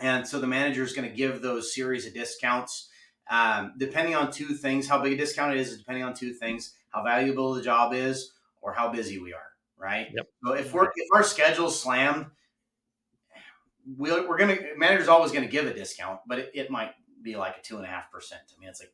and 0.00 0.26
so 0.26 0.40
the 0.40 0.46
manager 0.46 0.82
is 0.82 0.92
going 0.92 1.08
to 1.08 1.14
give 1.14 1.40
those 1.42 1.74
series 1.74 2.06
of 2.06 2.14
discounts 2.14 2.88
um, 3.30 3.72
depending 3.78 4.14
on 4.14 4.32
two 4.32 4.54
things 4.54 4.88
how 4.88 5.00
big 5.00 5.12
a 5.12 5.16
discount 5.16 5.54
it 5.54 5.60
is 5.60 5.76
depending 5.76 6.02
on 6.02 6.14
two 6.14 6.32
things 6.32 6.74
how 6.90 7.02
valuable 7.02 7.54
the 7.54 7.62
job 7.62 7.92
is 7.92 8.32
or 8.60 8.72
how 8.72 8.90
busy 8.90 9.18
we 9.18 9.32
are 9.32 9.50
right 9.78 10.08
Yep. 10.14 10.26
so 10.42 10.52
if 10.52 10.72
we're 10.72 10.90
if 10.96 11.08
our 11.14 11.22
schedule's 11.22 11.78
slammed 11.78 12.26
we'll, 13.96 14.26
we're 14.26 14.38
gonna 14.38 14.56
manager's 14.76 15.08
always 15.08 15.32
going 15.32 15.44
to 15.44 15.50
give 15.50 15.66
a 15.66 15.74
discount 15.74 16.20
but 16.26 16.38
it, 16.38 16.50
it 16.54 16.70
might 16.70 16.92
be 17.22 17.36
like 17.36 17.56
a 17.58 17.62
two 17.62 17.76
and 17.76 17.84
a 17.84 17.88
half 17.88 18.10
percent 18.10 18.42
i 18.54 18.60
mean 18.60 18.68
it's 18.68 18.80
like 18.80 18.92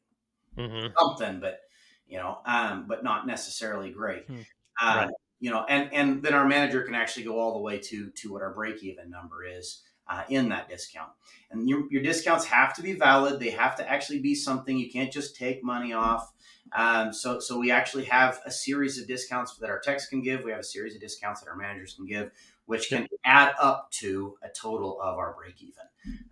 hmm 0.56 0.86
something, 0.98 1.40
but 1.40 1.60
you 2.06 2.18
know, 2.18 2.38
um, 2.44 2.86
but 2.88 3.04
not 3.04 3.26
necessarily 3.26 3.90
great. 3.90 4.26
Hmm. 4.26 4.40
Um, 4.82 4.96
Right. 4.96 5.10
You 5.42 5.50
know, 5.50 5.64
and 5.68 5.90
and 5.94 6.22
then 6.22 6.34
our 6.34 6.46
manager 6.46 6.82
can 6.82 6.94
actually 6.94 7.24
go 7.24 7.38
all 7.38 7.54
the 7.54 7.60
way 7.60 7.78
to 7.78 8.10
to 8.10 8.32
what 8.32 8.42
our 8.42 8.52
break 8.52 8.82
even 8.82 9.08
number 9.08 9.42
is 9.44 9.82
uh, 10.06 10.24
in 10.28 10.50
that 10.50 10.68
discount. 10.68 11.12
And 11.50 11.66
your 11.66 11.90
your 11.90 12.02
discounts 12.02 12.44
have 12.46 12.74
to 12.74 12.82
be 12.82 12.92
valid. 12.92 13.40
They 13.40 13.50
have 13.50 13.74
to 13.76 13.90
actually 13.90 14.18
be 14.20 14.34
something 14.34 14.76
you 14.76 14.90
can't 14.90 15.10
just 15.10 15.36
take 15.36 15.64
money 15.64 15.94
off. 15.94 16.30
Um, 16.72 17.12
so 17.12 17.40
so 17.40 17.58
we 17.58 17.70
actually 17.70 18.04
have 18.04 18.40
a 18.44 18.50
series 18.50 19.00
of 19.00 19.06
discounts 19.08 19.56
that 19.56 19.70
our 19.70 19.80
techs 19.80 20.06
can 20.06 20.20
give. 20.22 20.44
We 20.44 20.50
have 20.50 20.60
a 20.60 20.64
series 20.64 20.94
of 20.94 21.00
discounts 21.00 21.40
that 21.40 21.48
our 21.48 21.56
managers 21.56 21.94
can 21.94 22.06
give, 22.06 22.30
which 22.70 22.88
can 22.88 23.09
add 23.24 23.52
up 23.61 23.90
to 23.90 24.37
a 24.44 24.48
total 24.48 25.00
of 25.02 25.18
our 25.18 25.35
break 25.35 25.61
even. 25.61 25.74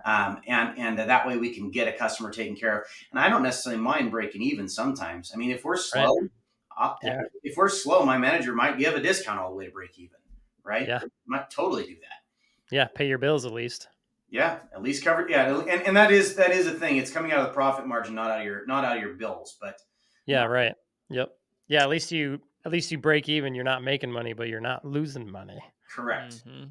Um, 0.04 0.40
and 0.46 0.78
and 0.78 0.98
that 0.98 1.26
way 1.26 1.36
we 1.36 1.52
can 1.52 1.72
get 1.72 1.88
a 1.88 1.92
customer 1.92 2.30
taken 2.30 2.54
care 2.54 2.78
of. 2.78 2.84
And 3.10 3.18
I 3.18 3.28
don't 3.28 3.42
necessarily 3.42 3.82
mind 3.82 4.12
breaking 4.12 4.42
even 4.42 4.68
sometimes. 4.68 5.32
I 5.34 5.36
mean, 5.36 5.50
if 5.50 5.64
we're 5.64 5.76
slow, 5.76 6.16
uh, 6.78 6.94
Yeah. 7.02 7.22
if 7.42 7.56
we're 7.56 7.68
slow, 7.68 8.04
my 8.04 8.18
manager 8.18 8.54
might 8.54 8.78
give 8.78 8.94
a 8.94 9.00
discount 9.00 9.40
all 9.40 9.50
the 9.50 9.56
way 9.56 9.64
to 9.66 9.72
break 9.72 9.98
even, 9.98 10.18
right? 10.62 10.86
Yeah. 10.86 11.00
might 11.26 11.50
totally 11.50 11.84
do 11.86 11.96
that. 11.96 12.20
Yeah. 12.70 12.86
Pay 12.94 13.08
your 13.08 13.18
bills 13.18 13.44
at 13.44 13.52
least. 13.52 13.88
Yeah, 14.30 14.60
at 14.72 14.80
least 14.80 15.02
cover. 15.04 15.26
Yeah, 15.28 15.58
and, 15.58 15.82
and 15.82 15.96
that 15.96 16.12
is 16.12 16.36
that 16.36 16.52
is 16.52 16.68
a 16.68 16.72
thing. 16.72 16.98
It's 16.98 17.10
coming 17.10 17.32
out 17.32 17.40
of 17.40 17.46
the 17.46 17.52
profit 17.52 17.84
margin, 17.86 18.14
not 18.14 18.30
out 18.30 18.38
of 18.40 18.46
your 18.46 18.64
not 18.66 18.84
out 18.84 18.96
of 18.96 19.02
your 19.02 19.14
bills. 19.14 19.56
But 19.60 19.80
Yeah. 20.24 20.44
Right. 20.44 20.74
Yep. 21.10 21.30
Yeah. 21.66 21.82
At 21.82 21.88
least 21.88 22.12
you 22.12 22.40
at 22.64 22.70
least 22.70 22.92
you 22.92 22.98
break 22.98 23.28
even. 23.28 23.56
You're 23.56 23.64
not 23.64 23.82
making 23.82 24.12
money, 24.12 24.34
but 24.34 24.46
you're 24.48 24.60
not 24.60 24.84
losing 24.84 25.28
money. 25.30 25.58
Correct. 25.94 26.44
Mhm. 26.46 26.70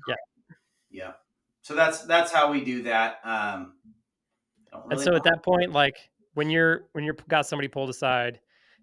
Yeah. 0.90 1.14
So 1.62 1.76
that's 1.76 2.04
that's 2.04 2.32
how 2.32 2.52
we 2.52 2.64
do 2.64 2.84
that. 2.84 3.20
Um, 3.24 3.74
I 4.74 4.78
don't 4.78 4.92
And 4.92 5.02
so 5.02 5.16
at 5.16 5.24
that 5.24 5.44
point, 5.44 5.72
like 5.72 5.96
when 6.34 6.50
you're 6.50 6.88
when 6.94 7.04
you're 7.04 7.18
got 7.28 7.46
somebody 7.46 7.68
pulled 7.68 7.90
aside 7.90 8.40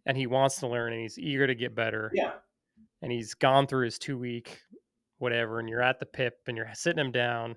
and 0.07 0.17
he 0.17 0.27
wants 0.27 0.57
to 0.61 0.67
learn 0.67 0.93
and 0.93 1.01
he's 1.01 1.19
eager 1.19 1.47
to 1.47 1.55
get 1.55 1.75
better 1.75 2.11
yeah, 2.15 2.33
and 3.01 3.11
he's 3.11 3.35
gone 3.35 3.67
through 3.67 3.87
his 3.87 3.99
two 3.99 4.19
week 4.19 4.61
whatever 5.19 5.61
and 5.61 5.69
you're 5.69 5.81
at 5.81 5.99
the 5.99 6.07
pip 6.07 6.41
and 6.47 6.57
you're 6.57 6.69
sitting 6.75 7.03
him 7.03 7.13
down, 7.13 7.57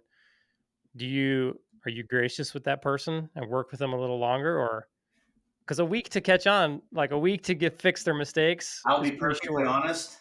do 0.95 1.05
you 1.05 1.59
are 1.85 1.89
you 1.91 2.03
gracious 2.03 2.53
with 2.53 2.63
that 2.65 2.81
person 2.81 3.29
and 3.35 3.49
work 3.49 3.71
with 3.71 3.79
them 3.79 3.93
a 3.93 3.99
little 3.99 4.19
longer, 4.19 4.57
or 4.57 4.87
because 5.59 5.79
a 5.79 5.85
week 5.85 6.09
to 6.09 6.21
catch 6.21 6.47
on, 6.47 6.81
like 6.93 7.11
a 7.11 7.19
week 7.19 7.43
to 7.43 7.53
get 7.53 7.81
fix 7.81 8.03
their 8.03 8.13
mistakes? 8.13 8.81
I'll 8.85 9.01
be 9.01 9.11
pretty 9.11 9.17
perfectly 9.39 9.63
honest. 9.65 10.17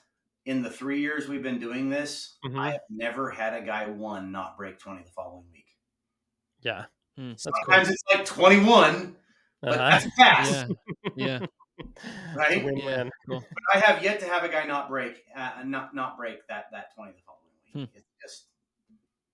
In 0.46 0.62
the 0.62 0.70
three 0.70 1.00
years 1.00 1.28
we've 1.28 1.42
been 1.42 1.58
doing 1.58 1.90
this, 1.90 2.38
Mhm. 2.44 2.58
I 2.58 2.70
have 2.72 2.80
never 2.88 3.30
had 3.30 3.52
a 3.54 3.60
guy 3.60 3.86
one 3.86 4.30
not 4.32 4.56
break 4.56 4.78
20 4.78 5.02
the 5.02 5.10
following 5.10 5.44
week. 5.52 5.66
Yeah, 6.60 6.86
Hmm. 7.16 7.30
that's 7.30 7.44
cool. 7.44 7.52
Sometimes 7.64 7.88
it's 7.90 8.02
like 8.14 8.24
21, 8.24 9.16
but 9.60 9.72
Uh-huh. 9.78 9.90
that's 9.90 10.16
fast, 10.16 10.72
Yeah. 11.16 11.40
Yeah. 11.40 11.46
Right? 12.34 12.64
win-win. 12.64 13.10
Cool. 13.28 13.40
But 13.40 13.76
I 13.76 13.80
have 13.80 14.02
yet 14.02 14.20
to 14.20 14.26
have 14.26 14.44
a 14.44 14.48
guy 14.48 14.64
not 14.64 14.88
break, 14.88 15.24
uh, 15.34 15.62
not 15.64 15.94
not 15.94 16.16
break 16.16 16.46
that 16.46 16.70
that 16.72 16.94
20 16.94 17.12
the 17.12 17.18
following 17.26 17.50
week. 17.64 17.90
Hmm. 17.90 17.96
It's 17.98 18.08
just, 18.22 18.46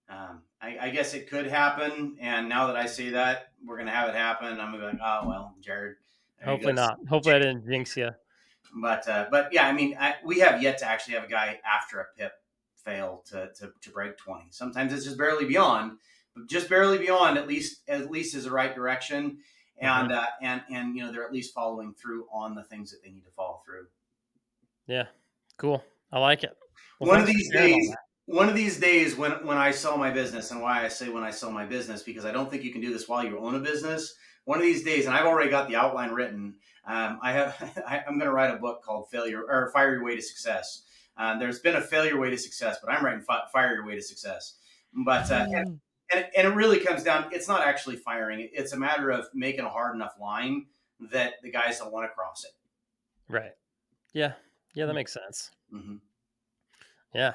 um, 0.09 0.43
I, 0.61 0.79
I 0.87 0.91
guess 0.91 1.15
it 1.15 1.29
could 1.29 1.47
happen. 1.47 2.17
And 2.21 2.49
now 2.49 2.67
that 2.69 2.77
I 2.77 2.87
say 2.87 3.11
that, 3.11 3.53
we're 3.65 3.77
gonna 3.79 3.93
have 3.93 4.09
it 4.09 4.15
happen. 4.17 4.59
I'm 4.59 4.73
gonna 4.73 4.79
be 4.79 4.85
like, 4.85 4.99
oh 5.03 5.29
well, 5.29 5.55
Jered. 5.61 5.97
Hopefully 6.45 6.73
not. 6.73 6.99
Hopefully 7.09 7.35
I 7.35 7.39
didn't 7.39 7.65
jinx 7.67 7.97
you. 7.97 8.11
But 8.75 9.07
uh, 9.09 9.27
but 9.31 9.53
yeah, 9.53 9.67
I 9.67 9.73
mean, 9.73 9.97
I, 9.99 10.15
we 10.25 10.39
have 10.41 10.63
yet 10.63 10.79
to 10.79 10.87
actually 10.87 11.15
have 11.15 11.25
a 11.25 11.29
guy 11.29 11.61
after 11.65 12.01
a 12.01 12.07
pip 12.17 12.33
fail 12.85 13.23
to, 13.27 13.51
to 13.59 13.73
to 13.81 13.91
break 13.91 14.17
20. 14.17 14.47
Sometimes 14.51 14.93
it's 14.93 15.05
just 15.05 15.19
barely 15.19 15.45
beyond, 15.45 15.99
but 16.35 16.49
just 16.49 16.69
barely 16.69 16.99
beyond. 16.99 17.39
At 17.39 17.47
least 17.47 17.83
at 17.89 18.11
least 18.11 18.35
is 18.35 18.45
the 18.45 18.51
right 18.51 18.75
direction. 18.75 19.39
And 19.81 20.11
Mm-hmm. 20.11 20.13
uh, 20.13 20.27
and 20.41 20.63
and 20.71 20.97
you 20.97 21.03
know 21.05 21.11
they're 21.13 21.25
at 21.25 21.33
least 21.33 21.55
following 21.55 21.93
through 21.95 22.27
on 22.33 22.55
the 22.55 22.63
things 22.63 22.91
that 22.93 23.03
they 23.03 23.11
need 23.11 23.25
to 23.25 23.31
follow 23.31 23.61
through. 23.65 23.87
Yeah, 24.87 25.07
cool. 25.57 25.83
I 26.13 26.19
like 26.19 26.45
it. 26.45 26.57
Well, 27.01 27.11
one 27.11 27.21
of 27.21 27.27
these 27.27 27.51
days, 27.51 27.89
that. 27.89 27.99
one 28.27 28.49
of 28.49 28.55
these 28.55 28.79
days, 28.79 29.17
when 29.17 29.33
when 29.47 29.57
I 29.57 29.71
sell 29.73 29.97
my 29.97 30.11
business, 30.11 30.51
and 30.51 30.63
why 30.63 30.85
I 30.85 30.89
say 30.89 31.09
when 31.09 31.25
I 31.25 31.31
sell 31.31 31.51
my 31.51 31.65
business, 31.65 32.03
because 32.03 32.25
I 32.25 32.33
don't 32.33 32.51
think 32.51 32.63
you 32.63 32.73
can 32.73 32.81
do 32.81 32.93
this 32.93 33.09
while 33.09 33.25
you 33.25 33.39
own 33.39 33.55
a 33.55 33.61
business. 33.61 34.15
One 34.45 34.59
of 34.59 34.65
these 34.65 34.83
days, 34.83 35.07
and 35.07 35.15
I've 35.15 35.27
already 35.27 35.51
got 35.51 35.69
the 35.69 35.77
outline 35.77 36.11
written. 36.11 36.55
Um, 36.87 37.19
I 37.23 37.33
have. 37.33 37.83
I, 37.87 37.99
I'm 38.07 38.19
going 38.19 38.29
to 38.29 38.33
write 38.33 38.53
a 38.55 38.59
book 38.59 38.83
called 38.83 39.09
"Failure" 39.11 39.43
or 39.47 39.71
"Fire 39.73 39.95
Your 39.95 40.05
Way 40.05 40.17
to 40.17 40.23
Success." 40.23 40.83
Uh, 41.17 41.39
there's 41.39 41.59
been 41.61 41.77
a 41.77 41.81
failure 41.81 42.19
way 42.19 42.31
to 42.31 42.39
success, 42.39 42.79
but 42.83 42.91
I'm 42.93 43.05
writing 43.05 43.21
fi- 43.21 43.43
"Fire 43.53 43.75
Your 43.75 43.87
Way 43.87 43.95
to 43.97 44.03
Success." 44.03 44.57
But 45.05 45.31
uh, 45.31 45.47
and, 45.53 45.69
Mm. 45.69 45.81
and, 46.15 46.27
and 46.37 46.49
it 46.49 46.55
really 46.57 46.81
comes 46.81 47.03
down. 47.03 47.29
It's 47.33 47.49
not 47.49 47.63
actually 47.67 47.97
firing. 47.97 48.49
It's 48.53 48.73
a 48.73 48.79
matter 48.79 49.11
of 49.11 49.27
making 49.35 49.65
a 49.65 49.69
hard 49.69 49.95
enough 49.95 50.15
line 50.21 50.67
that 51.13 51.35
the 51.43 51.51
guys 51.51 51.79
don't 51.79 51.93
want 51.93 52.05
to 52.11 52.15
cross 52.15 52.45
it. 52.45 52.53
Right. 53.33 53.53
Yeah. 54.13 54.33
Yeah, 54.75 54.87
that 54.87 54.95
makes 54.95 55.13
sense. 55.13 55.51
hmm 55.71 55.97
Yeah. 57.15 57.35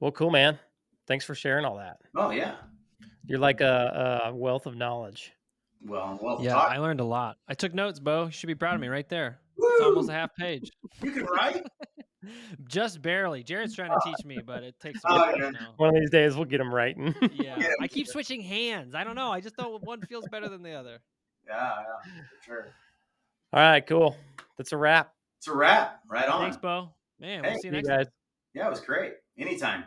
Well, 0.00 0.10
cool, 0.12 0.30
man. 0.30 0.58
Thanks 1.06 1.24
for 1.24 1.34
sharing 1.34 1.64
all 1.64 1.76
that. 1.76 1.98
Oh 2.16 2.30
yeah. 2.30 2.56
You're 3.26 3.38
like 3.38 3.60
a, 3.60 4.22
a 4.26 4.34
wealth 4.34 4.66
of 4.66 4.74
knowledge. 4.76 5.32
Well, 5.84 6.18
well, 6.22 6.38
Yeah, 6.40 6.52
talk. 6.54 6.70
I 6.70 6.78
learned 6.78 7.00
a 7.00 7.04
lot. 7.04 7.36
I 7.48 7.54
took 7.54 7.74
notes, 7.74 7.98
Bo. 7.98 8.26
You 8.26 8.30
should 8.30 8.46
be 8.46 8.54
proud 8.54 8.74
of 8.74 8.80
me 8.80 8.86
mm. 8.86 8.92
right 8.92 9.08
there. 9.08 9.38
It's 9.58 9.82
almost 9.82 10.08
a 10.08 10.12
half 10.12 10.30
page. 10.36 10.70
You 11.02 11.10
can 11.12 11.24
write. 11.24 11.62
Just 12.68 13.02
barely. 13.02 13.42
Jered's 13.42 13.74
trying 13.74 13.90
to 13.90 13.98
teach 14.04 14.24
me, 14.24 14.38
but 14.44 14.62
it 14.62 14.78
takes 14.80 15.00
a 15.04 15.08
Oh, 15.08 15.34
yeah. 15.36 15.50
now. 15.50 15.74
One 15.76 15.88
of 15.88 15.96
these 16.00 16.10
days, 16.10 16.36
we'll 16.36 16.44
get 16.44 16.60
him 16.60 16.72
writing. 16.72 17.14
Yeah. 17.34 17.56
Yeah. 17.58 17.68
I 17.80 17.88
keep 17.88 18.06
switching 18.06 18.40
hands. 18.40 18.94
I 18.94 19.02
don't 19.04 19.16
know. 19.16 19.32
I 19.32 19.40
just 19.40 19.56
don't 19.56 19.82
one 19.84 20.00
feels 20.02 20.26
better 20.30 20.48
than 20.48 20.62
the 20.62 20.72
other. 20.72 20.98
Yeah, 21.46 21.54
yeah, 21.54 22.12
for 22.38 22.44
sure. 22.44 22.74
all 23.52 23.60
right, 23.60 23.84
cool. 23.84 24.16
That's 24.56 24.70
a 24.72 24.76
wrap. 24.76 25.12
It's 25.38 25.48
a 25.48 25.52
wrap. 25.54 26.00
Right 26.08 26.28
on. 26.28 26.42
Thanks, 26.42 26.56
Bo. 26.56 26.90
Man, 27.18 27.42
Hey, 27.42 27.50
we'll 27.50 27.50
see 27.50 27.56
you 27.56 27.60
See 27.62 27.66
you 27.68 27.72
next 27.72 27.88
guys. 27.88 28.06
time. 28.06 28.12
Yeah, 28.54 28.66
it 28.68 28.70
was 28.70 28.80
great. 28.80 29.14
Anytime. 29.36 29.84